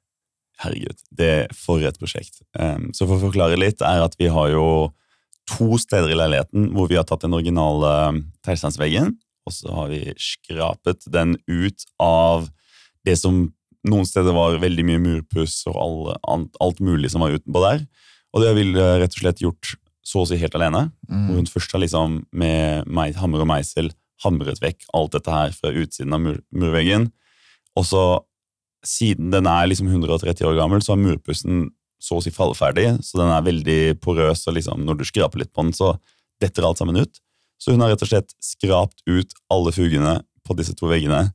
Herregud, 0.63 1.03
det 1.11 1.31
er 1.41 1.55
for 1.59 1.83
et 1.83 1.99
prosjekt. 1.99 2.45
Så 2.95 3.09
for 3.09 3.17
å 3.17 3.25
forklare 3.25 3.59
litt, 3.59 3.83
er 3.83 4.07
at 4.07 4.15
vi 4.21 4.31
har 4.31 4.53
jo 4.55 4.67
to 5.51 5.79
steder 5.81 6.13
i 6.13 6.17
leiligheten 6.19 6.71
hvor 6.77 6.89
vi 6.91 6.99
har 6.99 7.07
tatt 7.09 7.25
den 7.25 7.35
originale 7.35 7.91
um, 8.13 8.21
teglsteinsveggen, 8.47 9.15
og 9.47 9.55
så 9.57 9.73
har 9.75 9.89
vi 9.91 10.15
skrapet 10.23 11.03
den 11.11 11.35
ut 11.51 11.87
av 12.03 12.47
det 13.07 13.17
som 13.19 13.49
noen 13.89 14.07
steder 14.07 14.35
var 14.37 14.61
veldig 14.63 14.85
mye 14.87 15.03
murpuss 15.03 15.65
og 15.67 15.79
alle, 15.83 16.17
alt, 16.63 16.79
mulig 16.79 17.11
som 17.11 17.25
var 17.25 17.35
utenpå 17.35 17.63
der. 17.65 17.83
Og 18.33 18.43
det 18.43 18.51
har 18.53 18.55
vi 18.55 18.67
eh, 18.71 18.93
rett 19.03 19.17
og 19.17 19.25
slett 19.25 19.43
gjort 19.43 19.73
så 20.07 20.23
å 20.23 20.29
si 20.31 20.39
helt 20.39 20.55
alene. 20.55 20.85
Hvor 21.09 21.19
Mm. 21.35 21.41
hun 21.43 21.51
først 21.51 21.75
har 21.75 21.83
liksom 21.83 22.21
med 22.33 22.87
meg, 22.87 23.17
hammer 23.19 23.43
og 23.43 23.51
meisel 23.51 23.91
hamret 24.23 24.63
vekk 24.63 24.87
alt 24.95 25.13
dette 25.17 25.35
her 25.35 25.51
fra 25.51 25.73
utsiden 25.75 26.15
av 26.15 26.23
mur, 26.23 26.39
murveggen. 26.55 27.11
Og 27.75 27.85
så, 27.89 28.23
siden 28.87 29.33
den 29.35 29.47
er 29.51 29.67
liksom 29.67 29.91
130 29.91 30.47
år 30.47 30.59
gammel, 30.59 30.83
så 30.83 30.95
har 30.95 31.03
murpussen 31.03 31.73
så 32.03 32.19
å 32.19 32.23
si 32.25 32.33
falleferdig, 32.35 32.89
så 33.07 33.21
den 33.21 33.31
er 33.31 33.45
veldig 33.47 33.81
porøs, 34.03 34.47
og 34.51 34.57
liksom 34.59 34.83
når 34.87 34.99
du 35.01 35.05
skraper 35.07 35.45
litt 35.45 35.53
på 35.55 35.63
den, 35.63 35.75
så 35.77 35.95
detter 36.43 36.67
alt 36.67 36.81
sammen 36.83 36.99
ut. 36.99 37.21
Så 37.63 37.75
hun 37.75 37.85
har 37.85 37.93
rett 37.93 38.03
og 38.03 38.11
slett 38.11 38.35
skrapt 38.43 39.05
ut 39.07 39.37
alle 39.55 39.71
fugene 39.75 40.17
på 40.43 40.57
disse 40.59 40.75
to 40.75 40.91
veggene. 40.91 41.29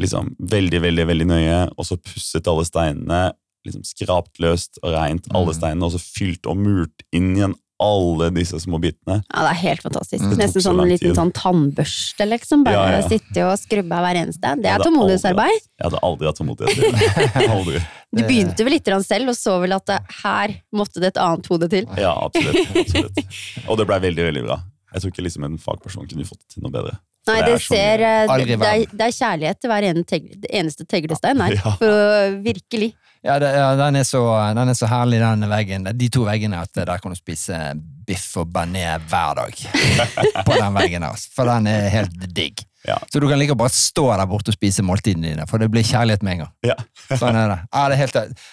Liksom 0.00 0.34
veldig, 0.40 0.80
veldig, 0.84 1.06
veldig 1.08 1.26
nøye, 1.28 1.58
og 1.76 1.88
så 1.88 1.98
pusset 2.00 2.48
alle 2.48 2.64
steinene, 2.68 3.20
liksom 3.66 3.84
skrapt 3.84 4.40
løst 4.40 4.80
og 4.82 4.92
rent 4.94 5.28
alle 5.34 5.52
Mm. 5.52 5.58
steinene, 5.58 5.84
og 5.84 5.92
så 5.92 6.00
fylt 6.00 6.46
og 6.46 6.56
murt 6.56 7.04
inn 7.12 7.34
igjen 7.36 7.54
alle 7.82 8.30
disse 8.32 8.58
små 8.62 8.78
bitene. 8.80 9.18
Ja, 9.28 9.42
det 9.44 9.50
er 9.52 9.58
helt 9.60 9.82
fantastisk. 9.84 10.24
Mm. 10.24 10.36
Nesten 10.40 10.64
sånn 10.64 10.80
en 10.80 10.90
liten 10.90 11.14
sånn 11.16 11.32
tannbørste, 11.36 12.26
liksom. 12.30 12.62
Bare 12.64 12.76
Ja, 12.76 13.00
ja. 13.02 13.08
sitte 13.10 13.44
og 13.44 13.56
skrubbe 13.60 13.98
hver 14.04 14.20
eneste. 14.22 14.54
Det 14.62 14.70
er 14.72 14.84
tålmodighetsarbeid. 14.84 15.58
Jeg 15.76 15.84
hadde 15.88 16.00
aldri 16.08 16.30
hatt 16.30 16.40
tålmodighet 16.40 16.76
til 17.36 17.72
det. 17.74 17.82
Du 18.16 18.22
begynte 18.22 18.64
vel 18.64 18.76
litt 18.78 18.88
selv, 19.04 19.32
og 19.32 19.36
så 19.36 19.58
vel 19.60 19.76
at 19.76 19.86
det, 19.90 19.98
her 20.22 20.56
måtte 20.72 21.02
det 21.02 21.12
et 21.12 21.20
annet 21.20 21.50
hode 21.52 21.68
til. 21.72 21.90
Ja, 22.00 22.14
absolutt. 22.16 22.72
absolutt. 22.72 23.20
Og 23.68 23.76
det 23.76 23.86
blei 23.90 24.00
veldig, 24.08 24.24
veldig 24.30 24.46
bra. 24.46 24.60
Jeg 24.94 25.02
tror 25.02 25.12
ikke 25.12 25.26
liksom 25.26 25.44
en 25.44 25.58
fagperson 25.60 26.08
kunne 26.08 26.24
fått 26.24 26.46
til 26.54 26.64
noe 26.64 26.72
bedre. 26.72 26.96
Nei, 27.26 27.40
Det 27.42 27.46
det 27.46 27.54
er 27.56 27.62
ser 27.64 28.02
eh, 28.06 28.28
det, 28.30 28.44
det, 28.46 28.68
er, 28.70 28.84
det 28.94 29.06
er 29.08 29.14
kjærlighet 29.16 29.58
til 29.60 29.72
hver 29.72 29.86
eneste 29.90 30.86
teglestein 30.86 31.40
nei, 31.42 31.50
Ja. 31.56 31.72
For 31.80 31.90
å 31.90 32.28
virkelig. 32.44 32.92
Ja, 33.24 33.38
det, 33.42 33.50
ja 33.56 33.70
den, 33.78 33.96
er 33.96 34.06
så, 34.06 34.22
den 34.56 34.70
er 34.70 34.76
så 34.78 34.88
herlig, 34.90 35.20
den 35.22 35.48
veggen. 35.50 35.88
De 35.98 36.08
to 36.12 36.24
veggene, 36.26 36.62
at 36.62 36.76
der 36.76 36.98
kan 37.02 37.14
du 37.14 37.18
spise 37.18 37.58
biff 38.06 38.28
og 38.40 38.50
bearnés 38.54 39.02
hver 39.10 39.38
dag. 39.40 39.62
På 40.46 40.54
den 40.54 40.76
veggen 40.76 41.02
her. 41.06 41.12
altså. 41.14 41.30
For 41.34 41.50
den 41.50 41.68
er 41.70 41.88
helt 41.94 42.26
digg. 42.36 42.62
Ja. 42.86 43.00
Så 43.10 43.20
du 43.20 43.28
kan 43.28 43.38
like 43.40 43.54
bare 43.58 43.74
stå 43.74 44.08
der 44.12 44.28
borte 44.30 44.52
og 44.52 44.58
spise 44.58 44.84
måltidene 44.86 45.32
dine, 45.32 45.46
for 45.50 45.58
det 45.58 45.70
blir 45.74 45.86
kjærlighet 45.86 46.22
med 46.22 46.36
en 46.36 46.44
gang. 46.44 46.52
Ja, 46.68 46.76
Sånn 47.20 47.38
er 47.38 47.50
det. 47.50 47.62
Ja, 47.72 47.86
det 47.90 47.96
er 47.96 48.02
helt, 48.04 48.44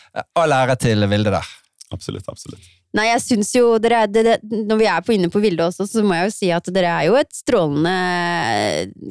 all 0.41 0.56
ære 0.58 0.80
til 0.82 1.06
Vilde 1.12 1.36
der. 1.36 1.52
absolutt. 1.93 2.26
absolutt. 2.28 2.71
Nei, 2.93 3.08
jeg 3.10 3.21
syns 3.23 3.49
jo 3.56 3.78
dere 3.82 4.04
det, 4.06 4.21
det, 4.26 4.34
Når 4.69 4.78
vi 4.78 4.86
er 4.86 5.06
på 5.06 5.15
inne 5.15 5.30
på 5.34 5.41
Vilde 5.41 5.65
også, 5.65 5.88
så 5.89 6.04
må 6.06 6.13
jeg 6.17 6.28
jo 6.28 6.34
si 6.36 6.49
at 6.54 6.67
dere 6.73 6.91
er 6.99 7.08
jo 7.10 7.15
et 7.17 7.32
strålende 7.34 7.93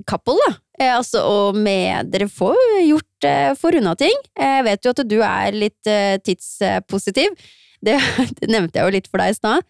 couple, 0.06 0.38
da. 0.42 0.52
Eh, 0.78 0.92
altså, 0.96 1.22
og 1.26 1.58
med 1.58 2.10
Dere 2.10 2.28
får 2.30 2.58
gjort 2.86 3.08
eh, 3.28 3.52
får 3.58 3.80
unna 3.80 3.94
ting. 3.98 4.14
Jeg 4.38 4.66
vet 4.66 4.85
jo 4.85 4.92
at 4.94 5.02
du 5.08 5.18
er 5.26 5.56
litt 5.56 5.90
eh, 5.90 6.18
tidspositiv. 6.24 7.35
Det, 7.82 7.96
det 8.38 8.46
nevnte 8.46 8.78
jeg 8.78 8.87
jo 8.87 8.94
litt 8.94 9.08
for 9.11 9.18
deg 9.18 9.32
i 9.32 9.35
stad. 9.35 9.64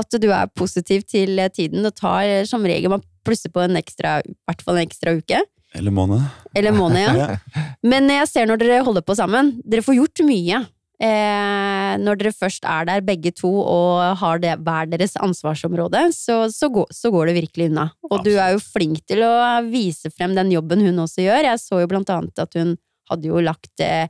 At 0.00 0.14
du 0.22 0.30
er 0.32 0.48
positiv 0.56 1.02
til 1.04 1.36
eh, 1.42 1.50
tiden 1.52 1.84
og 1.84 1.92
tar 1.98 2.24
eh, 2.24 2.46
som 2.48 2.64
regel 2.64 2.88
Man 2.94 3.02
plusser 3.26 3.52
på 3.52 3.60
en 3.60 3.76
ekstra, 3.76 4.14
i 4.24 4.32
hvert 4.48 4.64
fall 4.64 4.78
en 4.78 4.86
ekstra 4.86 5.12
uke. 5.18 5.42
Eller 5.76 5.92
måned. 5.92 6.24
Eller 6.56 6.72
måned, 6.72 7.02
ja. 7.04 7.26
Ja. 7.36 7.66
Men 7.84 8.08
jeg 8.08 8.30
ser 8.30 8.48
når 8.48 8.62
dere 8.62 8.84
holder 8.86 9.04
på 9.04 9.16
sammen, 9.18 9.58
dere 9.68 9.84
får 9.84 9.98
gjort 9.98 10.24
mye. 10.24 10.62
Eh, 11.00 11.92
når 11.96 12.18
dere 12.20 12.32
først 12.36 12.66
er 12.68 12.84
der 12.84 13.04
begge 13.04 13.32
to 13.32 13.48
og 13.48 14.18
har 14.20 14.40
det, 14.42 14.58
hver 14.60 14.90
deres 14.90 15.16
ansvarsområde, 15.16 16.10
så, 16.12 16.42
så, 16.52 16.68
går, 16.72 16.90
så 16.92 17.12
går 17.14 17.30
det 17.30 17.38
virkelig 17.38 17.70
unna. 17.70 17.86
Og 18.10 18.20
du 18.26 18.34
er 18.34 18.52
jo 18.52 18.60
flink 18.60 19.00
til 19.08 19.24
å 19.24 19.32
vise 19.70 20.12
frem 20.12 20.36
den 20.36 20.52
jobben 20.52 20.84
hun 20.84 21.00
også 21.06 21.24
gjør. 21.24 21.48
Jeg 21.48 21.62
så 21.62 21.80
jo 21.80 21.90
blant 21.90 22.12
annet 22.12 22.44
at 22.44 22.58
hun 22.58 22.76
hadde 23.10 23.28
jo 23.30 23.40
lagt 23.44 23.80
eh, 23.84 24.08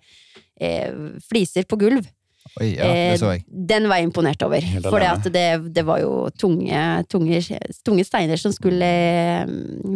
eh, 0.61 0.93
fliser 1.29 1.65
på 1.69 1.79
gulv. 1.81 2.07
Oi, 2.61 2.71
ja, 2.75 2.87
det 2.89 3.21
så 3.21 3.35
jeg. 3.35 3.45
Eh, 3.45 3.63
Den 3.71 3.87
var 3.91 4.01
jeg 4.01 4.09
imponert 4.09 4.43
over. 4.43 4.65
For 4.89 5.31
det, 5.31 5.47
det 5.77 5.85
var 5.87 6.01
jo 6.03 6.29
tunge, 6.41 6.81
tunge, 7.13 7.41
tunge 7.87 8.05
steiner 8.09 8.41
som 8.41 8.53
skulle 8.57 8.85
eh, 8.89 9.47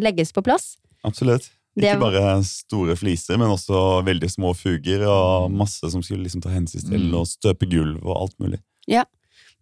legges 0.05 0.33
på 0.37 0.43
plass. 0.45 0.75
Absolutt. 1.05 1.49
Det- 1.75 1.89
Ikke 1.91 2.05
bare 2.05 2.37
store 2.47 2.95
fliser, 2.95 3.37
men 3.41 3.51
også 3.51 4.05
veldig 4.07 4.29
små 4.31 4.53
fuger 4.55 5.03
og 5.11 5.51
masse 5.51 5.89
som 5.91 6.03
skulle 6.07 6.23
liksom 6.23 6.41
ta 6.45 6.53
hensyn 6.55 6.85
til, 6.87 7.01
Mm. 7.11 7.17
og 7.19 7.27
støpe 7.27 7.67
gulv 7.67 7.99
og 8.07 8.15
alt 8.21 8.37
mulig. 8.39 8.61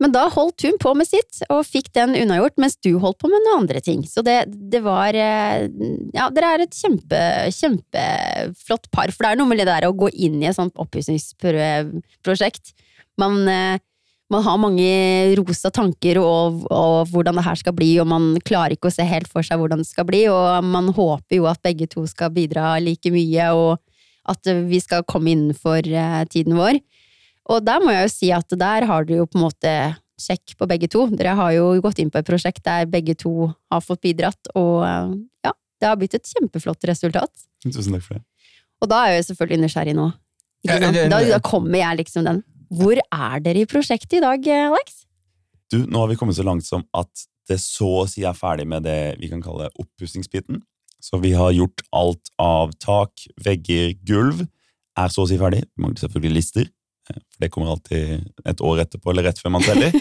Men 0.03 0.11
da 0.15 0.25
holdt 0.33 0.65
hun 0.67 0.79
på 0.83 0.95
med 0.99 1.07
sitt, 1.07 1.45
og 1.53 1.63
fikk 1.69 1.93
den 1.95 2.17
unnagjort, 2.19 2.57
mens 2.61 2.75
du 2.83 2.97
holdt 3.03 3.21
på 3.23 3.29
med 3.31 3.45
noen 3.45 3.63
andre 3.63 3.81
ting. 3.85 4.03
Så 4.09 4.25
det, 4.27 4.39
det 4.73 4.81
var 4.83 5.15
eh, 5.15 5.69
Ja, 6.17 6.27
dere 6.35 6.49
er 6.57 6.65
et 6.65 6.75
kjempe, 6.75 7.21
kjempeflott 7.55 8.91
par, 8.95 9.13
for 9.15 9.23
det 9.23 9.31
er 9.31 9.39
noe 9.39 9.51
med 9.53 9.63
det 9.63 9.69
der 9.71 9.87
å 9.87 9.95
gå 9.95 10.09
inn 10.11 10.43
i 10.43 10.49
et 10.51 10.59
sånt 10.59 10.75
oppussingsprosjekt. 10.83 12.75
Man, 13.21 13.47
eh, 13.47 13.79
man 14.33 14.43
har 14.49 14.59
mange 14.59 14.91
rosa 15.39 15.71
tanker 15.75 16.19
og, 16.23 16.65
og 16.73 17.13
hvordan 17.13 17.39
det 17.39 17.47
her 17.47 17.59
skal 17.63 17.77
bli, 17.79 17.93
og 18.03 18.11
man 18.11 18.33
klarer 18.43 18.75
ikke 18.75 18.91
å 18.91 18.97
se 18.97 19.07
helt 19.07 19.31
for 19.31 19.47
seg 19.47 19.61
hvordan 19.63 19.85
det 19.85 19.91
skal 19.93 20.09
bli, 20.09 20.25
og 20.33 20.67
man 20.67 20.91
håper 20.97 21.39
jo 21.39 21.47
at 21.53 21.63
begge 21.63 21.87
to 21.93 22.03
skal 22.11 22.35
bidra 22.35 22.75
like 22.83 23.13
mye, 23.15 23.53
og 23.55 23.79
at 24.33 24.51
vi 24.67 24.79
skal 24.83 25.07
komme 25.07 25.31
innenfor 25.37 25.87
eh, 25.87 26.23
tiden 26.33 26.59
vår. 26.59 26.83
Og 27.51 27.65
der 27.67 27.81
må 27.83 27.91
jeg 27.91 28.07
jo 28.07 28.13
si 28.13 28.31
at 28.35 28.55
der 28.59 28.87
har 28.87 29.05
du 29.05 29.15
jo 29.17 29.27
på 29.27 29.39
en 29.41 29.47
måte 29.49 29.73
sjekk 30.23 30.55
på 30.61 30.69
begge 30.71 30.87
to. 30.93 31.09
Dere 31.19 31.35
har 31.35 31.51
jo 31.57 31.81
gått 31.83 31.99
inn 31.99 32.11
på 32.13 32.21
et 32.21 32.29
prosjekt 32.29 32.63
der 32.65 32.87
begge 32.87 33.17
to 33.19 33.49
har 33.73 33.81
fått 33.83 34.03
bidratt, 34.05 34.53
og 34.55 34.85
ja, 35.43 35.51
det 35.83 35.89
har 35.89 35.97
blitt 35.99 36.15
et 36.15 36.29
kjempeflott 36.31 36.85
resultat. 36.87 37.33
Tusen 37.65 37.97
takk 37.97 38.05
for 38.07 38.19
det. 38.21 38.23
Og 38.83 38.91
da 38.91 39.01
er 39.07 39.13
jeg 39.17 39.23
jo 39.23 39.27
selvfølgelig 39.33 39.63
nysgjerrig 39.65 39.95
nå. 39.99 40.09
Ikke 40.63 40.75
Ja, 40.75 40.79
sant? 40.81 40.95
det- 40.95 41.11
Da, 41.11 41.21
da 41.31 41.39
kommer 41.41 41.79
jeg 41.79 41.99
liksom 41.99 42.25
den. 42.25 42.43
Hvor 42.71 42.97
er 42.99 43.41
dere 43.41 43.63
i 43.63 43.67
prosjektet 43.67 44.19
i 44.19 44.21
dag, 44.21 44.47
Alex? 44.47 45.05
Du, 45.71 45.87
nå 45.87 45.99
har 45.99 46.09
vi 46.09 46.17
kommet 46.17 46.37
så 46.37 46.45
langt 46.45 46.65
som 46.65 46.85
at 46.95 47.27
det 47.49 47.59
så 47.59 48.05
å 48.05 48.09
si 48.09 48.23
er 48.23 48.33
ferdig 48.39 48.67
med 48.67 48.85
det 48.85 49.19
vi 49.19 49.29
kan 49.29 49.43
kalle 49.43 49.69
oppussingsbiten. 49.79 50.63
Så 51.03 51.19
vi 51.21 51.33
har 51.33 51.51
gjort 51.53 51.83
alt 51.93 52.31
av 52.39 52.71
tak, 52.79 53.11
vegger, 53.43 53.95
gulv. 54.07 54.47
Er 54.97 55.09
så 55.09 55.25
å 55.25 55.29
si 55.29 55.37
ferdig. 55.37 55.65
Vi 55.77 55.83
mangler 55.83 55.99
selvfølgelig 55.99 56.35
lister. 56.37 56.69
For 57.09 57.43
det 57.43 57.51
kommer 57.53 57.73
alltid 57.73 58.29
et 58.49 58.63
år 58.63 58.85
etterpå, 58.85 59.11
eller 59.13 59.31
rett 59.31 59.41
før 59.43 59.57
man 59.57 59.67
teller. 59.67 59.95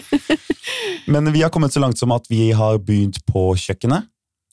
Men 1.12 1.32
vi 1.34 1.42
har 1.42 1.50
kommet 1.50 1.74
så 1.74 1.82
langt 1.82 1.98
som 1.98 2.14
at 2.14 2.28
vi 2.30 2.50
har 2.56 2.78
begynt 2.82 3.18
på 3.28 3.50
kjøkkenet. 3.58 4.08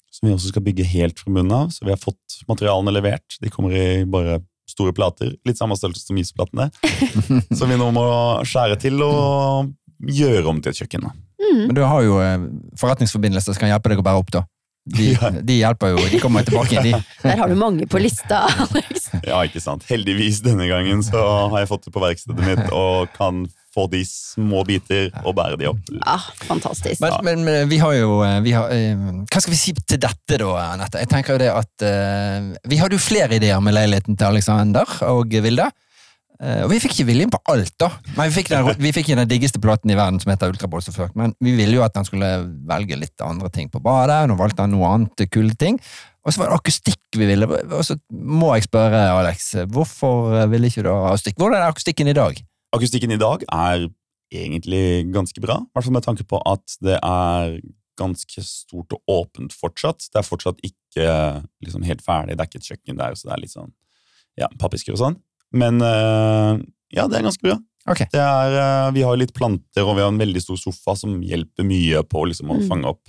Som 0.09 0.27
vi 0.27 0.33
også 0.33 0.49
skal 0.49 0.65
bygge 0.65 0.87
helt 0.89 1.19
fra 1.21 1.31
bunnen 1.31 1.53
av. 1.53 1.69
Så 1.73 1.85
vi 1.85 1.93
har 1.93 2.01
fått 2.01 2.39
materialene 2.49 2.93
levert. 2.95 3.37
De 3.41 3.51
kommer 3.53 3.75
i 3.77 4.05
bare 4.09 4.39
store 4.69 4.93
plater. 4.95 5.35
Litt 5.47 5.59
samme 5.59 5.77
størrelse 5.77 6.09
som 6.09 6.17
isplatene. 6.17 6.69
Så 7.57 7.69
vi 7.69 7.77
nå 7.77 7.89
må 7.93 8.05
skjære 8.47 8.77
til 8.81 9.01
og 9.05 9.69
gjøre 9.99 10.45
om 10.49 10.61
til 10.63 10.73
et 10.73 10.81
kjøkken. 10.81 11.09
Mm. 11.39 11.61
Men 11.67 11.75
du 11.77 11.83
har 11.85 12.05
jo 12.05 12.19
eh, 12.23 12.47
forretningsforbindelser 12.79 13.53
som 13.53 13.61
kan 13.61 13.71
hjelpe 13.73 13.91
deg 13.91 14.01
å 14.01 14.05
bære 14.05 14.21
opp, 14.21 14.33
da. 14.33 14.43
De, 14.89 15.11
Ja. 15.13 15.29
de 15.29 15.59
hjelper 15.59 15.91
jo, 15.93 16.01
de 16.09 16.19
kommer 16.23 16.45
tilbake 16.47 16.73
igjen, 16.73 16.87
de. 16.91 17.03
Der 17.27 17.37
har 17.37 17.51
du 17.51 17.55
mange 17.59 17.85
på 17.89 17.99
lista, 18.01 18.45
Alex. 18.63 19.09
Ja, 19.25 19.41
ikke 19.45 19.61
sant. 19.61 19.83
Heldigvis 19.89 20.39
denne 20.45 20.65
gangen 20.69 21.03
så 21.05 21.19
har 21.51 21.59
jeg 21.61 21.69
fått 21.69 21.85
det 21.89 21.93
på 21.93 22.01
verkstedet 22.01 22.45
mitt 22.47 22.71
og 22.73 23.11
kan 23.17 23.43
få 23.75 23.85
de 23.91 23.99
små 24.07 24.63
biter 24.65 25.11
og 25.21 25.35
bære 25.37 25.59
de 25.61 25.67
opp. 25.69 25.91
Ja, 25.99 26.15
fantastisk. 26.47 27.03
Men, 27.03 27.19
men, 27.27 27.43
men 27.45 27.69
vi 27.69 27.77
har 27.77 27.93
jo 27.99 28.15
eh, 28.25 28.39
vi 28.41 28.55
har, 28.55 28.71
eh, 28.73 28.97
Hva 29.29 29.43
skal 29.43 29.53
vi 29.53 29.59
si 29.59 29.75
til 29.77 30.01
dette, 30.01 30.39
da, 30.41 30.47
Anette? 30.71 31.03
Jeg 31.03 31.11
tenker 31.11 31.35
jo 31.37 31.41
det 31.43 31.51
at 31.53 31.85
eh, 31.85 32.49
Vi 32.71 32.79
hadde 32.81 32.97
jo 32.97 33.03
flere 33.03 33.37
ideer 33.37 33.61
med 33.61 33.77
leiligheten 33.77 34.17
til 34.17 34.31
Alexander 34.31 34.89
og 35.11 35.29
Vilde. 35.45 35.69
Eh, 36.39 36.61
og 36.63 36.69
vi 36.71 36.79
fikk 36.79 36.93
ikke 36.95 37.09
viljen 37.09 37.31
på 37.33 37.39
alt, 37.51 37.73
da. 37.81 37.89
Men 38.15 38.29
vi 38.29 38.37
fikk 38.37 38.51
den, 38.53 38.69
vi 38.79 38.93
fikk 38.95 39.11
den 39.11 39.27
diggeste 39.27 39.59
platen 39.63 39.91
i 39.91 39.97
verden 39.99 40.21
som 40.23 40.31
heter 40.31 40.53
Ultrabold, 40.53 40.85
selvfølgelig. 40.85 41.19
Men 41.19 41.35
vi 41.43 41.55
ville 41.57 41.75
jo 41.75 41.83
at 41.83 41.97
han 41.99 42.07
skulle 42.07 42.29
velge 42.69 42.99
litt 42.99 43.25
andre 43.25 43.51
ting 43.53 43.67
på 43.71 43.81
badet. 43.83 44.21
Nå 44.29 44.37
valgte 44.39 44.63
han 44.63 44.73
noe 44.75 44.93
annet 44.93 45.25
kule 45.33 45.57
ting. 45.59 45.81
Og 46.23 46.31
så 46.31 46.41
var 46.41 46.51
det 46.51 46.59
akustikk 46.59 47.19
vi 47.19 47.27
ville. 47.27 47.47
Og 47.47 47.83
så 47.87 47.97
må 48.11 48.53
jeg 48.55 48.69
spørre, 48.69 49.03
Alex, 49.17 49.51
hvorfor 49.71 50.31
ville 50.51 50.71
ikke 50.71 50.85
du 50.87 50.91
ha 50.93 51.13
akustikk? 51.13 51.39
Hvordan 51.39 51.59
er 51.59 51.73
akustikken 51.73 52.11
i 52.11 52.15
dag? 52.15 52.39
Akustikken 52.75 53.15
i 53.15 53.19
dag 53.19 53.43
er 53.49 53.89
egentlig 54.29 55.09
ganske 55.09 55.41
bra, 55.41 55.57
i 55.57 55.73
hvert 55.73 55.87
fall 55.87 55.95
med 55.95 56.05
tanke 56.05 56.25
på 56.29 56.37
at 56.45 56.75
det 56.85 56.99
er 57.01 57.55
ganske 57.99 58.43
stort 58.45 58.93
og 58.95 59.11
åpent 59.11 59.55
fortsatt. 59.55 60.05
Det 60.13 60.21
er 60.21 60.27
fortsatt 60.27 60.61
ikke 60.63 61.07
liksom, 61.65 61.83
helt 61.87 62.03
ferdig, 62.05 62.37
det 62.37 62.45
er 62.45 62.51
ikke 62.51 62.61
et 62.61 62.69
kjøkken 62.69 63.01
der, 63.01 63.17
så 63.17 63.29
det 63.29 63.33
er 63.35 63.43
litt 63.43 63.55
sånn 63.55 63.73
ja, 64.39 64.47
pappisker 64.61 64.95
og 64.95 65.01
sånn. 65.01 65.17
Men 65.53 65.81
eh, 65.81 66.59
ja, 66.95 67.07
det 67.09 67.19
er 67.19 67.27
ganske 67.29 67.45
bra. 67.45 67.57
Okay. 67.89 68.09
Det 68.13 68.21
er, 68.21 68.55
eh, 68.59 68.91
vi 68.93 69.05
har 69.05 69.17
litt 69.17 69.33
planter, 69.33 69.85
og 69.85 69.95
vi 69.97 70.03
har 70.03 70.11
en 70.11 70.21
veldig 70.21 70.41
stor 70.43 70.59
sofa 70.61 70.95
som 70.99 71.15
hjelper 71.25 71.65
mye 71.65 72.03
på 72.05 72.25
liksom, 72.29 72.51
å 72.53 72.59
Mm. 72.59 72.67
fange 72.69 72.91
opp 72.91 73.01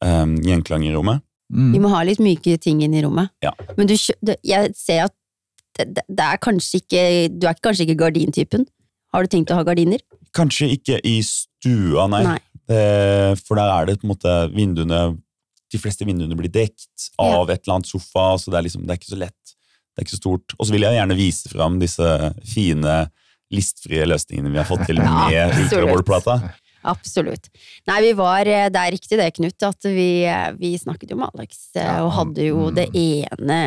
um, 0.00 0.36
gjenklang 0.40 0.86
i 0.86 0.92
rommet. 0.94 1.20
Mm. 1.52 1.72
Vi 1.74 1.80
må 1.82 1.90
ha 1.92 2.02
litt 2.06 2.20
myke 2.22 2.56
ting 2.62 2.80
inn 2.82 2.94
i 2.94 3.02
rommet. 3.02 3.32
Ja. 3.42 3.52
Men 3.76 3.90
du, 3.90 3.96
jeg 3.96 4.74
ser 4.78 5.08
at 5.08 5.14
det, 5.76 6.04
det, 6.08 6.24
er 6.24 6.38
kanskje 6.42 6.80
ikke 6.80 7.02
Du 7.40 7.46
er 7.46 7.56
kanskje 7.62 7.86
ikke 7.86 7.98
gardintypen? 8.04 8.66
Har 9.14 9.24
du 9.24 9.30
tenkt 9.32 9.50
å 9.50 9.58
ha 9.58 9.64
gardiner? 9.66 10.02
Kanskje 10.36 10.68
ikke 10.76 11.00
i 11.06 11.20
stua, 11.26 12.06
nei. 12.10 12.22
Nei. 12.26 12.38
Det, 12.70 13.38
for 13.46 13.58
der 13.58 13.70
er 13.74 13.88
det 13.88 13.96
på 14.00 14.06
en 14.06 14.12
måte 14.12 14.34
vinduene 14.54 15.00
De 15.72 15.78
fleste 15.80 16.06
vinduene 16.06 16.36
blir 16.38 16.52
dekt 16.52 17.10
av 17.18 17.50
et 17.50 17.64
eller 17.64 17.80
annet 17.80 17.90
sofa, 17.90 18.36
så 18.38 18.50
det 18.50 18.58
er, 18.60 18.66
liksom, 18.66 18.86
det 18.86 18.94
er 18.94 19.00
ikke 19.00 19.12
så 19.14 19.20
lett. 19.20 19.39
Det 19.90 20.02
er 20.02 20.06
ikke 20.06 20.16
så 20.16 20.22
stort. 20.22 20.56
Og 20.58 20.66
så 20.66 20.74
vil 20.74 20.86
jeg 20.86 20.96
gjerne 20.96 21.18
vise 21.18 21.50
fram 21.52 21.78
disse 21.82 22.08
fine, 22.48 22.96
listfrie 23.50 24.06
løsningene 24.06 24.52
vi 24.52 24.60
har 24.60 24.68
fått 24.68 24.86
til 24.88 25.02
med 25.02 25.34
ja, 25.34 25.48
ultraboard-plata. 25.50 26.40
Absolutt. 26.82 27.50
Nei, 27.90 27.98
vi 28.06 28.12
var 28.16 28.48
eh, 28.48 28.70
Det 28.72 28.80
er 28.80 28.94
riktig 28.94 29.18
det, 29.20 29.26
Knut, 29.36 29.66
at 29.68 29.84
vi, 29.84 30.24
eh, 30.24 30.46
vi 30.56 30.72
snakket 30.80 31.12
jo 31.12 31.18
med 31.20 31.28
Alex 31.34 31.58
eh, 31.74 31.84
Ja, 31.84 31.98
og 32.06 32.14
hadde 32.16 32.46
jo 32.46 32.70
mm. 32.70 32.78
det 32.78 32.86
ene 32.96 33.58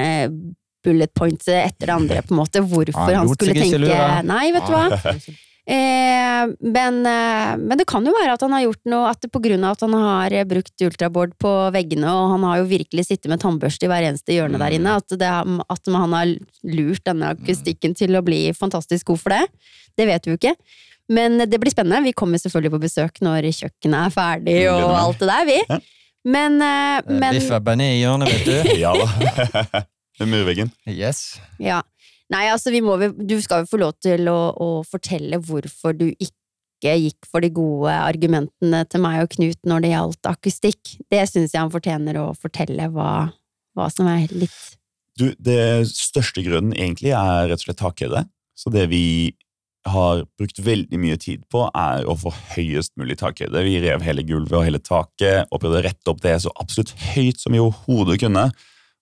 bullet 0.84 1.14
pointet 1.16 1.60
etter 1.62 1.88
det 1.92 1.94
andre, 1.96 2.24
på 2.26 2.34
en 2.34 2.40
måte, 2.42 2.64
hvorfor 2.66 3.06
Han 3.06 3.22
han 3.22 3.30
skulle 3.32 3.54
tenke. 3.56 4.00
Nei, 4.28 4.48
vet 4.52 4.66
du 4.68 4.74
hva. 4.74 4.88
Eh, 5.64 6.46
men, 6.60 6.98
eh, 7.08 7.52
men 7.56 7.80
det 7.80 7.86
kan 7.88 8.04
jo 8.04 8.12
være 8.12 8.34
at 8.36 8.42
han 8.44 8.52
har 8.52 8.66
gjort 8.66 8.82
noe 8.92 9.12
At 9.14 9.24
på 9.32 9.40
grunn 9.46 9.62
av 9.64 9.78
at 9.78 9.84
han 9.86 9.94
har 9.96 10.34
eh, 10.36 10.44
brukt 10.44 10.84
ultraboard 10.84 11.38
på 11.40 11.52
veggene, 11.72 12.10
og 12.12 12.34
han 12.34 12.44
har 12.50 12.58
jo 12.60 12.66
virkelig 12.68 13.06
sittet 13.08 13.32
med 13.32 13.40
tannbørste 13.40 13.88
i 13.88 13.92
hver 13.92 14.10
eneste 14.10 14.36
hjørne 14.36 14.60
der 14.60 14.76
inne, 14.76 14.98
at, 15.00 15.16
det, 15.16 15.30
at 15.30 15.94
han 15.96 16.18
har 16.18 16.34
lurt 16.68 17.06
denne 17.08 17.32
akustikken 17.38 17.96
til 17.96 18.20
å 18.20 18.24
bli 18.26 18.50
fantastisk 18.58 19.14
god 19.14 19.24
for 19.24 19.38
det. 19.38 19.70
Det 19.96 20.10
vet 20.10 20.28
vi 20.28 20.36
jo 20.36 20.42
ikke. 20.42 20.56
Men 21.14 21.40
det 21.48 21.60
blir 21.60 21.72
spennende. 21.72 22.04
Vi 22.08 22.16
kommer 22.16 22.40
selvfølgelig 22.40 22.76
på 22.76 22.84
besøk 22.84 23.24
når 23.24 23.48
kjøkkenet 23.56 24.08
er 24.08 24.14
ferdig 24.16 24.60
og 24.72 24.96
alt 25.00 25.24
det 25.24 25.32
der, 25.32 25.48
vi. 25.48 25.60
Ja. 25.70 25.80
Men, 26.24 26.62
eh, 26.64 27.02
men 27.08 27.36
Biff 27.36 27.52
er 27.52 27.64
bearnés 27.64 27.98
i 27.98 28.04
hjørnet, 28.04 28.32
vet 28.32 28.46
du. 28.48 28.76
Ja 28.84 28.94
da. 28.96 29.84
Med 30.20 30.30
murveggen. 30.30 30.70
Yes. 30.88 31.40
Ja. 31.60 31.82
Nei, 32.34 32.48
altså, 32.50 32.74
må, 32.82 32.98
du 32.98 33.36
skal 33.44 33.64
jo 33.64 33.70
få 33.70 33.80
lov 33.84 33.94
til 34.02 34.30
å, 34.32 34.40
å 34.58 34.70
fortelle 34.88 35.38
hvorfor 35.44 35.94
du 35.98 36.08
ikke 36.14 36.96
gikk 36.98 37.28
for 37.30 37.44
de 37.44 37.52
gode 37.54 37.94
argumentene 37.94 38.84
til 38.90 39.04
meg 39.04 39.22
og 39.24 39.32
Knut 39.36 39.70
når 39.70 39.86
det 39.86 39.94
gjaldt 39.94 40.30
akustikk. 40.34 40.96
Det 41.12 41.22
syns 41.30 41.54
jeg 41.54 41.62
han 41.62 41.72
fortjener 41.74 42.20
å 42.20 42.32
fortelle 42.36 42.90
hva, 42.92 43.12
hva 43.78 43.88
som 43.94 44.10
er 44.12 44.28
litt 44.34 44.80
Du, 45.20 45.30
det 45.38 45.86
største 45.94 46.42
grunnen 46.44 46.74
egentlig 46.74 47.14
er 47.14 47.48
rett 47.52 47.62
og 47.62 47.68
slett 47.68 47.82
takhøyde. 47.84 48.26
Så 48.58 48.74
det 48.74 48.88
vi 48.90 49.06
har 49.86 50.24
brukt 50.40 50.60
veldig 50.64 50.98
mye 51.00 51.18
tid 51.20 51.44
på, 51.52 51.66
er 51.76 52.08
å 52.08 52.16
få 52.18 52.32
høyest 52.56 52.94
mulig 53.00 53.18
takhøyde. 53.20 53.66
Vi 53.66 53.80
rev 53.84 54.04
hele 54.06 54.24
gulvet 54.26 54.56
og 54.58 54.66
hele 54.66 54.80
taket 54.82 55.50
og 55.52 55.60
prøvde 55.62 55.82
å 55.82 55.86
rette 55.86 56.12
opp 56.12 56.24
det 56.24 56.38
så 56.42 56.54
absolutt 56.62 56.94
høyt 57.14 57.44
som 57.44 57.54
vi 57.54 57.62
overhodet 57.62 58.22
kunne. 58.24 58.48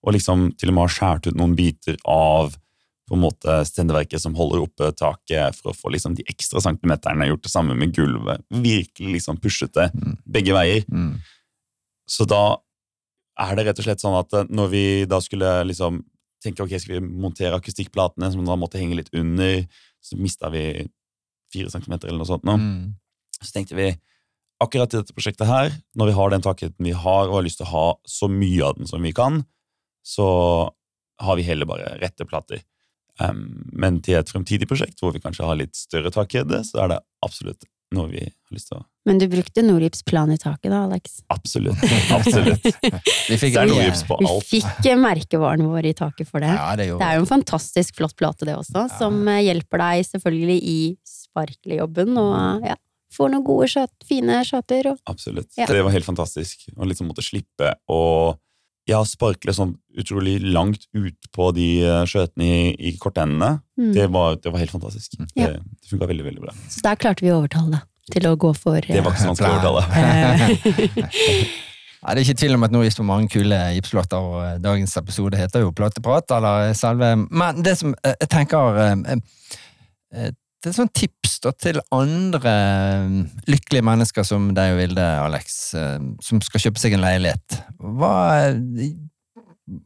Og 0.02 0.16
liksom 0.16 0.50
til 0.58 0.72
og 0.72 0.76
med 0.76 0.84
har 0.88 0.94
skåret 0.96 1.30
ut 1.30 1.38
noen 1.38 1.54
biter 1.58 1.98
av 2.10 2.56
på 3.12 3.18
en 3.18 3.24
måte 3.26 3.58
stendeverket 3.68 4.22
som 4.22 4.32
holder 4.38 4.62
oppe 4.64 4.88
taket, 4.96 5.58
for 5.58 5.72
å 5.72 5.76
få 5.76 5.90
liksom 5.92 6.14
de 6.16 6.24
ekstra 6.32 6.62
centimeterne. 6.64 7.26
Gjort 7.28 7.44
det 7.44 7.52
samme 7.52 7.76
med 7.76 7.92
gulvet. 7.92 8.40
Virkelig 8.48 9.18
liksom 9.18 9.36
pushet 9.42 9.74
det 9.76 9.90
Mm. 9.92 10.16
begge 10.24 10.54
veier. 10.56 10.86
Mm. 10.88 11.20
Så 12.08 12.24
da 12.26 12.56
er 13.38 13.54
det 13.56 13.66
rett 13.66 13.78
og 13.78 13.84
slett 13.84 14.00
sånn 14.00 14.16
at 14.18 14.32
eh, 14.32 14.48
når 14.48 14.70
vi 14.72 15.04
da 15.04 15.20
skulle 15.20 15.50
liksom 15.68 16.00
tenke 16.42 16.64
ok, 16.64 16.72
skal 16.80 16.96
vi 16.96 17.06
montere 17.06 17.54
akustikkplatene 17.60 18.32
som 18.32 18.44
da 18.48 18.56
måtte 18.56 18.80
henge 18.80 18.96
litt 18.96 19.12
under, 19.14 19.66
så 20.02 20.16
mista 20.18 20.48
vi 20.50 20.88
fire 21.52 21.70
centimeter 21.70 22.08
eller 22.08 22.24
noe 22.24 22.32
sånt. 22.32 22.44
Nå. 22.48 22.56
Mm. 22.56 22.94
Så 23.42 23.52
tenkte 23.52 23.76
vi 23.76 23.92
akkurat 24.62 24.94
i 24.94 25.02
dette 25.02 25.14
prosjektet 25.14 25.46
her, 25.46 25.70
når 25.94 26.06
vi 26.06 26.16
har 26.16 26.30
den 26.30 26.42
takheten 26.42 26.86
vi 26.86 26.96
har 26.96 27.28
og 27.28 27.34
har 27.34 27.44
lyst 27.46 27.60
til 27.60 27.66
å 27.68 27.74
ha 27.74 27.86
så 28.08 28.28
mye 28.30 28.62
av 28.64 28.78
den 28.78 28.88
som 28.88 29.02
vi 29.02 29.12
kan, 29.12 29.44
så 30.02 30.72
har 31.22 31.36
vi 31.36 31.44
heller 31.46 31.68
bare 31.68 31.98
rette 32.00 32.24
plater. 32.26 32.62
Um, 33.20 33.42
men 33.76 34.00
til 34.00 34.16
et 34.16 34.30
fremtidig 34.32 34.64
prosjekt 34.70 35.02
hvor 35.02 35.12
vi 35.12 35.20
kanskje 35.20 35.44
har 35.44 35.58
litt 35.60 35.76
større 35.76 36.10
takhøyde, 36.14 36.62
så 36.64 36.84
er 36.84 36.94
det 36.94 37.00
absolutt 37.24 37.66
noe 37.92 38.08
vi 38.08 38.22
har 38.24 38.54
lyst 38.56 38.70
til 38.70 38.78
å 38.78 38.84
Men 39.04 39.18
du 39.20 39.26
brukte 39.28 39.60
Norips 39.66 40.00
plan 40.08 40.30
i 40.32 40.38
taket 40.40 40.70
da, 40.72 40.78
Alex? 40.86 41.18
Absolutt. 41.28 41.76
absolutt. 42.14 42.64
Vi 43.28 43.36
fikk 43.36 43.56
Det 43.58 43.64
er 43.66 43.68
Så 43.68 44.06
vi- 44.06 44.28
Vi 44.30 44.60
fikk 44.62 44.86
eh, 44.88 44.96
merkevaren 44.96 45.66
vår 45.68 45.90
i 45.90 45.92
taket 45.98 46.28
for 46.30 46.40
det. 46.40 46.52
Ja, 46.54 46.70
det 46.78 46.86
Det 46.88 47.04
er 47.04 47.18
jo 47.18 47.24
en 47.26 47.28
fantastisk 47.28 47.98
flott 48.00 48.16
plate, 48.16 48.46
det 48.48 48.54
også, 48.56 48.86
som 48.96 49.20
eh, 49.28 49.42
hjelper 49.44 49.82
deg 49.84 50.06
selvfølgelig 50.08 50.58
i 50.62 50.78
sparklejobben 51.04 52.16
og 52.22 52.32
eh, 52.64 52.70
ja, 52.72 52.76
får 53.12 53.32
noen 53.34 53.44
gode, 53.44 53.68
skjøt, 53.74 53.92
fine 54.08 54.40
skjøter. 54.48 54.88
Og, 54.94 55.02
Absolutt. 55.12 55.50
Ja. 55.58 55.66
Det 55.68 55.82
var 55.84 55.92
helt 55.92 56.08
fantastisk 56.08 56.64
å 56.78 56.88
liksom 56.88 57.10
måtte 57.12 57.24
slippe 57.26 57.74
å 57.92 58.00
ja, 58.90 59.00
sparkle 59.06 59.54
sånn 59.54 59.76
utrolig 59.98 60.38
langt 60.42 60.88
ut 60.96 61.30
på 61.34 61.50
de 61.54 61.66
eh, 61.86 62.02
skjøtene 62.08 62.46
i, 62.48 62.70
i 62.90 62.94
kortendene. 63.00 63.60
mm. 63.78 63.92
Det, 63.94 64.06
var, 64.14 64.38
det 64.42 64.52
var 64.52 64.62
helt 64.62 64.74
fantastisk. 64.74 65.18
Mm. 65.20 65.28
Det, 65.34 65.50
det 65.62 65.90
funka 65.90 66.08
veldig, 66.10 66.26
veldig 66.30 66.46
bra. 66.46 66.54
Så 66.72 66.82
der 66.86 66.98
klarte 67.00 67.24
vi 67.24 67.32
å 67.32 67.40
overtale 67.42 67.76
deg 67.76 68.16
til 68.16 68.26
å 68.26 68.32
gå 68.40 68.50
for 68.58 68.82
Det 68.82 69.02
var 69.04 69.14
ikke 69.14 69.22
så 69.22 69.30
vanskelig 69.30 69.52
å 69.52 69.60
overtale. 69.60 69.82
eh, 70.02 71.60
Nei, 72.02 72.16
det 72.16 72.18
er 72.18 72.24
ikke 72.26 72.40
tvil 72.40 72.56
om 72.56 72.64
at 72.66 72.72
nå 72.74 72.80
gis 72.82 72.96
det 72.98 73.04
mange 73.06 73.30
kule 73.30 73.58
gipslåter, 73.76 74.24
og 74.32 74.38
eh, 74.42 74.56
dagens 74.62 74.96
episode 74.98 75.38
heter 75.38 75.62
jo 75.62 75.74
Plateprat, 75.76 76.34
eller 76.34 76.72
selve 76.74 77.12
Men 77.22 77.62
det 77.62 77.76
som 77.78 77.94
jeg 78.02 78.30
tenker 78.32 78.82
er 80.70 80.76
sånn 80.76 80.92
tips 80.94 81.38
da, 81.42 81.50
til 81.58 81.80
andre 81.94 82.52
eh, 82.52 83.14
lykkelige 83.50 83.86
mennesker 83.86 84.26
som 84.26 84.50
deg 84.54 84.74
og 84.74 84.80
Vilde, 84.82 85.06
Alex, 85.24 85.56
eh, 85.78 85.96
som 86.22 86.42
skal 86.44 86.66
kjøpe 86.66 86.82
seg 86.82 86.96
en 86.96 87.02
leilighet. 87.02 87.56
Hva, 87.82 88.12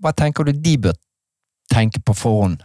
hva 0.04 0.12
tenker 0.16 0.44
du 0.44 0.52
de 0.52 0.74
bør 0.88 0.98
tenke 1.72 2.02
på 2.04 2.16
forhånd? 2.16 2.60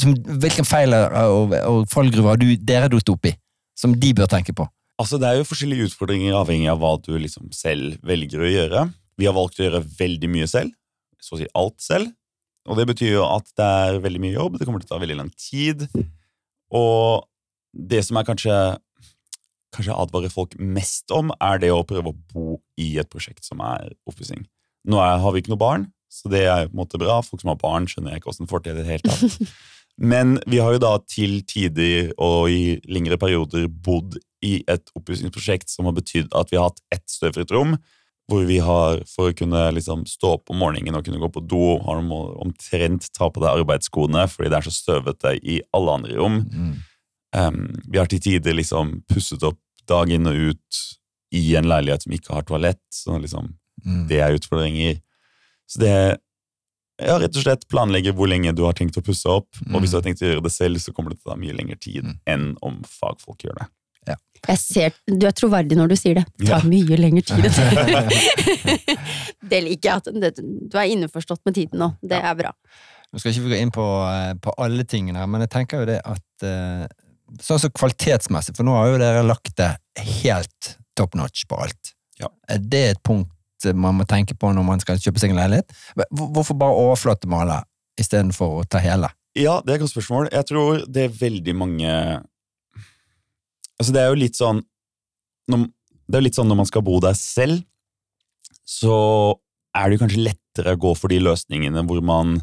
Som, 0.00 0.14
hvilken 0.42 0.66
feil 0.66 0.94
og, 0.96 1.56
og 1.58 1.82
fallgruve 1.90 2.32
har 2.32 2.40
du, 2.40 2.46
dere 2.62 2.90
dukket 2.92 3.12
opp 3.14 3.28
i, 3.32 3.34
som 3.78 3.96
de 3.98 4.14
bør 4.16 4.30
tenke 4.30 4.54
på? 4.56 4.68
Altså, 5.02 5.18
Det 5.18 5.28
er 5.28 5.40
jo 5.40 5.48
forskjellige 5.48 5.90
utfordringer 5.90 6.38
avhengig 6.38 6.70
av 6.70 6.78
hva 6.82 6.94
du 7.02 7.14
liksom 7.18 7.50
selv 7.56 7.98
velger 8.06 8.44
å 8.44 8.50
gjøre. 8.50 8.86
Vi 9.18 9.26
har 9.26 9.34
valgt 9.36 9.58
å 9.58 9.66
gjøre 9.66 9.82
veldig 9.98 10.30
mye 10.30 10.48
selv, 10.50 10.70
så 11.18 11.36
å 11.36 11.42
si 11.42 11.50
alt 11.58 11.80
selv. 11.82 12.12
Og 12.70 12.78
det 12.78 12.86
betyr 12.92 13.16
jo 13.16 13.26
at 13.26 13.48
det 13.58 13.66
er 13.66 14.00
veldig 14.04 14.22
mye 14.22 14.36
jobb, 14.36 14.58
det 14.58 14.68
kommer 14.68 14.82
til 14.82 14.92
å 14.92 14.94
ta 14.94 15.02
veldig 15.02 15.18
lang 15.18 15.32
tid. 15.34 15.88
Og 16.78 17.24
det 17.72 18.02
som 18.06 18.18
jeg 18.20 18.28
kanskje 18.28 18.56
kanskje 19.72 19.96
advarer 19.96 20.32
folk 20.32 20.54
mest 20.60 21.12
om, 21.14 21.32
er 21.40 21.60
det 21.62 21.72
å 21.72 21.84
prøve 21.88 22.12
å 22.12 22.18
bo 22.32 22.58
i 22.80 22.94
et 23.00 23.08
prosjekt 23.12 23.46
som 23.46 23.62
er 23.64 23.94
oppussing. 24.08 24.44
Nå 24.88 24.98
er, 25.00 25.20
har 25.22 25.32
vi 25.34 25.42
ikke 25.42 25.54
noe 25.54 25.62
barn, 25.62 25.86
så 26.12 26.28
det 26.32 26.42
er 26.44 26.66
på 26.68 26.74
en 26.74 26.82
måte 26.82 27.00
bra. 27.00 27.20
Folk 27.24 27.40
som 27.40 27.52
har 27.54 27.60
barn, 27.60 27.88
skjønner 27.88 28.12
jeg 28.12 28.22
ikke 28.22 28.32
åssen 28.34 28.50
får 28.50 28.66
til 28.66 28.76
det 28.76 28.82
i 28.82 28.84
det 28.84 28.98
hele 28.98 29.14
tatt. 29.14 29.54
Men 30.12 30.38
vi 30.48 30.60
har 30.60 30.74
jo 30.74 30.82
da 30.82 30.92
til 31.04 31.40
tider 31.48 32.12
og 32.16 32.52
i 32.52 32.78
lengre 32.90 33.18
perioder 33.20 33.66
bodd 33.68 34.16
i 34.44 34.58
et 34.70 34.92
oppussingsprosjekt 34.96 35.70
som 35.70 35.88
har 35.88 35.96
betydd 35.96 36.32
at 36.36 36.52
vi 36.52 36.58
har 36.58 36.70
hatt 36.70 36.80
ett 36.94 37.04
støvfritt 37.12 37.52
rom, 37.54 37.76
hvor 38.30 38.46
vi 38.48 38.56
har, 38.62 39.02
for 39.10 39.30
å 39.30 39.36
kunne 39.36 39.66
liksom 39.76 40.06
stå 40.08 40.36
opp 40.38 40.52
om 40.52 40.62
morgenen 40.62 40.96
og 40.96 41.04
kunne 41.04 41.20
gå 41.20 41.28
på 41.34 41.42
do, 41.44 41.76
har 41.84 42.00
de 42.00 42.20
omtrent 42.44 43.08
ta 43.16 43.28
på 43.28 43.42
deg 43.42 43.62
arbeidsskoene 43.62 44.24
fordi 44.32 44.52
det 44.52 44.58
er 44.58 44.68
så 44.68 44.74
støvete 44.74 45.36
i 45.38 45.60
alle 45.76 45.98
andre 46.00 46.16
rom. 46.18 46.40
Mm. 46.48 46.72
Um, 47.34 47.70
vi 47.88 47.96
har 47.98 48.06
til 48.12 48.20
tider 48.20 48.52
liksom 48.54 48.98
pusset 49.08 49.42
opp 49.48 49.58
dag 49.88 50.10
inn 50.12 50.26
og 50.28 50.36
ut 50.52 50.82
i 51.32 51.54
en 51.56 51.64
leilighet 51.70 52.02
som 52.04 52.12
ikke 52.12 52.34
har 52.36 52.42
toalett. 52.48 52.82
så 52.92 53.18
liksom, 53.20 53.54
Mm. 53.84 54.06
Det 54.06 54.18
er 54.20 54.34
utfordringer. 54.36 54.98
Så 55.66 55.80
det 55.80 56.18
ja, 57.02 57.16
rett 57.18 57.34
og 57.34 57.42
slett 57.42 57.64
planlegge 57.72 58.12
hvor 58.14 58.28
lenge 58.28 58.52
du 58.54 58.62
har 58.62 58.74
tenkt 58.78 58.94
å 59.00 59.02
pusse 59.02 59.26
opp. 59.26 59.48
Og 59.72 59.80
hvis 59.80 59.90
du 59.90 59.96
har 59.96 60.02
tenkt 60.04 60.22
å 60.22 60.28
gjøre 60.28 60.42
det 60.44 60.52
selv, 60.52 60.76
så 60.78 60.92
kommer 60.94 61.10
det 61.10 61.18
til 61.18 61.30
å 61.30 61.34
ta 61.34 61.40
mye 61.40 61.56
lengre 61.56 61.76
tid 61.80 62.04
Mm. 62.04 62.18
enn 62.26 62.44
om 62.62 62.82
fagfolk 62.86 63.38
gjør 63.42 63.58
det. 63.62 63.66
Jeg 64.48 64.58
ser, 64.58 64.92
du 65.06 65.26
er 65.26 65.30
troverdig 65.32 65.76
når 65.78 65.88
du 65.88 65.94
sier 65.96 66.14
det. 66.18 66.24
Det 66.36 66.48
tar 66.48 66.62
Ja. 66.62 66.68
mye 66.68 66.96
lengre 66.98 67.22
tid. 67.22 67.44
det 69.50 69.60
liker 69.62 69.88
jeg. 69.88 69.96
At 69.96 70.08
det, 70.20 70.32
du 70.42 70.78
er 70.78 70.90
innforstått 70.90 71.42
med 71.46 71.54
tiden 71.58 71.78
nå. 71.82 71.90
Det 72.02 72.18
er 72.18 72.34
bra. 72.38 72.52
Nå 73.12 73.20
skal 73.20 73.32
ikke 73.34 73.44
vi 73.44 73.52
gå 73.54 73.60
inn 73.62 73.72
på, 73.74 73.84
eh, 74.08 74.32
på 74.42 74.54
alle 74.58 74.84
tingene, 74.88 75.26
men 75.28 75.40
jeg 75.44 75.50
tenker 75.52 75.82
jo 75.82 75.86
det 75.90 75.98
at 76.04 76.46
eh, 76.48 76.86
Sånn 77.40 77.60
som 77.62 77.72
kvalitetsmessig, 77.72 78.56
for 78.58 78.66
nå 78.66 78.74
har 78.76 78.90
jo 78.90 79.00
dere 79.00 79.22
lagt 79.24 79.54
det 79.56 79.70
helt 80.20 80.74
top 80.98 81.14
notch 81.16 81.46
på 81.48 81.56
alt. 81.64 81.94
Ja. 82.20 82.28
Er 82.50 82.60
det 82.60 82.82
et 82.90 83.02
punkt 83.06 83.30
man 83.78 83.94
må 83.94 84.06
tenke 84.10 84.34
på 84.34 84.50
når 84.50 84.66
man 84.66 84.82
skal 84.82 84.98
kjøpe 85.00 85.22
seg 85.22 85.32
en 85.32 85.38
leilighet? 85.38 85.70
Hvorfor 86.10 86.58
bare 86.58 86.78
overflatemale 86.82 87.60
istedenfor 88.00 88.58
å 88.60 88.64
ta 88.66 88.82
hele? 88.82 89.12
Ja, 89.38 89.60
det 89.64 89.72
er 89.72 89.78
et 89.78 89.84
godt 89.84 89.94
spørsmål. 89.94 90.28
Jeg 90.34 90.48
tror 90.50 90.82
det 90.90 91.06
er 91.06 91.18
veldig 91.22 91.56
mange 91.56 91.92
Altså, 93.80 93.94
det 93.96 94.02
er 94.02 94.10
jo 94.12 94.18
litt 94.20 94.36
sånn 94.38 94.60
når, 95.50 95.62
Det 96.06 96.14
er 96.14 96.20
jo 96.20 96.26
litt 96.28 96.36
sånn 96.36 96.50
når 96.50 96.58
man 96.60 96.68
skal 96.68 96.84
bo 96.86 96.98
der 97.02 97.16
selv, 97.18 97.64
så 98.68 98.94
er 99.74 99.88
det 99.88 99.96
jo 99.96 100.02
kanskje 100.04 100.26
lettere 100.26 100.74
å 100.76 100.80
gå 100.80 100.92
for 100.98 101.10
de 101.10 101.18
løsningene 101.22 101.82
hvor 101.88 102.02
man 102.04 102.36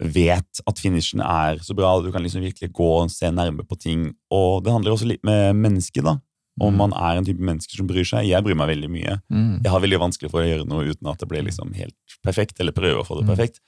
vet 0.00 0.60
at 0.66 0.78
finishen 0.82 1.20
er 1.22 1.58
så 1.62 1.74
bra, 1.76 2.00
du 2.02 2.10
kan 2.12 2.22
liksom 2.24 2.42
virkelig 2.42 2.72
gå 2.74 2.88
og 3.02 3.10
se 3.10 3.30
nærme 3.30 3.62
på 3.66 3.78
ting. 3.78 4.08
Og 4.34 4.64
det 4.64 4.72
handler 4.74 4.92
også 4.96 5.06
litt 5.06 5.22
med 5.24 5.54
mennesket, 5.56 6.02
da. 6.04 6.16
Om 6.62 6.76
man 6.78 6.92
er 6.94 7.16
en 7.18 7.24
type 7.26 7.42
mennesker 7.42 7.74
som 7.80 7.86
bryr 7.86 8.06
seg. 8.06 8.28
Jeg 8.28 8.42
bryr 8.46 8.54
meg 8.54 8.68
veldig 8.70 8.90
mye. 8.90 9.16
Mm. 9.30 9.62
Jeg 9.64 9.70
har 9.72 9.80
veldig 9.82 9.98
vanskelig 9.98 10.30
for 10.30 10.42
å 10.42 10.46
gjøre 10.46 10.66
noe 10.70 10.84
uten 10.86 11.08
at 11.10 11.18
det 11.18 11.26
blir 11.30 11.42
liksom 11.42 11.72
helt 11.74 11.96
perfekt, 12.22 12.60
eller 12.62 12.72
prøve 12.76 13.00
å 13.02 13.06
få 13.06 13.16
det 13.18 13.24
Mm. 13.26 13.32
perfekt. 13.34 13.58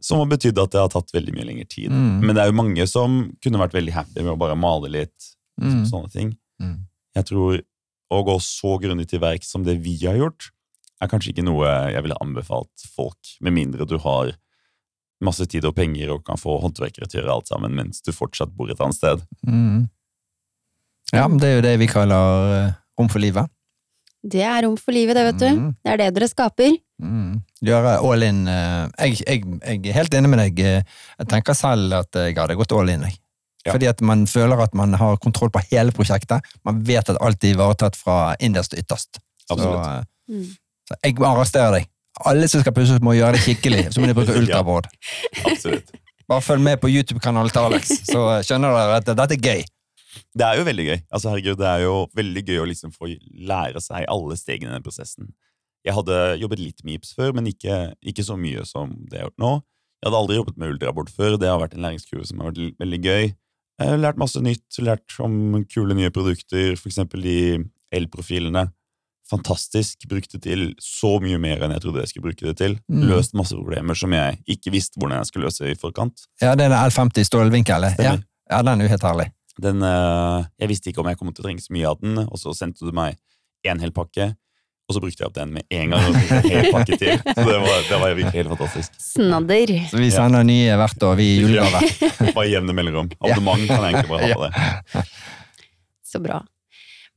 Som 0.00 0.18
har 0.18 0.26
betydd 0.26 0.58
at 0.62 0.70
det 0.70 0.80
har 0.80 0.88
tatt 0.92 1.10
veldig 1.12 1.32
mye 1.34 1.46
lengre 1.48 1.68
tid. 1.68 1.90
Mm. 1.90 2.20
Men 2.22 2.34
det 2.36 2.42
er 2.42 2.50
jo 2.52 2.58
mange 2.60 2.86
som 2.88 3.32
kunne 3.42 3.58
vært 3.58 3.72
veldig 3.72 3.92
happy 3.96 4.20
med 4.22 4.34
å 4.34 4.38
bare 4.38 4.56
male 4.56 4.88
litt, 4.88 5.34
Mm. 5.60 5.84
sånne 5.90 6.12
ting. 6.12 6.36
Mm. 6.62 6.84
Jeg 7.16 7.24
tror 7.24 7.62
å 8.12 8.24
gå 8.24 8.36
så 8.40 8.78
grundig 8.80 9.08
til 9.08 9.18
verks 9.20 9.46
som 9.50 9.64
det 9.64 9.80
vi 9.82 9.96
har 10.06 10.14
gjort, 10.16 10.50
er 11.00 11.08
kanskje 11.08 11.32
ikke 11.32 11.44
noe 11.44 11.66
jeg 11.92 12.02
ville 12.02 12.16
anbefalt 12.20 12.68
folk, 12.94 13.18
med 13.40 13.52
mindre 13.54 13.86
du 13.86 13.98
har 13.98 14.34
masse 15.24 15.46
tid 15.50 15.64
og 15.66 15.74
penger 15.74 16.12
og 16.14 16.24
kan 16.26 16.38
få 16.38 16.58
håndverkere 16.62 17.08
til 17.10 17.20
å 17.20 17.22
gjøre 17.24 17.34
alt 17.38 17.48
sammen 17.50 17.74
mens 17.74 18.02
du 18.06 18.12
fortsatt 18.14 18.52
bor 18.54 18.70
et 18.70 18.80
annet 18.80 18.94
sted. 18.98 19.22
Mm. 19.46 19.88
Ja, 21.12 21.24
men 21.28 21.38
det 21.40 21.48
er 21.48 21.56
jo 21.58 21.64
det 21.64 21.76
vi 21.80 21.88
kaller 21.90 22.52
eh, 22.58 22.72
rom 23.00 23.08
for 23.10 23.22
livet. 23.22 23.48
Det 24.28 24.42
er 24.44 24.64
rom 24.66 24.74
for 24.76 24.92
livet, 24.92 25.16
det, 25.16 25.24
vet 25.30 25.38
du. 25.40 25.48
Mm. 25.56 25.70
Det 25.84 25.92
er 25.94 26.00
det 26.02 26.08
dere 26.18 26.28
skaper. 26.28 26.74
Mm. 27.02 27.38
Gjøre 27.64 27.94
all 28.04 28.24
in. 28.26 28.42
eh, 28.50 28.88
Jeg, 29.06 29.20
jeg, 29.24 29.44
jeg 29.62 29.80
er 29.92 29.96
helt 30.00 30.16
enig 30.18 30.30
med 30.34 30.42
deg. 30.42 30.60
eh, 30.66 30.98
Jeg 31.22 31.30
tenker 31.30 31.56
selv 31.56 31.94
at 32.02 32.18
jeg 32.18 32.36
hadde 32.36 32.56
gått 32.58 32.74
all 32.76 32.90
in. 32.92 33.06
Jeg. 33.08 33.16
Ja. 33.66 33.72
Fordi 33.74 33.88
at 33.90 34.00
man 34.06 34.26
føler 34.30 34.60
at 34.64 34.74
man 34.78 34.94
har 35.00 35.16
kontroll 35.22 35.50
på 35.54 35.62
hele 35.70 35.94
prosjektet. 35.96 36.44
Man 36.66 36.82
vet 36.86 37.08
at 37.10 37.18
alt 37.24 37.42
er 37.44 37.54
ivaretatt 37.56 37.96
fra 37.98 38.34
innerst 38.42 38.74
til 38.74 38.82
ytterst. 38.84 39.22
Absolutt. 39.50 39.82
Så, 39.84 40.14
Mm. 40.28 40.44
så 40.90 40.96
jeg 41.06 41.14
arresterer 41.24 41.72
deg. 41.78 41.86
Alle 42.26 42.48
som 42.50 42.60
skal 42.64 42.74
pusse, 42.74 42.98
må 43.04 43.14
gjøre 43.14 43.36
det 43.38 43.42
skikkelig. 43.44 43.82
Så 43.94 44.00
må 44.02 44.08
de 44.10 44.14
bruke 44.18 44.32
Ja. 44.36 44.40
ultrabord. 44.42 44.86
Absolutt. 45.46 45.90
Bare 46.28 46.44
følg 46.44 46.60
med 46.60 46.80
på 46.82 46.90
YouTube-kanalen 46.92 47.50
til 47.54 47.64
Alex, 47.64 47.92
så 48.04 48.26
skjønner 48.44 48.74
dere 48.74 48.96
at 49.00 49.06
dette 49.08 49.36
er 49.38 49.44
gøy. 49.46 49.62
Det 50.36 50.44
er 50.44 50.58
jo 50.58 50.64
veldig 50.66 50.84
gøy. 50.88 50.98
Altså, 51.14 51.30
herregud, 51.30 51.56
det 51.60 51.68
er 51.70 51.84
jo 51.86 51.94
veldig 52.18 52.42
gøy 52.48 52.58
å 52.60 52.66
liksom 52.68 52.92
få 52.92 53.08
lære 53.48 53.80
seg 53.80 54.04
alle 54.12 54.36
stegene 54.36 54.72
i 54.72 54.76
den 54.76 54.84
prosessen. 54.84 55.30
Jeg 55.86 55.94
hadde 55.96 56.18
jobbet 56.42 56.60
litt 56.60 56.82
med 56.84 56.98
gips 56.98 57.14
før, 57.16 57.32
men 57.38 57.46
ikke, 57.48 57.94
ikke 58.02 58.24
så 58.26 58.36
mye 58.36 58.64
som 58.68 58.92
det 59.08 59.20
jeg 59.20 59.24
har 59.24 59.30
gjort 59.30 59.40
nå. 59.44 59.52
Jeg 60.02 60.08
hadde 60.10 60.18
aldri 60.20 60.36
jobbet 60.40 60.58
med 60.60 60.72
ultrabord 60.74 61.08
før. 61.10 61.36
Det 61.40 61.48
har 61.48 61.60
vært 61.62 61.76
en 61.78 61.86
læringskurve 61.86 62.26
som 62.28 62.42
har 62.42 62.50
vært 62.52 62.76
veldig 62.82 63.00
gøy. 63.06 63.30
Jeg 63.78 63.92
har 63.94 64.00
lært 64.02 64.18
masse 64.20 64.42
nytt, 64.42 64.66
lært 64.84 65.16
om 65.22 65.62
kule 65.70 65.94
nye 65.96 66.10
produkter, 66.12 66.74
for 66.76 66.90
eksempel 66.90 67.22
de 67.24 67.38
elprofilene. 67.94 68.66
Fantastisk. 69.28 70.06
Brukte 70.08 70.40
til 70.40 70.70
så 70.80 71.18
mye 71.20 71.38
mer 71.42 71.60
enn 71.66 71.74
jeg 71.76 71.84
trodde 71.84 72.00
jeg 72.04 72.12
skulle 72.12 72.30
bruke 72.30 72.46
det 72.48 72.56
til. 72.60 72.78
Mm. 72.88 73.04
Løst 73.10 73.36
masse 73.36 73.56
problemer 73.56 73.98
som 73.98 74.14
jeg 74.16 74.40
ikke 74.48 74.72
visste 74.72 75.00
hvordan 75.00 75.20
jeg 75.20 75.30
skulle 75.30 75.50
løse 75.50 75.68
i 75.68 75.76
forkant. 75.78 76.24
Ja, 76.40 76.54
det 76.56 76.68
er 76.68 76.72
den 76.72 76.80
L50 76.80 77.28
stålvinkel. 77.28 77.90
Ja. 78.00 78.16
Ja, 78.48 78.62
den 78.64 78.80
er 78.80 78.88
jo 78.88 78.92
helt 78.94 79.04
herlig. 79.04 79.28
Den, 79.60 79.82
eh, 79.84 80.44
jeg 80.62 80.70
visste 80.70 80.88
ikke 80.92 81.02
om 81.02 81.08
jeg 81.10 81.18
kom 81.20 81.32
til 81.34 81.42
å 81.42 81.48
trenge 81.48 81.60
så 81.64 81.74
mye 81.74 81.88
av 81.90 81.98
den, 82.00 82.20
og 82.24 82.38
så 82.40 82.54
sendte 82.56 82.86
du 82.86 82.92
meg 82.96 83.18
en 83.66 83.80
hel 83.82 83.90
pakke, 83.92 84.30
og 84.88 84.94
så 84.96 85.02
brukte 85.02 85.20
jeg 85.20 85.28
opp 85.28 85.34
den 85.36 85.50
med 85.52 85.66
en 85.74 85.90
gang. 85.92 86.04
og 86.08 86.16
en 86.38 86.46
hel 86.48 86.68
pakke 86.72 86.96
til. 86.96 87.18
Så 87.36 87.44
det 87.44 87.56
var, 87.60 87.80
det 87.90 87.98
var 88.00 88.14
virkelig 88.16 88.38
helt 88.38 88.52
fantastisk. 88.54 88.94
Snadder. 89.02 89.72
Så 89.90 89.98
vi 90.00 90.08
sender 90.14 90.46
nye 90.48 90.78
hvert 90.80 91.04
år, 91.10 91.18
vi 91.18 91.26
i 91.34 91.40
julegave. 91.42 91.82
Bare 92.32 92.46
jevne 92.48 92.72
mellomrom. 92.78 93.10
Abonnement 93.20 93.66
kan 93.68 93.84
jeg 93.84 93.98
egentlig 93.98 94.14
bare 94.14 94.30
ha 94.30 94.36
på 94.38 94.46
det. 94.46 95.04
Så 96.14 96.22
bra. 96.24 96.40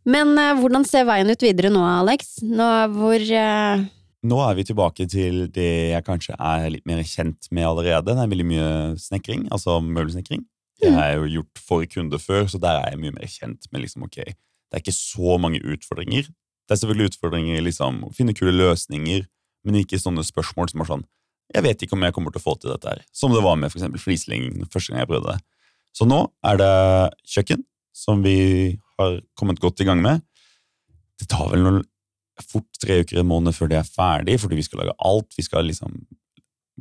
Men 0.07 0.33
eh, 0.39 0.53
hvordan 0.57 0.85
ser 0.87 1.05
veien 1.09 1.29
ut 1.29 1.43
videre 1.43 1.71
nå, 1.73 1.81
Alex? 1.85 2.39
Nå 2.45 2.67
hvor 2.95 3.21
eh, 3.21 3.83
Nå 4.21 4.37
er 4.45 4.57
vi 4.57 4.65
tilbake 4.65 5.07
til 5.09 5.47
det 5.53 5.69
jeg 5.95 6.05
kanskje 6.05 6.35
er 6.37 6.67
litt 6.73 6.85
mer 6.89 7.01
kjent 7.05 7.47
med 7.49 7.65
allerede. 7.65 8.13
Det 8.13 8.21
er 8.21 8.33
veldig 8.33 8.47
mye 8.51 8.67
snekring, 9.01 9.47
altså 9.53 9.79
møbelsnekring. 9.81 10.43
Det 10.81 10.91
har 10.93 11.09
jeg 11.09 11.17
jo 11.17 11.31
gjort 11.35 11.61
for 11.61 11.85
kunder 11.89 12.21
før, 12.21 12.45
så 12.49 12.57
der 12.61 12.79
er 12.79 12.93
jeg 12.93 13.01
mye 13.01 13.15
mer 13.15 13.29
kjent 13.29 13.65
med 13.73 13.83
liksom, 13.83 14.05
ok, 14.05 14.17
det 14.25 14.77
er 14.77 14.81
ikke 14.81 14.93
så 14.93 15.37
mange 15.41 15.61
utfordringer. 15.61 16.29
Det 16.29 16.75
er 16.75 16.79
selvfølgelig 16.81 17.11
utfordringer 17.11 17.57
i 17.57 17.65
liksom, 17.65 17.99
å 18.07 18.13
finne 18.17 18.33
kule 18.37 18.53
løsninger, 18.53 19.25
men 19.65 19.77
ikke 19.81 19.99
sånne 20.01 20.25
spørsmål 20.25 20.71
som 20.71 20.81
er 20.81 20.89
sånn 20.89 21.03
Jeg 21.51 21.65
vet 21.65 21.81
ikke 21.83 21.97
om 21.97 22.05
jeg 22.05 22.13
kommer 22.15 22.33
til 22.33 22.39
å 22.39 22.45
få 22.45 22.55
til 22.57 22.71
dette 22.71 22.87
her. 22.87 23.01
Som 23.11 23.33
det 23.35 23.41
var 23.43 23.57
med 23.59 23.73
for 23.73 23.97
flislegging 23.99 24.61
første 24.71 24.93
gang 24.93 25.01
jeg 25.01 25.09
prøvde 25.09 25.33
det. 25.33 25.43
Så 25.97 26.07
nå 26.07 26.21
er 26.47 26.61
det 26.61 26.75
kjøkken, 27.27 27.65
som 27.91 28.21
vi 28.23 28.37
har 29.01 29.19
kommet 29.37 29.61
godt 29.61 29.81
i 29.83 29.87
gang 29.87 30.01
med. 30.03 30.23
Det 31.19 31.29
tar 31.31 31.51
vel 31.51 31.65
noen, 31.65 31.83
fort 32.41 32.79
tre 32.81 33.01
uker, 33.03 33.19
en 33.21 33.29
måned 33.29 33.53
før 33.53 33.69
det 33.69 33.77
er 33.77 33.87
ferdig, 33.87 34.39
fordi 34.41 34.57
vi 34.57 34.65
skal 34.65 34.81
lage 34.81 34.97
alt. 35.05 35.29
Vi 35.37 35.45
skal 35.45 35.67
liksom 35.67 35.99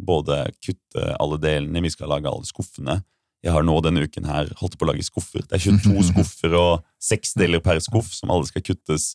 både 0.01 0.47
kutte 0.65 1.15
alle 1.21 1.37
delene, 1.43 1.83
vi 1.85 1.93
skal 1.93 2.09
lage 2.13 2.31
alle 2.31 2.49
skuffene. 2.49 3.01
Jeg 3.45 3.55
har 3.55 3.65
nå 3.65 3.77
denne 3.85 4.05
uken 4.05 4.29
her 4.29 4.51
holdt 4.61 4.77
på 4.79 4.87
å 4.87 4.91
lage 4.91 5.05
skuffer. 5.05 5.45
Det 5.45 5.59
er 5.59 5.65
22 5.65 6.07
skuffer 6.13 6.57
og 6.59 6.73
seks 7.03 7.35
deler 7.41 7.63
per 7.65 7.81
skuff 7.85 8.13
som 8.17 8.33
alle 8.33 8.49
skal 8.49 8.65
kuttes, 8.65 9.15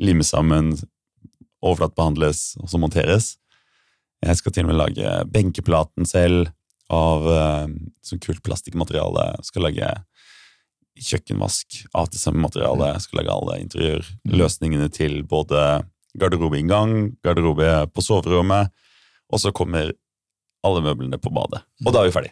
limes 0.00 0.32
sammen, 0.34 0.74
overflatebehandles 1.64 2.54
og 2.60 2.68
så 2.70 2.80
monteres. 2.80 3.34
Jeg 4.24 4.40
skal 4.40 4.54
til 4.54 4.66
og 4.66 4.72
med 4.72 4.80
lage 4.80 5.14
benkeplaten 5.32 6.08
selv 6.08 6.48
av 6.92 7.24
uh, 7.28 7.68
sånn 8.04 8.20
kult 8.24 8.42
plastikkmateriale. 8.44 9.32
Skal 9.44 9.66
lage 9.66 9.90
kjøkkenvask, 11.00 11.80
ATSM-materiale. 11.98 12.92
Jeg 12.94 13.02
skal 13.06 13.20
lage 13.22 13.34
alle 13.34 13.58
interiørløsningene 13.64 14.88
til 14.94 15.22
både 15.28 15.82
garderobeinngang, 16.20 17.12
garderobe 17.24 17.68
på 17.94 18.04
soverommet, 18.04 18.70
og 19.32 19.40
så 19.42 19.50
kommer 19.56 19.90
alle 20.64 20.80
møblene 20.80 21.18
på 21.20 21.28
badet. 21.34 21.60
Og 21.84 21.92
da 21.92 22.00
er 22.00 22.08
vi 22.08 22.12
ferdig. 22.14 22.30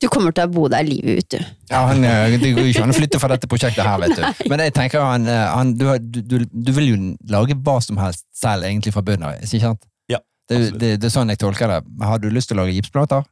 Du 0.00 0.06
kommer 0.08 0.32
til 0.32 0.46
å 0.46 0.52
bo 0.54 0.68
der 0.72 0.86
livet 0.88 1.18
ut, 1.20 1.34
du. 1.34 1.40
Ja, 1.68 1.82
han, 1.90 2.04
eh, 2.04 2.38
Det 2.40 2.54
går 2.56 2.70
ikke 2.70 2.84
an 2.86 2.94
å 2.94 2.96
flytte 2.96 3.20
fra 3.20 3.28
dette 3.34 3.46
prosjektet 3.50 3.84
her, 3.84 3.98
vet 4.00 4.14
du. 4.16 4.48
Men 4.48 4.62
jeg 4.64 4.72
tenker 4.72 5.02
han, 5.04 5.26
eh, 5.28 5.48
han 5.52 5.74
du, 5.76 5.84
du, 6.00 6.22
du, 6.22 6.38
du 6.48 6.72
vil 6.72 6.88
jo 6.88 6.96
lage 7.28 7.58
hva 7.60 7.80
som 7.84 7.98
helst 8.00 8.24
selv, 8.32 8.64
egentlig, 8.64 8.94
fra 8.94 9.02
bunnen 9.04 9.28
av. 9.28 9.42
ikke 9.42 9.60
sant? 9.60 9.84
Ja, 10.08 10.22
Det, 10.48 10.78
det, 10.80 10.94
det 11.02 11.10
er 11.10 11.12
sånn 11.12 11.28
jeg 11.28 11.42
tolker 11.42 11.68
det. 11.68 11.82
Har 12.00 12.18
du 12.22 12.30
lyst 12.32 12.48
til 12.48 12.56
å 12.56 12.62
lage 12.64 12.72
gipsplater? 12.78 13.26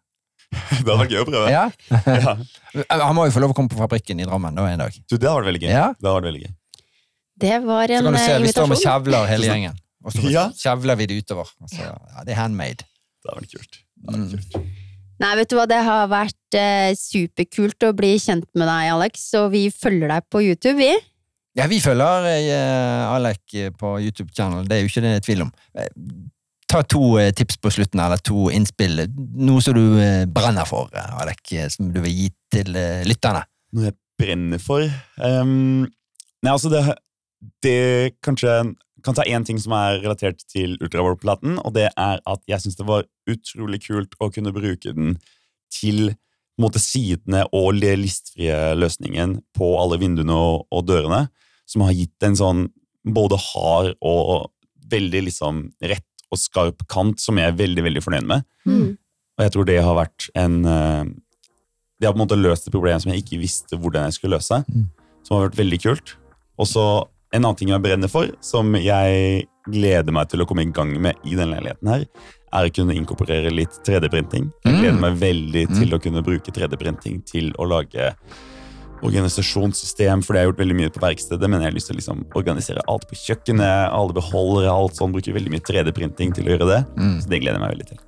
Det 0.52 0.84
hadde 0.84 0.98
vært 1.00 1.14
gøy 1.14 1.22
å 1.22 1.28
prøve. 1.28 1.52
Ja? 1.52 1.64
Ja. 2.06 2.34
Han 3.06 3.16
må 3.16 3.26
jo 3.28 3.34
få 3.34 3.42
lov 3.44 3.54
å 3.54 3.56
komme 3.56 3.72
på 3.72 3.78
fabrikken 3.80 4.20
i 4.20 4.26
Drammen 4.28 4.56
da 4.56 4.66
en 4.68 4.82
dag. 4.84 4.98
Du, 5.08 5.16
det 5.16 5.24
hadde 5.24 5.38
vært 5.40 5.50
veldig 5.52 5.62
gøy. 5.64 5.72
Ja. 5.72 5.86
Det 5.96 6.08
hadde 6.08 6.18
vært 6.18 6.28
veldig 6.30 6.42
gøy. 6.44 6.52
Det 7.42 7.56
var 7.64 7.88
Så 7.88 7.96
en 7.96 8.06
kan 8.06 8.14
du 8.14 8.20
se, 8.20 8.32
eh, 8.34 8.42
vi 8.44 8.52
står 8.52 8.68
med 8.70 8.82
kjevler 8.82 9.30
hele 9.30 9.48
gjengen. 9.48 9.80
Og 10.02 10.14
så 10.14 10.46
kjevler 10.58 10.98
vi 10.98 11.08
det 11.10 11.18
utover. 11.22 11.50
Altså, 11.62 11.82
ja, 11.86 12.24
det 12.26 12.34
er 12.34 12.40
handmade. 12.40 12.86
Det 13.22 13.30
hadde 13.32 13.44
vært 13.44 13.54
kult. 13.56 13.78
Det 13.78 14.14
hadde 14.14 14.26
vært 14.36 14.56
kult. 14.56 14.70
Nei, 15.22 15.30
vet 15.38 15.52
du 15.52 15.54
hva, 15.54 15.64
det 15.70 15.78
har 15.86 16.08
vært 16.10 16.58
eh, 16.58 16.90
superkult 16.98 17.86
å 17.86 17.92
bli 17.94 18.12
kjent 18.18 18.48
med 18.58 18.66
deg, 18.66 18.90
Alex, 18.96 19.28
og 19.38 19.52
vi 19.52 19.68
følger 19.70 20.10
deg 20.10 20.26
på 20.32 20.42
YouTube, 20.42 20.80
vi. 20.80 20.90
Ja, 21.58 21.68
vi 21.70 21.78
følger 21.84 22.26
eh, 22.30 23.12
Alek 23.12 23.58
på 23.78 23.96
YouTube-channel, 24.02 24.64
det 24.66 24.78
er 24.78 24.82
jo 24.82 24.90
ikke 24.90 25.04
det 25.04 25.18
tvil 25.26 25.44
om. 25.44 25.52
Ta 26.72 26.80
to 26.88 27.18
eh, 27.20 27.32
tips 27.36 27.58
på 27.60 27.68
slutten, 27.70 28.00
eller 28.00 28.20
to 28.24 28.46
innspill. 28.48 29.02
Noe 29.44 29.60
som 29.60 29.74
du 29.76 29.98
eh, 30.00 30.22
brenner 30.24 30.64
for, 30.64 30.88
eh, 30.96 31.18
Alek, 31.20 31.50
som 31.68 31.90
du 31.92 31.98
vil 32.00 32.14
gi 32.16 32.28
til 32.54 32.70
lytterne. 33.04 33.42
Noe 33.76 33.90
jeg 33.90 33.98
brenner 34.20 34.62
for 34.62 34.86
Um, 35.20 35.90
Nei, 36.42 36.50
altså 36.50 36.70
det, 36.72 36.80
det 37.62 38.14
kanskje 38.24 38.54
kan 39.04 39.14
ta 39.14 39.26
én 39.28 39.44
ting 39.46 39.60
som 39.60 39.74
er 39.76 40.00
relatert 40.00 40.40
til 40.50 40.74
ultravarplaten, 40.80 41.58
og 41.60 41.74
det 41.76 41.90
er 41.90 42.22
at 42.24 42.42
jeg 42.50 42.64
syns 42.64 42.78
det 42.80 42.88
var 42.88 43.04
utrolig 43.30 43.82
kult 43.84 44.16
å 44.18 44.30
kunne 44.32 44.54
bruke 44.54 44.94
den 44.96 45.18
til 45.70 46.14
måte, 46.60 46.80
sidene 46.82 47.44
og 47.54 47.76
listfrie 47.78 48.72
løsningen 48.78 49.38
på 49.56 49.70
alle 49.78 50.00
vinduene 50.02 50.34
og, 50.34 50.64
og 50.72 50.88
dørene, 50.88 51.26
som 51.68 51.84
har 51.84 51.94
gitt 51.94 52.26
en 52.26 52.38
sånn 52.38 52.64
både 53.04 53.38
hard 53.52 53.94
og 54.00 54.50
veldig 54.92 55.26
liksom 55.28 55.66
rett 55.92 56.11
og 56.32 56.40
skarp 56.40 56.86
kant 56.88 57.20
som 57.20 57.36
jeg 57.38 57.50
er 57.52 57.58
veldig, 57.58 57.84
veldig 57.84 58.02
fornøyd 58.04 58.26
med. 58.30 58.44
Mm. 58.66 58.96
Og 59.38 59.44
jeg 59.44 59.52
tror 59.54 59.68
det 59.68 59.78
har 59.84 59.94
vært 59.98 60.28
en 60.38 60.64
eh, 60.66 61.04
Det 62.00 62.08
har 62.08 62.14
på 62.16 62.18
en 62.18 62.24
måte 62.26 62.40
løst 62.40 62.66
et 62.66 62.72
problem 62.74 62.98
som 62.98 63.12
jeg 63.12 63.22
ikke 63.22 63.38
visste 63.38 63.76
hvordan 63.78 64.08
jeg 64.08 64.16
skulle 64.16 64.34
løse. 64.38 64.64
Mm. 64.66 64.88
Som 65.22 65.36
har 65.36 65.44
vært 65.48 65.60
veldig 65.60 65.78
kult. 65.84 66.16
Og 66.58 66.66
så 66.66 66.84
en 67.32 67.44
annen 67.44 67.56
ting 67.56 67.70
jeg 67.70 67.80
brenner 67.84 68.10
for, 68.10 68.26
som 68.44 68.74
jeg 68.74 69.46
gleder 69.70 70.12
meg 70.12 70.28
til 70.28 70.42
å 70.42 70.46
komme 70.50 70.64
i 70.66 70.72
gang 70.74 70.90
med 71.00 71.14
i 71.24 71.36
denne 71.38 71.54
leiligheten 71.54 71.88
her, 71.92 72.02
er 72.52 72.66
å 72.66 72.72
kunne 72.74 72.96
inkorporere 72.98 73.52
litt 73.54 73.78
3D-printing. 73.86 74.50
Jeg 74.64 74.74
Mm. 74.74 74.80
gleder 74.82 75.00
meg 75.00 75.14
veldig 75.20 75.62
Mm. 75.70 75.78
til 75.78 75.94
å 75.94 76.00
kunne 76.02 76.22
bruke 76.26 76.50
3D-printing 76.52 77.22
til 77.24 77.52
å 77.58 77.64
lage 77.70 78.14
organisasjonssystem, 79.02 80.22
for 80.24 80.32
det 80.34 80.40
har 80.40 80.46
jeg 80.46 80.52
gjort 80.52 80.62
veldig 80.62 80.76
mye 80.78 80.92
på 80.94 81.02
verkstedet, 81.02 81.48
men 81.50 81.60
jeg 81.62 81.70
har 81.72 81.76
lyst 81.76 81.90
til 81.90 81.96
å 81.96 82.00
liksom 82.00 82.24
organisere 82.38 82.84
alt 82.88 83.06
på 83.10 83.18
kjøkkenet, 83.18 83.90
alle 83.92 84.16
beholdere, 84.16 84.70
alt 84.72 84.98
sånn, 84.98 85.12
bruker 85.14 85.34
veldig 85.36 85.52
mye 85.54 85.64
3D-printing 85.68 86.34
til 86.36 86.48
å 86.48 86.54
gjøre 86.54 86.68
det. 86.70 86.80
Mm. 86.96 87.16
Så 87.24 87.32
det 87.32 87.42
gleder 87.42 87.58
jeg 87.58 87.64
meg 87.64 87.74
veldig 87.76 87.88
til. 87.92 88.02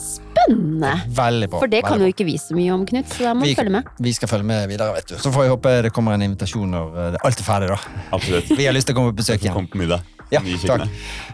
Spennende! 0.00 0.92
Veldig 1.16 1.48
bra. 1.50 1.60
For 1.64 1.70
det 1.72 1.82
kan 1.84 2.00
jo 2.00 2.08
ikke 2.12 2.24
vi 2.28 2.36
så 2.40 2.54
mye 2.56 2.72
om, 2.74 2.84
Knut, 2.88 3.10
så 3.10 3.26
da 3.26 3.34
må 3.34 3.44
Vi- 3.48 3.54
følge 3.58 3.70
med. 3.74 3.84
Vi 4.00 4.12
skal 4.16 4.28
følge 4.28 4.44
med 4.46 4.68
videre, 4.70 4.94
vet 4.94 5.06
du. 5.08 5.14
Så 5.16 5.32
får 5.34 5.44
jeg 5.44 5.50
håpe 5.56 5.82
det 5.82 5.92
kommer 5.92 6.12
en 6.14 6.22
invitasjon 6.22 6.70
når 6.70 6.98
eh, 7.14 7.18
alt 7.24 7.40
er 7.40 7.44
ferdig, 7.44 7.68
da. 7.68 7.78
Absolutt. 8.12 8.48
Vi 8.58 8.64
har 8.66 8.72
lyst 8.76 8.86
til 8.86 8.94
å 8.94 8.98
komme 9.00 9.12
på 9.12 9.20
besøk 9.22 9.42
igjen. 9.42 9.54
Kom 9.54 9.66
på 9.66 9.78
middag. 9.82 10.02
Ja, 10.30 10.40
takk. 10.40 10.86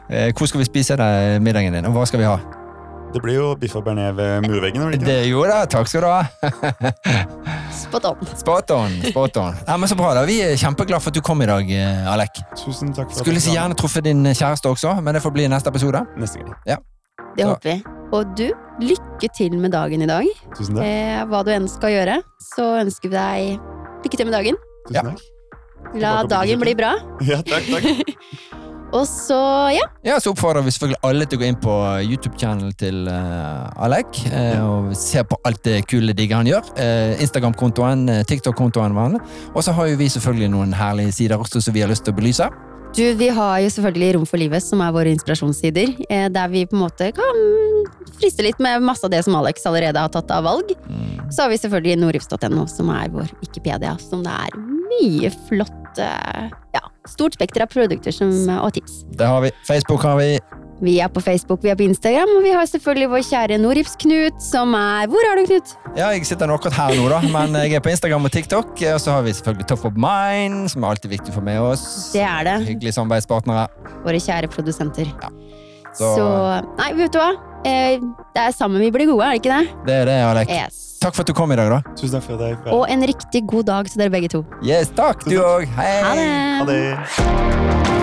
Eh, 0.09 0.33
Hvor 0.33 0.49
skal 0.49 0.63
vi 0.63 0.65
spise 0.65 0.97
deg 0.97 1.43
middagen 1.45 1.75
din, 1.77 1.85
og 1.85 1.93
hva 1.93 2.07
skal 2.09 2.23
vi 2.23 2.25
ha? 2.25 2.39
Det 3.17 3.23
blir 3.25 3.39
jo 3.39 3.45
biff 3.57 3.73
og 3.79 3.85
bearnés 3.87 4.13
ved 4.19 4.45
murveggen. 4.45 4.91
Det, 4.93 4.99
det 5.07 5.15
gjorde 5.31 5.55
Det 5.63 5.71
takk 5.73 5.89
skal 5.89 6.05
du 6.05 6.09
ha. 6.11 6.91
Spot 7.73 8.05
on. 8.11 8.27
Spot 8.37 8.73
on, 8.77 8.97
spot 9.09 9.39
on. 9.41 9.55
Ja, 9.67 9.77
men 9.81 9.89
så 9.89 9.97
bra 9.97 10.11
da, 10.19 10.25
Vi 10.29 10.37
er 10.45 10.53
kjempeglade 10.61 11.01
for 11.01 11.15
at 11.15 11.17
du 11.17 11.23
kom 11.25 11.41
i 11.45 11.49
dag, 11.49 11.71
eh, 11.73 12.11
Alek. 12.13 12.43
Tusen 12.61 12.93
takk 12.97 13.09
for 13.09 13.23
Skulle 13.25 13.41
så 13.41 13.55
gjerne 13.57 13.79
truffet 13.79 14.05
din 14.05 14.21
kjæreste 14.37 14.69
også, 14.69 14.99
men 15.01 15.17
det 15.17 15.23
får 15.25 15.33
bli 15.37 15.47
i 15.49 15.53
neste 15.53 15.73
episode. 15.73 16.03
Neste 16.21 16.43
gang. 16.45 16.53
Det 16.67 17.45
Så- 17.45 17.49
håper 17.55 17.71
vi. 17.71 17.77
Og 18.13 18.37
du, 18.37 18.47
lykke 18.81 19.29
til 19.37 19.57
med 19.59 19.73
dagen 19.73 20.03
i 20.05 20.07
dag. 20.13 20.29
Tusen 20.59 20.77
takk. 20.77 20.85
Eh, 20.85 21.25
hva 21.31 21.41
du 21.45 21.51
enn 21.57 21.69
skal 21.73 21.91
gjøre, 21.97 22.19
så 22.53 22.69
ønsker 22.85 23.09
vi 23.09 23.17
deg 23.17 24.05
lykke 24.05 24.17
til 24.21 24.29
med 24.29 24.37
dagen. 24.37 24.61
Tusen 24.91 25.11
takk. 25.15 25.25
La 26.03 26.23
dagen 26.29 26.61
bli 26.61 26.75
bra. 26.75 26.93
Ja, 27.25 27.41
takk, 27.47 27.65
takk. 27.73 27.85
Og 28.95 29.07
så, 29.09 29.39
ja. 29.75 29.87
Ja, 30.07 30.21
Så 30.21 30.31
oppfordrer 30.31 30.63
vi 30.63 30.71
selvfølgelig 30.75 31.01
alle 31.07 31.27
til 31.27 31.39
å 31.39 31.43
gå 31.43 31.49
inn 31.51 31.59
på 31.61 31.75
YouTube-channelen 32.07 32.77
til 32.79 33.09
uh, 33.11 33.83
Alek 33.83 34.23
Uh, 34.27 34.61
og 34.67 34.95
se 34.99 35.23
på 35.27 35.37
alt 35.47 35.63
det 35.65 35.81
kule 35.91 36.15
digge 36.17 36.37
han 36.37 36.49
gjør. 36.49 36.67
Uh, 36.77 37.17
Instagram-kontoen, 37.23 38.07
eh, 38.13 38.23
TikTok-kontoen. 38.29 38.97
Og 39.55 39.65
så 39.65 39.75
har 39.77 39.91
jo 39.91 39.99
vi 40.01 40.09
selvfølgelig 40.13 40.51
noen 40.53 40.75
herlige 40.77 41.15
sider 41.15 41.41
også 41.41 41.63
som 41.63 41.75
vi 41.75 41.85
har 41.85 41.91
lyst 41.91 42.05
til 42.07 42.15
å 42.15 42.19
belyse. 42.19 42.49
Du, 42.97 43.03
vi 43.19 43.29
har 43.29 43.59
jo 43.61 43.71
selvfølgelig 43.75 44.15
Rom 44.17 44.27
for 44.29 44.41
livet, 44.41 44.65
som 44.65 44.81
er 44.81 44.95
våre 44.95 45.13
inspirasjonssider. 45.13 45.93
Eh, 46.09 46.29
der 46.33 46.53
vi 46.53 46.65
på 46.69 46.79
en 46.79 46.85
måte 46.87 47.11
kan 47.17 47.43
friste 48.17 48.45
litt 48.47 48.61
med 48.63 48.85
masse 48.85 49.05
av 49.05 49.13
det 49.13 49.23
som 49.27 49.37
Alex 49.37 49.67
allerede 49.69 50.01
har 50.01 50.13
tatt 50.13 50.33
av 50.33 50.47
valg. 50.49 50.73
Mm. 50.89 51.27
Så 51.29 51.45
har 51.45 51.53
vi 51.53 51.61
selvfølgelig 51.61 52.01
nordrips.no, 52.01 52.65
som 52.73 52.93
er 52.95 53.13
vår 53.13 53.37
Wikipedia, 53.43 53.97
som 54.01 54.25
det 54.25 54.33
er 54.33 54.76
mye 54.91 55.31
flott 55.49 55.99
eh, 56.03 56.51
Ja, 56.77 56.83
stort 57.09 57.35
spekter 57.39 57.63
av 57.65 57.73
produkter 57.73 58.13
som, 58.13 58.31
og 58.61 58.73
tips. 58.77 59.03
Det 59.17 59.27
har 59.27 59.41
vi. 59.45 59.51
Facebook 59.67 60.03
har 60.07 60.17
vi. 60.21 60.39
Vi 60.77 60.99
er 61.01 61.09
på 61.09 61.23
Facebook, 61.25 61.63
vi 61.65 61.71
er 61.73 61.77
på 61.79 61.87
Instagram, 61.87 62.29
og 62.37 62.43
vi 62.45 62.51
har 62.53 62.67
selvfølgelig 62.69 63.07
vår 63.09 63.23
kjære 63.25 63.57
Norips-Knut, 63.63 64.43
som 64.45 64.75
er 64.77 65.07
Hvor 65.09 65.25
er 65.25 65.39
du, 65.41 65.47
Knut? 65.49 65.71
Ja, 65.97 66.11
jeg 66.13 66.27
sitter 66.29 66.51
nå 66.51 66.59
akkurat 66.59 66.77
her 66.77 66.99
nå, 67.01 67.07
da, 67.09 67.21
men 67.33 67.57
jeg 67.63 67.79
er 67.79 67.81
på 67.81 67.89
Instagram 67.95 68.29
og 68.29 68.33
TikTok. 68.35 68.75
Og 68.93 69.01
så 69.01 69.15
har 69.15 69.25
vi 69.25 69.33
selvfølgelig 69.39 69.67
Top 69.73 69.87
of 69.89 69.97
Mine, 69.97 70.69
som 70.69 70.85
er 70.85 70.93
alltid 70.93 71.15
viktig 71.15 71.33
for 71.33 71.41
med 71.47 71.57
oss. 71.65 71.87
Det 72.13 72.21
er 72.29 72.45
det. 72.45 72.59
Hyggelige 72.69 72.93
samarbeidspartnere. 72.99 73.69
Våre 74.05 74.21
kjære 74.21 74.53
produsenter. 74.53 75.09
Så- 75.97 76.13
Så 76.19 76.29
Nei, 76.77 76.93
vet 76.93 77.13
du 77.13 77.19
hva? 77.23 77.31
Eh, 77.65 77.97
det 78.37 78.43
er 78.45 78.53
sammen 78.53 78.79
vi 78.85 78.91
blir 78.93 79.07
gode, 79.09 79.25
er 79.25 79.33
det 79.33 79.41
ikke 79.41 79.57
det? 79.57 79.87
Det 79.87 79.95
er 80.03 80.05
det, 80.05 80.19
Alek. 80.29 80.51
Yes. 80.53 80.86
Takk 81.01 81.15
for 81.15 81.23
at 81.23 81.29
du 81.29 81.35
kom 81.37 81.53
i 81.53 81.59
dag, 81.59 81.69
da. 81.71 81.81
Tusen 81.99 82.17
takk 82.17 82.25
for 82.29 82.41
deg. 82.41 82.57
Ja. 82.65 82.73
Og 82.77 82.87
en 82.93 83.05
riktig 83.07 83.45
god 83.51 83.69
dag 83.69 83.91
til 83.91 84.01
dere 84.05 84.15
begge 84.15 84.33
to. 84.33 84.45
Yes, 84.65 84.93
takk, 84.97 85.27
du 85.29 85.37
òg. 85.43 85.69
Hei. 85.77 85.93
Ha 86.03 86.15
det! 86.17 86.31
Ha 86.61 86.65
det. 86.73 87.96